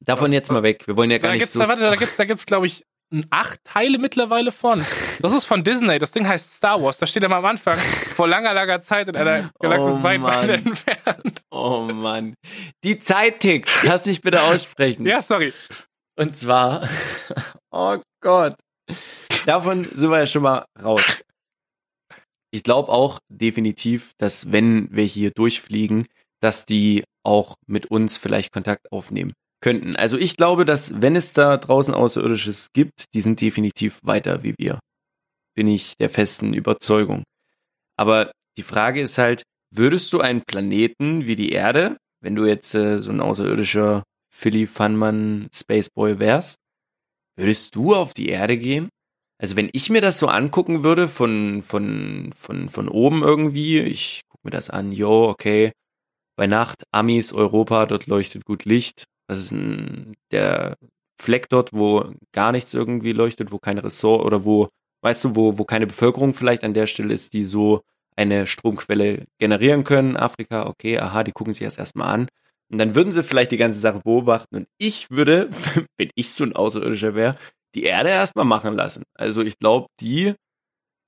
Davon 0.00 0.26
Was- 0.26 0.32
jetzt 0.32 0.52
mal 0.52 0.62
weg. 0.62 0.86
Wir 0.86 0.96
wollen 0.96 1.10
ja 1.10 1.18
gar 1.18 1.28
Da 1.28 1.32
nicht 1.32 1.40
gibt's, 1.40 1.52
so. 1.54 1.58
da, 1.60 1.68
warte, 1.68 1.82
da 1.82 1.96
gibt's, 1.96 2.16
da 2.16 2.24
gibt's, 2.24 2.46
glaube 2.46 2.66
ich, 2.66 2.84
acht 3.30 3.60
Teile 3.64 3.98
mittlerweile 3.98 4.52
von. 4.52 4.84
Das 5.20 5.32
ist 5.32 5.46
von 5.46 5.64
Disney. 5.64 5.98
Das 5.98 6.12
Ding 6.12 6.26
heißt 6.28 6.54
Star 6.54 6.82
Wars. 6.82 6.98
Da 6.98 7.06
steht 7.06 7.22
er 7.22 7.28
mal 7.28 7.38
am 7.38 7.44
Anfang 7.46 7.76
vor 7.78 8.28
langer, 8.28 8.52
langer 8.52 8.80
Zeit 8.80 9.08
in 9.08 9.16
einer 9.16 9.50
Galaxis 9.60 9.96
Oh, 9.98 10.02
weit, 10.02 10.22
weit 10.22 10.50
entfernt. 10.50 11.40
oh 11.50 11.80
Mann. 11.92 12.34
Die 12.84 12.98
Zeit 12.98 13.40
tickt. 13.40 13.70
Lass 13.82 14.06
mich 14.06 14.20
bitte 14.20 14.42
aussprechen. 14.42 15.06
Ja, 15.06 15.22
sorry. 15.22 15.52
Und 16.18 16.36
zwar, 16.36 16.88
oh 17.70 17.98
Gott, 18.20 18.56
davon 19.46 19.88
sind 19.94 20.10
wir 20.10 20.18
ja 20.18 20.26
schon 20.26 20.42
mal 20.42 20.64
raus. 20.82 21.18
Ich 22.50 22.62
glaube 22.62 22.90
auch 22.92 23.18
definitiv, 23.28 24.12
dass 24.18 24.52
wenn 24.52 24.88
wir 24.90 25.04
hier 25.04 25.30
durchfliegen, 25.30 26.06
dass 26.40 26.66
die 26.66 27.04
auch 27.24 27.56
mit 27.66 27.86
uns 27.86 28.16
vielleicht 28.16 28.52
Kontakt 28.52 28.90
aufnehmen 28.90 29.32
könnten. 29.60 29.96
Also 29.96 30.16
ich 30.16 30.36
glaube, 30.36 30.64
dass 30.64 31.00
wenn 31.00 31.16
es 31.16 31.32
da 31.32 31.56
draußen 31.56 31.94
Außerirdisches 31.94 32.68
gibt, 32.72 33.06
die 33.14 33.20
sind 33.20 33.40
definitiv 33.40 34.00
weiter 34.02 34.42
wie 34.42 34.54
wir. 34.58 34.78
Bin 35.54 35.68
ich 35.68 35.94
der 35.98 36.10
festen 36.10 36.54
Überzeugung. 36.54 37.24
Aber 37.96 38.30
die 38.56 38.62
Frage 38.62 39.00
ist 39.00 39.18
halt, 39.18 39.42
würdest 39.74 40.12
du 40.12 40.20
einen 40.20 40.42
Planeten 40.42 41.26
wie 41.26 41.36
die 41.36 41.50
Erde, 41.50 41.96
wenn 42.20 42.36
du 42.36 42.46
jetzt 42.46 42.74
äh, 42.74 43.00
so 43.00 43.10
ein 43.10 43.20
außerirdischer 43.20 44.02
Philly 44.32 44.66
Funman 44.66 45.48
Spaceboy 45.54 46.18
wärst, 46.18 46.56
würdest 47.36 47.74
du 47.74 47.94
auf 47.94 48.14
die 48.14 48.28
Erde 48.28 48.58
gehen? 48.58 48.88
Also 49.40 49.56
wenn 49.56 49.70
ich 49.72 49.90
mir 49.90 50.00
das 50.00 50.18
so 50.18 50.26
angucken 50.26 50.82
würde 50.82 51.06
von, 51.06 51.62
von, 51.62 52.32
von, 52.34 52.68
von 52.68 52.88
oben 52.88 53.22
irgendwie, 53.22 53.80
ich 53.80 54.22
gucke 54.28 54.48
mir 54.48 54.50
das 54.50 54.70
an, 54.70 54.90
yo, 54.90 55.28
okay, 55.28 55.72
bei 56.36 56.46
Nacht, 56.46 56.84
Amis, 56.92 57.32
Europa, 57.32 57.86
dort 57.86 58.06
leuchtet 58.06 58.44
gut 58.44 58.64
Licht. 58.64 59.04
Das 59.28 59.38
ist 59.38 59.52
ein, 59.52 60.16
der 60.32 60.76
Fleck 61.20 61.48
dort, 61.48 61.72
wo 61.72 62.12
gar 62.32 62.52
nichts 62.52 62.74
irgendwie 62.74 63.12
leuchtet, 63.12 63.52
wo 63.52 63.58
keine 63.58 63.84
Ressort 63.84 64.24
oder 64.24 64.44
wo, 64.44 64.68
weißt 65.02 65.24
du, 65.24 65.36
wo, 65.36 65.58
wo 65.58 65.64
keine 65.64 65.86
Bevölkerung 65.86 66.32
vielleicht 66.32 66.64
an 66.64 66.74
der 66.74 66.86
Stelle 66.86 67.12
ist, 67.12 67.34
die 67.34 67.44
so 67.44 67.82
eine 68.16 68.46
Stromquelle 68.46 69.26
generieren 69.38 69.84
können. 69.84 70.16
Afrika, 70.16 70.66
okay, 70.66 70.98
aha, 70.98 71.22
die 71.24 71.32
gucken 71.32 71.52
sich 71.52 71.64
das 71.64 71.78
erstmal 71.78 72.08
an. 72.08 72.28
Und 72.70 72.78
dann 72.78 72.94
würden 72.94 73.12
sie 73.12 73.22
vielleicht 73.22 73.52
die 73.52 73.56
ganze 73.56 73.78
Sache 73.78 74.00
beobachten. 74.00 74.56
Und 74.56 74.68
ich 74.78 75.10
würde, 75.10 75.50
wenn 75.96 76.10
ich 76.14 76.32
so 76.32 76.44
ein 76.44 76.54
Außerirdischer 76.54 77.14
wäre, 77.14 77.36
die 77.74 77.84
Erde 77.84 78.10
erstmal 78.10 78.44
machen 78.44 78.74
lassen. 78.74 79.04
Also 79.14 79.42
ich 79.42 79.58
glaube, 79.58 79.88
die 80.00 80.34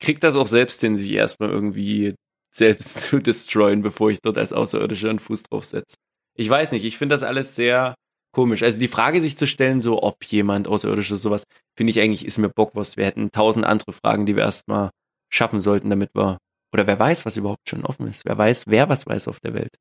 kriegt 0.00 0.22
das 0.24 0.36
auch 0.36 0.46
selbst 0.46 0.80
hin, 0.80 0.96
sich 0.96 1.12
erstmal 1.12 1.50
irgendwie 1.50 2.14
selbst 2.54 3.00
zu 3.02 3.18
destroyen, 3.18 3.82
bevor 3.82 4.10
ich 4.10 4.20
dort 4.20 4.38
als 4.38 4.52
Außerirdischer 4.52 5.10
einen 5.10 5.18
Fuß 5.18 5.44
drauf 5.44 5.64
setze. 5.64 5.96
Ich 6.36 6.48
weiß 6.48 6.72
nicht, 6.72 6.84
ich 6.84 6.96
finde 6.98 7.14
das 7.14 7.22
alles 7.22 7.54
sehr 7.54 7.94
komisch. 8.32 8.62
Also 8.62 8.80
die 8.80 8.88
Frage 8.88 9.20
sich 9.20 9.36
zu 9.36 9.46
stellen, 9.46 9.80
so 9.80 10.02
ob 10.02 10.24
jemand 10.24 10.68
Außerirdisches 10.68 11.22
sowas, 11.22 11.44
finde 11.76 11.90
ich 11.90 12.00
eigentlich, 12.00 12.24
ist 12.24 12.38
mir 12.38 12.48
Bockwurst. 12.48 12.96
Wir 12.96 13.04
hätten 13.04 13.32
tausend 13.32 13.64
andere 13.64 13.92
Fragen, 13.92 14.26
die 14.26 14.36
wir 14.36 14.44
erstmal 14.44 14.90
schaffen 15.32 15.60
sollten, 15.60 15.90
damit 15.90 16.10
wir, 16.14 16.38
oder 16.72 16.86
wer 16.86 16.98
weiß, 16.98 17.26
was 17.26 17.36
überhaupt 17.36 17.68
schon 17.68 17.84
offen 17.84 18.06
ist. 18.06 18.24
Wer 18.24 18.36
weiß, 18.36 18.64
wer 18.68 18.88
was 18.88 19.06
weiß 19.06 19.28
auf 19.28 19.40
der 19.40 19.54
Welt. 19.54 19.76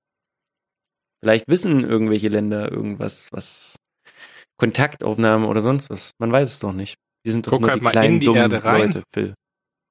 Vielleicht 1.22 1.48
wissen 1.48 1.84
irgendwelche 1.84 2.30
Länder 2.30 2.72
irgendwas, 2.72 3.30
was 3.32 3.76
Kontaktaufnahmen 4.58 5.48
oder 5.48 5.62
sonst 5.62 5.90
was. 5.90 6.12
Man 6.18 6.32
weiß 6.32 6.50
es 6.50 6.60
doch 6.60 6.74
nicht. 6.74 6.96
Wir 7.24 7.34
sind 7.34 7.46
doch 7.46 7.52
Guck 7.52 7.62
nur 7.62 7.72
halt 7.72 7.82
die 7.82 7.86
kleinen 7.86 8.20
dummen 8.20 8.42
Erde 8.42 8.64
rein. 8.64 8.82
Leute, 8.88 9.04
Phil. 9.12 9.34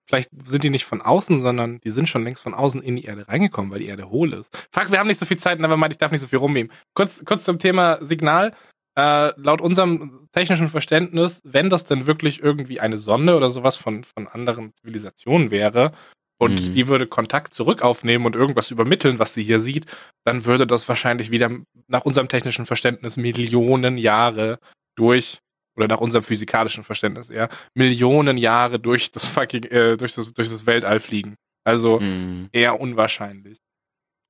Vielleicht 0.09 0.31
sind 0.45 0.65
die 0.65 0.71
nicht 0.71 0.87
von 0.87 1.03
außen, 1.03 1.39
sondern 1.41 1.81
die 1.81 1.91
sind 1.91 2.09
schon 2.09 2.25
längst 2.25 2.43
von 2.43 2.55
außen 2.55 2.83
in 2.83 2.97
die 2.97 3.05
Erde 3.05 3.29
reingekommen, 3.29 3.71
weil 3.71 3.81
die 3.81 3.87
Erde 3.87 4.09
hohl 4.09 4.33
ist. 4.33 4.57
Fuck, 4.73 4.91
wir 4.91 4.99
haben 4.99 5.07
nicht 5.07 5.21
so 5.21 5.27
viel 5.27 5.37
Zeit, 5.39 5.63
aber 5.63 5.77
meint, 5.77 5.93
ich 5.93 5.99
darf 5.99 6.11
nicht 6.13 6.23
so 6.23 6.27
viel 6.29 6.39
rumnehmen. 6.39 6.73
Kurz, 6.95 7.23
kurz 7.25 7.45
zum 7.45 7.59
Thema 7.59 7.99
Signal. 8.03 8.55
Äh, 8.99 9.33
laut 9.41 9.61
unserem 9.61 10.27
technischen 10.33 10.69
Verständnis, 10.69 11.41
wenn 11.45 11.71
das 11.71 11.85
denn 11.85 12.07
wirklich 12.09 12.43
irgendwie 12.43 12.81
eine 12.81 12.99
Sonde 12.99 13.37
oder 13.37 13.49
sowas 13.51 13.77
von, 13.77 14.03
von 14.03 14.27
anderen 14.27 14.73
Zivilisationen 14.75 15.53
wäre 15.53 15.93
und 16.41 16.69
Mhm. 16.69 16.73
die 16.73 16.89
würde 16.89 17.07
Kontakt 17.07 17.55
zurück 17.55 17.83
aufnehmen 17.83 18.25
und 18.27 18.35
irgendwas 18.35 18.71
übermitteln, 18.73 19.19
was 19.21 19.35
sie 19.35 19.45
hier 19.45 19.61
sieht, 19.61 19.87
dann 20.25 20.45
würde 20.47 20.67
das 20.67 20.89
wahrscheinlich 20.89 21.31
wieder 21.31 21.51
nach 21.87 22.05
unserem 22.05 22.29
technischen 22.29 22.67
Verständnis 22.67 23.17
Millionen 23.17 23.99
Jahre 23.99 24.59
durch 24.97 25.39
oder 25.79 25.89
nach 25.89 26.01
unserem 26.01 26.25
physikalischen 26.25 26.85
Verständnis 26.85 27.31
eher 27.31 27.49
Millionen 27.75 28.37
Jahre 28.37 28.79
durch 28.81 29.11
das 29.13 29.27
fucking 29.27 29.63
äh, 29.65 29.97
durch 29.97 30.13
das 30.15 30.33
durch 30.35 30.51
das 30.51 30.67
Weltall 30.67 31.01
fliegen. 31.01 31.37
Also 31.65 32.01
Mhm. 32.01 32.49
eher 32.53 32.81
unwahrscheinlich. 32.81 33.59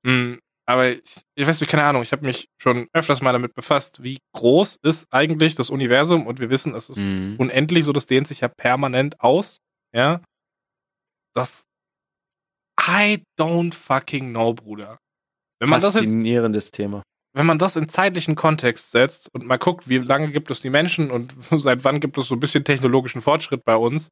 Hm, 0.06 0.38
aber 0.66 0.90
ich, 0.90 1.00
ich 1.34 1.46
weiß 1.46 1.60
nicht, 1.60 1.70
keine 1.70 1.84
Ahnung, 1.84 2.02
ich 2.02 2.12
habe 2.12 2.26
mich 2.26 2.46
schon 2.60 2.88
öfters 2.92 3.22
mal 3.22 3.32
damit 3.32 3.54
befasst, 3.54 4.02
wie 4.02 4.18
groß 4.34 4.76
ist 4.82 5.06
eigentlich 5.10 5.54
das 5.54 5.70
Universum 5.70 6.26
und 6.26 6.38
wir 6.40 6.50
wissen, 6.50 6.74
es 6.74 6.90
ist 6.90 6.98
Mhm. 6.98 7.36
unendlich, 7.38 7.84
so 7.84 7.92
das 7.92 8.06
dehnt 8.06 8.28
sich 8.28 8.40
ja 8.40 8.48
permanent 8.48 9.20
aus, 9.20 9.58
ja. 9.94 10.20
Das 11.34 11.64
I 12.80 13.22
don't 13.38 13.74
fucking 13.74 14.30
know, 14.30 14.52
Bruder. 14.54 14.98
Wenn 15.60 15.70
man 15.70 15.80
das 15.80 15.94
jetzt 15.94 16.04
Faszinierendes 16.04 16.70
Thema. 16.70 17.02
Wenn 17.38 17.46
man 17.46 17.60
das 17.60 17.76
in 17.76 17.88
zeitlichen 17.88 18.34
Kontext 18.34 18.90
setzt 18.90 19.32
und 19.32 19.46
mal 19.46 19.58
guckt, 19.58 19.88
wie 19.88 19.98
lange 19.98 20.32
gibt 20.32 20.50
es 20.50 20.60
die 20.60 20.70
Menschen 20.70 21.12
und 21.12 21.36
seit 21.52 21.84
wann 21.84 22.00
gibt 22.00 22.18
es 22.18 22.26
so 22.26 22.34
ein 22.34 22.40
bisschen 22.40 22.64
technologischen 22.64 23.20
Fortschritt 23.20 23.64
bei 23.64 23.76
uns, 23.76 24.08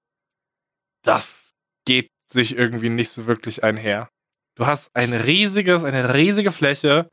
das 1.02 1.50
geht 1.84 2.08
sich 2.30 2.56
irgendwie 2.56 2.88
nicht 2.88 3.10
so 3.10 3.26
wirklich 3.26 3.64
einher. 3.64 4.08
Du 4.56 4.66
hast 4.66 4.94
ein 4.94 5.12
riesiges, 5.12 5.82
eine 5.82 6.14
riesige 6.14 6.52
Fläche 6.52 7.08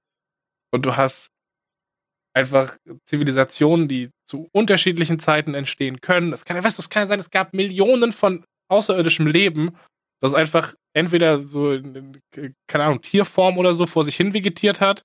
und 0.72 0.86
du 0.86 0.96
hast 0.96 1.30
einfach 2.36 2.78
Zivilisationen, 3.08 3.88
die 3.88 4.12
zu 4.28 4.50
unterschiedlichen 4.52 5.18
Zeiten 5.18 5.56
entstehen 5.56 6.00
können. 6.00 6.32
Es 6.32 6.46
kann, 6.46 6.64
weißt 6.64 6.78
du, 6.78 6.84
es 6.84 6.90
kann 6.90 7.08
sein, 7.08 7.20
es 7.20 7.32
gab 7.32 7.54
Millionen 7.54 8.12
von 8.12 8.46
außerirdischem 8.70 9.26
Leben, 9.26 9.76
das 10.22 10.36
einfach 10.36 10.76
entweder 10.96 11.42
so 11.42 11.72
in, 11.72 12.22
in 12.36 12.54
keine 12.68 12.84
Ahnung, 12.84 13.02
Tierform 13.02 13.58
oder 13.58 13.74
so 13.74 13.88
vor 13.88 14.04
sich 14.04 14.16
hin 14.16 14.36
vegetiert 14.36 14.80
hat 14.80 15.04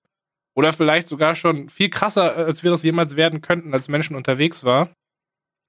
oder 0.59 0.73
vielleicht 0.73 1.07
sogar 1.07 1.37
schon 1.37 1.69
viel 1.69 1.89
krasser, 1.89 2.35
als 2.35 2.65
wir 2.65 2.73
das 2.73 2.83
jemals 2.83 3.15
werden 3.15 3.43
könnten, 3.43 3.73
als 3.73 3.87
Menschen 3.87 4.17
unterwegs 4.17 4.65
war. 4.65 4.93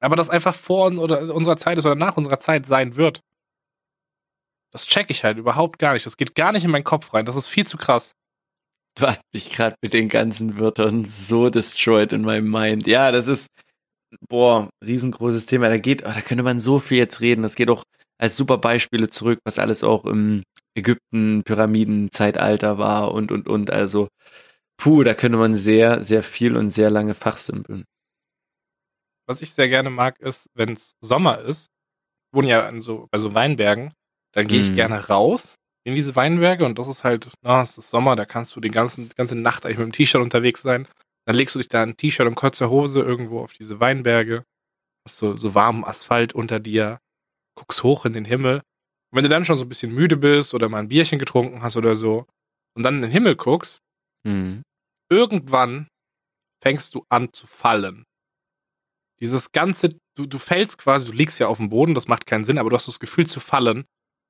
Aber 0.01 0.15
das 0.15 0.31
einfach 0.31 0.55
vor 0.55 0.91
oder 0.97 1.31
unserer 1.35 1.57
Zeit 1.57 1.77
ist 1.77 1.85
oder 1.85 1.93
nach 1.93 2.17
unserer 2.17 2.39
Zeit 2.39 2.65
sein 2.65 2.95
wird. 2.95 3.19
Das 4.73 4.87
check 4.87 5.11
ich 5.11 5.23
halt 5.23 5.37
überhaupt 5.37 5.77
gar 5.77 5.93
nicht. 5.93 6.07
Das 6.07 6.17
geht 6.17 6.33
gar 6.33 6.53
nicht 6.53 6.63
in 6.63 6.71
meinen 6.71 6.83
Kopf 6.83 7.13
rein. 7.13 7.25
Das 7.25 7.35
ist 7.35 7.47
viel 7.47 7.67
zu 7.67 7.77
krass. 7.77 8.13
Du 8.95 9.05
hast 9.05 9.21
mich 9.31 9.51
gerade 9.51 9.75
mit 9.83 9.93
den 9.93 10.09
ganzen 10.09 10.57
Wörtern 10.57 11.05
so 11.05 11.51
destroyed 11.51 12.11
in 12.11 12.23
meinem 12.23 12.49
Mind. 12.49 12.87
Ja, 12.87 13.11
das 13.11 13.27
ist, 13.27 13.45
boah, 14.27 14.71
riesengroßes 14.83 15.45
Thema. 15.45 15.69
Da 15.69 15.77
geht, 15.77 16.01
oh, 16.01 16.11
da 16.11 16.21
könnte 16.21 16.43
man 16.43 16.59
so 16.59 16.79
viel 16.79 16.97
jetzt 16.97 17.21
reden. 17.21 17.43
Das 17.43 17.53
geht 17.53 17.69
auch 17.69 17.83
als 18.17 18.35
super 18.35 18.57
Beispiele 18.57 19.07
zurück, 19.11 19.37
was 19.45 19.59
alles 19.59 19.83
auch 19.83 20.05
im 20.05 20.41
Ägypten, 20.73 21.43
Pyramiden-Zeitalter 21.43 22.79
war 22.79 23.13
und, 23.13 23.31
und, 23.31 23.47
und. 23.47 23.69
Also, 23.69 24.07
puh, 24.80 25.03
da 25.03 25.13
könnte 25.13 25.38
man 25.38 25.55
sehr, 25.55 26.03
sehr 26.03 26.23
viel 26.23 26.55
und 26.55 26.69
sehr 26.69 26.89
lange 26.89 27.13
fachsimpeln. 27.13 27.86
Was 29.27 29.41
ich 29.41 29.51
sehr 29.51 29.67
gerne 29.69 29.89
mag, 29.89 30.19
ist, 30.19 30.49
wenn 30.55 30.73
es 30.73 30.95
Sommer 31.01 31.39
ist, 31.39 31.65
ich 32.32 32.38
wohne 32.38 32.49
ja 32.49 32.67
an 32.67 32.82
so, 32.82 33.07
bei 33.11 33.19
so 33.19 33.34
Weinbergen, 33.34 33.93
dann 34.34 34.47
gehe 34.47 34.59
ich 34.59 34.71
Mhm. 34.71 34.75
gerne 34.75 35.07
raus 35.07 35.55
in 35.86 35.95
diese 35.95 36.15
Weinberge 36.15 36.65
und 36.65 36.80
das 36.80 36.88
ist 36.88 37.03
halt, 37.03 37.32
na, 37.41 37.61
es 37.61 37.77
ist 37.77 37.89
Sommer, 37.89 38.15
da 38.15 38.25
kannst 38.25 38.55
du 38.55 38.59
die 38.59 38.69
ganzen, 38.69 39.09
ganze 39.15 39.36
Nacht 39.36 39.65
eigentlich 39.65 39.77
mit 39.77 39.88
dem 39.88 39.91
T-Shirt 39.91 40.21
unterwegs 40.21 40.61
sein. 40.61 40.88
Dann 41.25 41.36
legst 41.36 41.55
du 41.55 41.59
dich 41.59 41.69
da 41.69 41.84
ein 41.84 41.97
T-Shirt 41.97 42.27
und 42.27 42.36
kurzer 42.36 42.69
Hose 42.69 43.01
irgendwo 43.01 43.39
auf 43.39 43.53
diese 43.53 43.80
Weinberge, 43.80 44.43
hast 45.07 45.17
so, 45.17 45.36
so 45.36 45.53
warmen 45.55 45.84
Asphalt 45.84 46.34
unter 46.34 46.59
dir, 46.59 46.99
guckst 47.55 47.84
hoch 47.84 48.05
in 48.05 48.13
den 48.13 48.25
Himmel. 48.25 48.57
Und 49.11 49.17
wenn 49.17 49.23
du 49.23 49.30
dann 49.30 49.45
schon 49.45 49.57
so 49.57 49.65
ein 49.65 49.69
bisschen 49.69 49.93
müde 49.93 50.17
bist 50.17 50.53
oder 50.53 50.69
mal 50.69 50.80
ein 50.80 50.88
Bierchen 50.89 51.19
getrunken 51.19 51.61
hast 51.61 51.77
oder 51.77 51.95
so 51.95 52.25
und 52.75 52.84
dann 52.84 52.95
in 52.95 53.01
den 53.03 53.11
Himmel 53.11 53.36
guckst, 53.36 53.80
Mhm. 54.25 54.63
Irgendwann 55.10 55.88
fängst 56.62 56.95
du 56.95 57.05
an 57.10 57.32
zu 57.34 57.47
fallen. 57.47 58.05
Dieses 59.22 59.51
ganze, 59.51 59.89
du, 60.16 60.26
du 60.26 60.38
fällst 60.38 60.78
quasi, 60.78 61.05
du 61.05 61.12
liegst 61.12 61.39
ja 61.39 61.47
auf 61.47 61.57
dem 61.57 61.70
Boden, 61.70 61.93
das 61.93 62.07
macht 62.07 62.26
keinen 62.26 62.45
Sinn, 62.45 62.57
aber 62.57 62.70
du 62.70 62.76
hast 62.76 62.88
das 62.88 62.99
Gefühl 62.99 63.28
zu 63.28 63.39
fallen, 63.39 63.86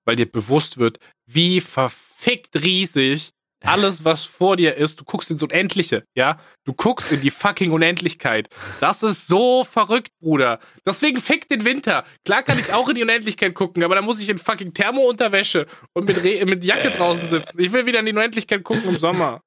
weil 0.06 0.16
dir 0.16 0.32
bewusst 0.32 0.78
wird, 0.78 1.00
wie 1.28 1.62
verfickt 1.62 2.56
riesig 2.64 3.32
alles, 3.64 4.06
was 4.06 4.24
vor 4.24 4.56
dir 4.56 4.76
ist, 4.76 5.00
du 5.00 5.04
guckst 5.04 5.30
ins 5.32 5.44
Unendliche, 5.44 6.06
ja? 6.16 6.38
Du 6.64 6.74
guckst 6.74 7.12
in 7.12 7.22
die 7.22 7.30
fucking 7.30 7.72
Unendlichkeit. 7.72 8.48
Das 8.80 9.04
ist 9.04 9.28
so 9.28 9.66
verrückt, 9.66 10.12
Bruder. 10.22 10.60
Deswegen 10.86 11.20
fick 11.20 11.50
den 11.50 11.66
Winter. 11.66 12.06
Klar 12.24 12.44
kann 12.44 12.58
ich 12.58 12.72
auch 12.72 12.88
in 12.88 12.96
die 12.96 13.02
Unendlichkeit 13.02 13.54
gucken, 13.56 13.84
aber 13.84 13.96
dann 13.96 14.06
muss 14.06 14.20
ich 14.20 14.30
in 14.30 14.38
fucking 14.38 14.74
Thermo-Unterwäsche 14.74 15.66
und 15.94 16.06
mit, 16.06 16.24
Re 16.24 16.46
mit 16.46 16.64
Jacke 16.64 16.90
draußen 16.92 17.28
sitzen. 17.28 17.60
Ich 17.60 17.74
will 17.74 17.86
wieder 17.86 18.00
in 18.00 18.06
die 18.06 18.14
Unendlichkeit 18.14 18.64
gucken 18.64 18.88
im 18.88 18.98
Sommer. 18.98 19.42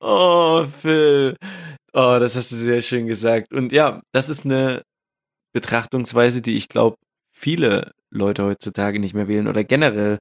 Oh, 0.00 0.64
Phil. 0.66 1.36
Oh, 1.92 2.16
das 2.18 2.36
hast 2.36 2.52
du 2.52 2.56
sehr 2.56 2.80
schön 2.80 3.06
gesagt. 3.06 3.52
Und 3.52 3.72
ja, 3.72 4.02
das 4.12 4.28
ist 4.28 4.44
eine 4.44 4.82
Betrachtungsweise, 5.54 6.40
die 6.42 6.56
ich 6.56 6.68
glaube, 6.68 6.96
viele 7.34 7.92
Leute 8.10 8.44
heutzutage 8.44 8.98
nicht 8.98 9.14
mehr 9.14 9.28
wählen 9.28 9.48
oder 9.48 9.64
generell 9.64 10.18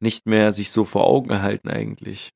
nicht 0.00 0.26
mehr 0.26 0.52
sich 0.52 0.70
so 0.70 0.84
vor 0.84 1.06
Augen 1.06 1.42
halten 1.42 1.68
eigentlich. 1.68 2.30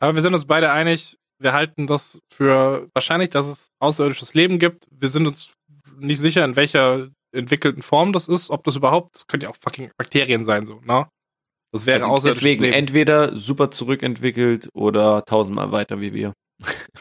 Aber 0.00 0.14
wir 0.14 0.22
sind 0.22 0.34
uns 0.34 0.46
beide 0.46 0.72
einig, 0.72 1.16
wir 1.38 1.52
halten 1.52 1.86
das 1.86 2.20
für 2.32 2.88
wahrscheinlich, 2.92 3.30
dass 3.30 3.46
es 3.46 3.68
außerirdisches 3.78 4.34
Leben 4.34 4.58
gibt. 4.58 4.86
Wir 4.90 5.08
sind 5.08 5.26
uns 5.26 5.54
nicht 5.96 6.18
sicher, 6.18 6.44
in 6.44 6.56
welcher 6.56 7.10
entwickelten 7.32 7.82
Form 7.82 8.12
das 8.12 8.28
ist, 8.28 8.50
ob 8.50 8.64
das 8.64 8.76
überhaupt, 8.76 9.14
das 9.14 9.26
könnte 9.26 9.44
ja 9.44 9.50
auch 9.50 9.56
fucking 9.56 9.90
Bakterien 9.96 10.44
sein, 10.44 10.66
so, 10.66 10.80
ne? 10.80 11.08
Das 11.74 11.86
wäre 11.86 12.04
Also 12.08 12.28
deswegen 12.28 12.62
Leben. 12.62 12.72
entweder 12.72 13.36
super 13.36 13.72
zurückentwickelt 13.72 14.68
oder 14.74 15.24
tausendmal 15.24 15.72
weiter 15.72 16.00
wie 16.00 16.14
wir. 16.14 16.32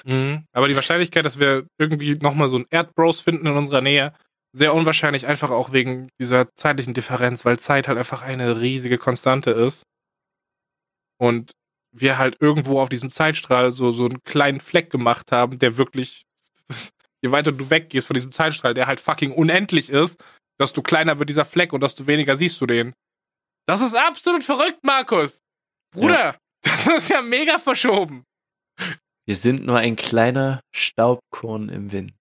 Mhm. 0.03 0.45
Aber 0.51 0.67
die 0.67 0.75
Wahrscheinlichkeit, 0.75 1.25
dass 1.25 1.37
wir 1.37 1.67
irgendwie 1.77 2.15
nochmal 2.15 2.49
so 2.49 2.57
ein 2.57 2.65
Erdbros 2.71 3.21
finden 3.21 3.45
in 3.45 3.55
unserer 3.55 3.81
Nähe, 3.81 4.13
sehr 4.51 4.73
unwahrscheinlich, 4.73 5.27
einfach 5.27 5.51
auch 5.51 5.73
wegen 5.73 6.09
dieser 6.19 6.47
zeitlichen 6.55 6.95
Differenz, 6.95 7.45
weil 7.45 7.59
Zeit 7.59 7.87
halt 7.87 7.99
einfach 7.99 8.23
eine 8.23 8.61
riesige 8.61 8.97
Konstante 8.97 9.51
ist. 9.51 9.83
Und 11.19 11.51
wir 11.91 12.17
halt 12.17 12.37
irgendwo 12.39 12.81
auf 12.81 12.89
diesem 12.89 13.11
Zeitstrahl 13.11 13.71
so, 13.71 13.91
so 13.91 14.05
einen 14.05 14.23
kleinen 14.23 14.59
Fleck 14.59 14.89
gemacht 14.89 15.31
haben, 15.31 15.59
der 15.59 15.77
wirklich, 15.77 16.23
je 17.21 17.29
weiter 17.29 17.51
du 17.51 17.69
weggehst 17.69 18.07
von 18.07 18.15
diesem 18.15 18.31
Zeitstrahl, 18.31 18.73
der 18.73 18.87
halt 18.87 18.99
fucking 18.99 19.33
unendlich 19.33 19.91
ist, 19.91 20.19
desto 20.59 20.81
kleiner 20.81 21.19
wird 21.19 21.29
dieser 21.29 21.45
Fleck 21.45 21.73
und 21.73 21.83
desto 21.83 22.07
weniger 22.07 22.35
siehst 22.35 22.59
du 22.59 22.65
den. 22.65 22.93
Das 23.65 23.81
ist 23.81 23.95
absolut 23.95 24.43
verrückt, 24.43 24.83
Markus. 24.83 25.41
Bruder, 25.93 26.25
ja. 26.25 26.35
das 26.63 26.87
ist 26.87 27.09
ja 27.09 27.21
mega 27.21 27.57
verschoben. 27.59 28.25
Wir 29.25 29.35
sind 29.35 29.65
nur 29.65 29.77
ein 29.77 29.95
kleiner 29.95 30.59
Staubkorn 30.75 31.69
im 31.69 31.91
Wind. 31.91 32.13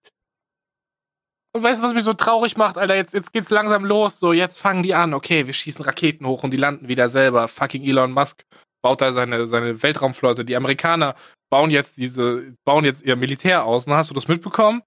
Und 1.54 1.62
weißt 1.62 1.80
du, 1.82 1.86
was 1.86 1.94
mich 1.94 2.04
so 2.04 2.14
traurig 2.14 2.56
macht, 2.56 2.78
Alter? 2.78 2.94
Jetzt, 2.94 3.12
jetzt 3.12 3.32
geht's 3.32 3.50
langsam 3.50 3.84
los. 3.84 4.18
So, 4.18 4.32
jetzt 4.32 4.58
fangen 4.58 4.82
die 4.82 4.94
an. 4.94 5.12
Okay, 5.12 5.46
wir 5.46 5.52
schießen 5.52 5.84
Raketen 5.84 6.26
hoch 6.26 6.44
und 6.44 6.50
die 6.50 6.56
landen 6.56 6.88
wieder 6.88 7.08
selber. 7.08 7.48
Fucking 7.48 7.82
Elon 7.82 8.12
Musk 8.12 8.44
baut 8.82 9.00
da 9.00 9.12
seine, 9.12 9.46
seine 9.46 9.82
Weltraumflotte. 9.82 10.44
Die 10.44 10.56
Amerikaner 10.56 11.14
bauen 11.50 11.70
jetzt 11.70 11.98
diese, 11.98 12.54
bauen 12.64 12.84
jetzt 12.84 13.02
ihr 13.02 13.16
Militär 13.16 13.64
aus. 13.64 13.86
Na, 13.86 13.98
hast 13.98 14.10
du 14.10 14.14
das 14.14 14.28
mitbekommen? 14.28 14.82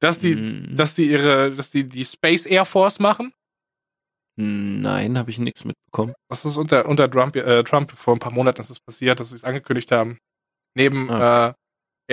Dass 0.00 0.18
die, 0.18 0.34
mm. 0.34 0.76
dass 0.76 0.94
die 0.94 1.10
ihre, 1.10 1.52
dass 1.52 1.70
die 1.70 1.88
die 1.88 2.04
Space 2.04 2.44
Air 2.44 2.66
Force 2.66 2.98
machen? 2.98 3.32
Nein, 4.42 5.18
habe 5.18 5.30
ich 5.30 5.38
nichts 5.38 5.66
mitbekommen. 5.66 6.14
Das 6.30 6.46
ist 6.46 6.56
unter, 6.56 6.86
unter 6.86 7.10
Trump, 7.10 7.36
äh, 7.36 7.62
Trump 7.62 7.92
vor 7.92 8.14
ein 8.14 8.20
paar 8.20 8.32
Monaten 8.32 8.60
ist 8.60 8.70
das 8.70 8.80
passiert, 8.80 9.20
dass 9.20 9.28
sie 9.30 9.36
es 9.36 9.44
angekündigt 9.44 9.92
haben. 9.92 10.18
Neben 10.74 11.10
okay. 11.10 11.22
Ah. 11.22 11.48
äh, 11.48 11.54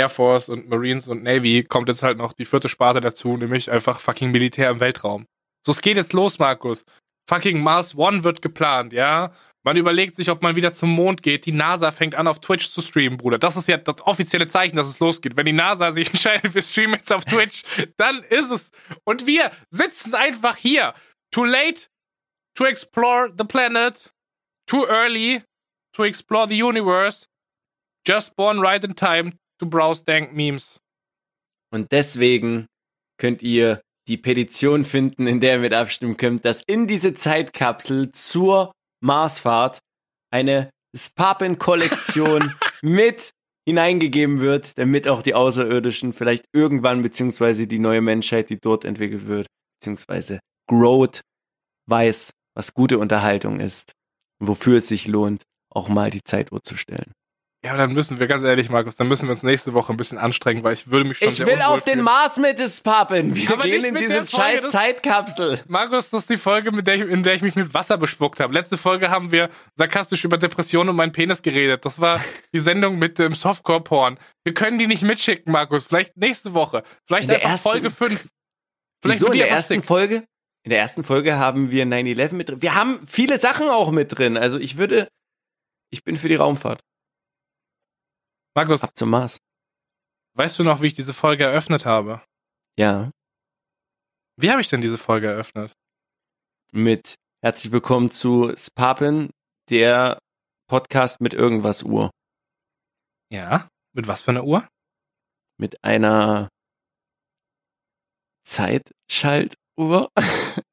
Air 0.02 0.10
Force 0.10 0.50
und 0.50 0.68
Marines 0.68 1.08
und 1.08 1.24
Navy 1.24 1.64
kommt 1.64 1.88
jetzt 1.88 2.04
halt 2.04 2.18
noch 2.18 2.34
die 2.34 2.44
vierte 2.44 2.68
Sparte 2.68 3.00
dazu, 3.00 3.38
nämlich 3.38 3.72
einfach 3.72 4.02
fucking 4.02 4.32
Militär 4.32 4.70
im 4.70 4.82
Weltraum. 4.82 5.26
So, 5.66 5.72
es 5.72 5.82
geht 5.82 5.96
jetzt 5.96 6.12
los, 6.12 6.38
Markus. 6.38 6.84
Fucking 7.30 7.62
Mars 7.62 7.96
One 7.96 8.26
wird 8.26 8.42
geplant, 8.42 8.92
ja? 8.92 9.32
Man 9.64 9.78
überlegt 9.78 10.18
sich, 10.18 10.30
ob 10.30 10.42
man 10.42 10.56
wieder 10.56 10.74
zum 10.74 10.90
Mond 10.90 11.24
geht. 11.24 11.46
Die 11.46 11.52
NASA 11.54 11.92
fängt 11.92 12.16
an, 12.16 12.28
auf 12.28 12.40
Twitch 12.40 12.70
zu 12.72 12.82
streamen, 12.82 13.18
Bruder. 13.18 13.40
Das 13.40 13.56
ist 13.56 13.68
ja 13.68 13.78
das 13.78 14.02
offizielle 14.02 14.48
Zeichen, 14.48 14.76
dass 14.76 14.88
es 14.88 15.00
losgeht. 15.00 15.38
Wenn 15.38 15.46
die 15.46 15.54
NASA 15.54 15.92
sich 15.92 16.08
entscheidet, 16.14 16.54
wir 16.54 16.62
streamen 16.62 16.96
jetzt 16.96 17.12
auf 17.12 17.24
Twitch, 17.26 17.64
dann 17.96 18.22
ist 18.30 18.52
es. 18.52 18.72
Und 19.06 19.28
wir 19.28 19.52
sitzen 19.70 20.14
einfach 20.14 20.58
hier. 20.58 20.94
Too 21.32 21.46
late 21.46 21.88
to 22.58 22.66
explore 22.66 23.30
the 23.36 23.46
planet. 23.46 24.12
Too 24.68 24.86
early 24.90 25.44
to 25.94 26.04
explore 26.04 26.48
the 26.48 26.56
universe. 26.56 27.26
Just 28.06 28.36
born 28.36 28.60
right 28.60 28.84
in 28.84 28.94
time 28.94 29.34
to 29.60 29.66
browse 29.66 30.02
dank 30.02 30.34
memes. 30.34 30.80
Und 31.72 31.92
deswegen 31.92 32.68
könnt 33.18 33.42
ihr 33.42 33.82
die 34.08 34.18
Petition 34.18 34.86
finden, 34.86 35.28
in 35.28 35.40
der 35.40 35.54
ihr 35.56 35.60
mit 35.60 35.74
abstimmen 35.74 36.18
könnt, 36.18 36.46
dass 36.46 36.64
in 36.66 36.88
diese 36.88 37.14
Zeitkapsel 37.14 38.12
zur 38.12 38.72
Marsfahrt 39.02 39.80
eine 40.32 40.70
Spapen-Kollektion 40.96 42.54
mit 42.82 43.32
hineingegeben 43.68 44.40
wird, 44.40 44.78
damit 44.78 45.10
auch 45.10 45.22
die 45.22 45.34
Außerirdischen 45.34 46.14
vielleicht 46.14 46.46
irgendwann, 46.54 47.02
beziehungsweise 47.02 47.68
die 47.68 47.80
neue 47.80 48.02
Menschheit, 48.02 48.50
die 48.50 48.60
dort 48.60 48.86
entwickelt 48.86 49.28
wird, 49.28 49.48
beziehungsweise 49.80 50.40
Growth, 50.70 51.20
weiß, 51.90 52.32
was 52.58 52.74
gute 52.74 52.98
Unterhaltung 52.98 53.60
ist 53.60 53.94
und 54.40 54.48
wofür 54.48 54.80
es 54.80 54.88
sich 54.88 55.08
lohnt, 55.08 55.44
auch 55.70 55.90
mal 55.90 56.10
die 56.10 56.24
Zeituhr 56.24 56.64
zu 56.64 56.76
stellen. 56.76 57.14
Ja, 57.64 57.76
dann 57.76 57.94
müssen 57.94 58.20
wir, 58.20 58.28
ganz 58.28 58.44
ehrlich, 58.44 58.70
Markus, 58.70 58.96
dann 58.96 59.08
müssen 59.08 59.24
wir 59.24 59.32
uns 59.32 59.44
nächste 59.44 59.74
Woche 59.74 59.92
ein 59.92 59.98
bisschen 59.98 60.18
anstrengen, 60.18 60.64
weil 60.64 60.74
ich 60.74 60.90
würde 60.90 61.06
mich 61.06 61.18
schon 61.18 61.30
Ich 61.30 61.46
will 61.46 61.62
auf 61.62 61.84
den 61.84 62.02
Mars 62.02 62.38
mit 62.38 62.60
es 62.60 62.82
pappen. 62.82 63.36
Wir 63.36 63.52
Aber 63.52 63.64
gehen 63.64 63.84
in 63.84 63.96
diese 63.96 64.26
scheiß 64.26 64.72
Zeitkapsel. 64.72 65.62
Markus, 65.68 66.10
das 66.10 66.22
ist 66.22 66.30
die 66.30 66.38
Folge, 66.38 66.72
der 66.84 66.96
ich, 66.96 67.02
in 67.02 67.24
der 67.24 67.34
ich 67.34 67.42
mich 67.42 67.56
mit 67.56 67.74
Wasser 67.74 67.98
bespuckt 67.98 68.40
habe. 68.40 68.54
Letzte 68.54 68.78
Folge 68.78 69.10
haben 69.10 69.32
wir 69.32 69.50
sarkastisch 69.76 70.24
über 70.24 70.38
Depressionen 70.38 70.90
und 70.90 70.96
meinen 70.96 71.12
Penis 71.12 71.42
geredet. 71.42 71.84
Das 71.84 72.00
war 72.00 72.22
die 72.54 72.60
Sendung 72.60 72.98
mit 73.00 73.20
dem 73.20 73.34
Softcore-Porn. 73.34 74.20
Wir 74.46 74.54
können 74.54 74.80
die 74.80 74.88
nicht 74.88 75.04
mitschicken, 75.04 75.52
Markus. 75.52 75.84
Vielleicht 75.84 76.16
nächste 76.16 76.54
Woche. 76.54 76.84
Vielleicht 77.06 77.30
einfach 77.30 77.50
ersten, 77.50 77.70
Folge 77.70 77.90
5. 77.90 78.28
Vielleicht 79.02 79.22
wieso 79.22 79.32
in 79.32 79.40
der 79.40 79.50
ersten 79.50 79.84
Folge? 79.84 80.24
In 80.68 80.72
der 80.72 80.80
ersten 80.80 81.06
Folge 81.06 81.38
haben 81.38 81.72
wir 81.72 81.86
9-11 81.86 82.34
mit 82.34 82.50
drin. 82.50 82.62
Wir 82.62 82.76
haben 82.76 83.08
viele 83.08 83.38
Sachen 83.38 83.70
auch 83.70 83.90
mit 83.90 84.18
drin. 84.18 84.36
Also 84.36 84.60
ich 84.60 84.76
würde, 84.76 85.08
ich 85.94 86.04
bin 86.04 86.18
für 86.18 86.28
die 86.28 86.36
Raumfahrt. 86.36 86.82
Markus. 88.54 88.84
Ab 88.84 88.92
zum 88.94 89.12
Mars. 89.12 89.40
Weißt 90.34 90.60
du 90.60 90.66
noch, 90.66 90.82
wie 90.82 90.88
ich 90.88 90.94
diese 90.94 91.14
Folge 91.14 91.46
eröffnet 91.46 91.86
habe? 91.86 92.22
Ja. 92.78 93.12
Wie 94.36 94.52
habe 94.52 94.60
ich 94.60 94.68
denn 94.68 94.82
diese 94.82 94.98
Folge 94.98 95.28
eröffnet? 95.28 95.72
Mit 96.74 97.16
Herzlich 97.42 97.72
willkommen 97.72 98.12
zu 98.12 98.54
Spapen, 98.58 99.30
der 99.70 100.20
Podcast 100.70 101.22
mit 101.22 101.34
irgendwas 101.34 101.84
Uhr. 101.84 102.12
Ja, 103.32 103.70
mit 103.96 104.10
was 104.10 104.22
für 104.22 104.32
einer 104.32 104.44
Uhr? 104.44 104.68
Mit 105.58 105.82
einer 105.82 106.50
Zeitschaltuhr. 109.78 110.10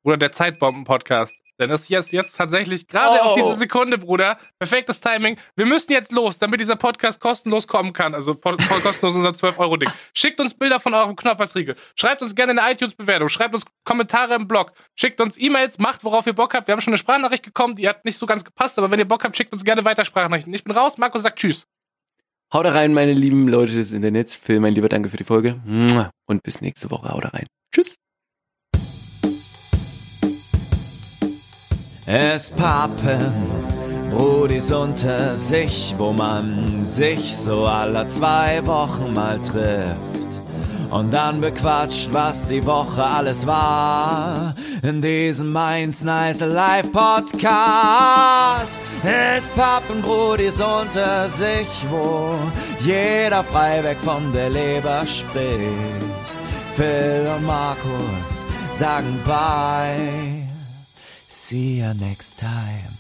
Oder 0.02 0.16
der 0.16 0.32
Zeitbomben-Podcast. 0.32 1.34
Denn 1.60 1.68
das 1.68 1.88
ist 1.88 2.10
jetzt 2.10 2.36
tatsächlich 2.36 2.88
gerade 2.88 3.20
oh. 3.22 3.26
auf 3.26 3.34
diese 3.36 3.54
Sekunde, 3.54 3.96
Bruder. 3.96 4.38
Perfektes 4.58 5.00
Timing. 5.00 5.38
Wir 5.54 5.66
müssen 5.66 5.92
jetzt 5.92 6.10
los, 6.10 6.38
damit 6.38 6.58
dieser 6.58 6.74
Podcast 6.74 7.20
kostenlos 7.20 7.68
kommen 7.68 7.92
kann. 7.92 8.12
Also 8.12 8.34
kostenlos 8.34 9.14
unser 9.14 9.30
12-Euro-Ding. 9.30 9.88
Schickt 10.14 10.40
uns 10.40 10.54
Bilder 10.54 10.80
von 10.80 10.94
eurem 10.94 11.14
Knoppersriegel. 11.14 11.76
Schreibt 11.94 12.22
uns 12.22 12.34
gerne 12.34 12.60
eine 12.60 12.72
iTunes-Bewertung. 12.72 13.28
Schreibt 13.28 13.54
uns 13.54 13.64
Kommentare 13.84 14.34
im 14.34 14.48
Blog. 14.48 14.72
Schickt 14.96 15.20
uns 15.20 15.38
E-Mails. 15.38 15.78
Macht, 15.78 16.02
worauf 16.02 16.26
ihr 16.26 16.32
Bock 16.32 16.54
habt. 16.54 16.66
Wir 16.66 16.72
haben 16.72 16.80
schon 16.80 16.92
eine 16.92 16.98
Sprachnachricht 16.98 17.44
gekommen. 17.44 17.76
Die 17.76 17.88
hat 17.88 18.04
nicht 18.04 18.18
so 18.18 18.26
ganz 18.26 18.44
gepasst. 18.44 18.76
Aber 18.78 18.90
wenn 18.90 18.98
ihr 18.98 19.06
Bock 19.06 19.22
habt, 19.22 19.36
schickt 19.36 19.52
uns 19.52 19.64
gerne 19.64 19.84
weiter 19.84 20.04
Sprachnachrichten. 20.04 20.52
Ich 20.52 20.64
bin 20.64 20.76
raus. 20.76 20.98
Markus 20.98 21.22
sagt 21.22 21.38
Tschüss. 21.38 21.66
Haut 22.52 22.66
rein, 22.66 22.94
meine 22.94 23.12
lieben 23.12 23.48
Leute 23.48 23.74
des 23.74 23.92
Internets. 23.92 24.34
Phil, 24.34 24.58
mein 24.58 24.74
lieber 24.74 24.88
Danke 24.88 25.08
für 25.08 25.16
die 25.16 25.24
Folge. 25.24 25.60
Und 26.26 26.42
bis 26.42 26.60
nächste 26.60 26.90
Woche. 26.90 27.10
Haut 27.10 27.32
rein. 27.32 27.46
Tschüss. 27.72 27.96
Es 32.06 32.50
pappen 32.50 33.32
Brudis 34.10 34.70
unter 34.70 35.36
sich, 35.36 35.94
wo 35.96 36.12
man 36.12 36.84
sich 36.84 37.34
so 37.34 37.64
alle 37.64 38.06
zwei 38.10 38.64
Wochen 38.66 39.14
mal 39.14 39.38
trifft. 39.38 40.00
Und 40.90 41.12
dann 41.14 41.40
bequatscht, 41.40 42.10
was 42.12 42.48
die 42.48 42.64
Woche 42.66 43.02
alles 43.02 43.46
war. 43.46 44.54
In 44.82 45.00
diesem 45.00 45.50
Mainz 45.50 46.04
Nice 46.04 46.40
Live 46.40 46.92
Podcast. 46.92 48.78
Es 49.02 49.48
pappen 49.56 50.02
Brudis 50.02 50.60
unter 50.60 51.30
sich, 51.30 51.86
wo 51.90 52.34
jeder 52.80 53.42
frei 53.42 53.96
von 54.04 54.30
der 54.34 54.50
Leber 54.50 55.06
spricht. 55.06 56.04
Phil 56.76 57.26
und 57.34 57.46
Markus 57.46 58.44
sagen 58.78 59.18
Bye. 59.24 60.43
See 61.54 61.78
you 61.78 61.94
next 61.94 62.40
time. 62.40 62.93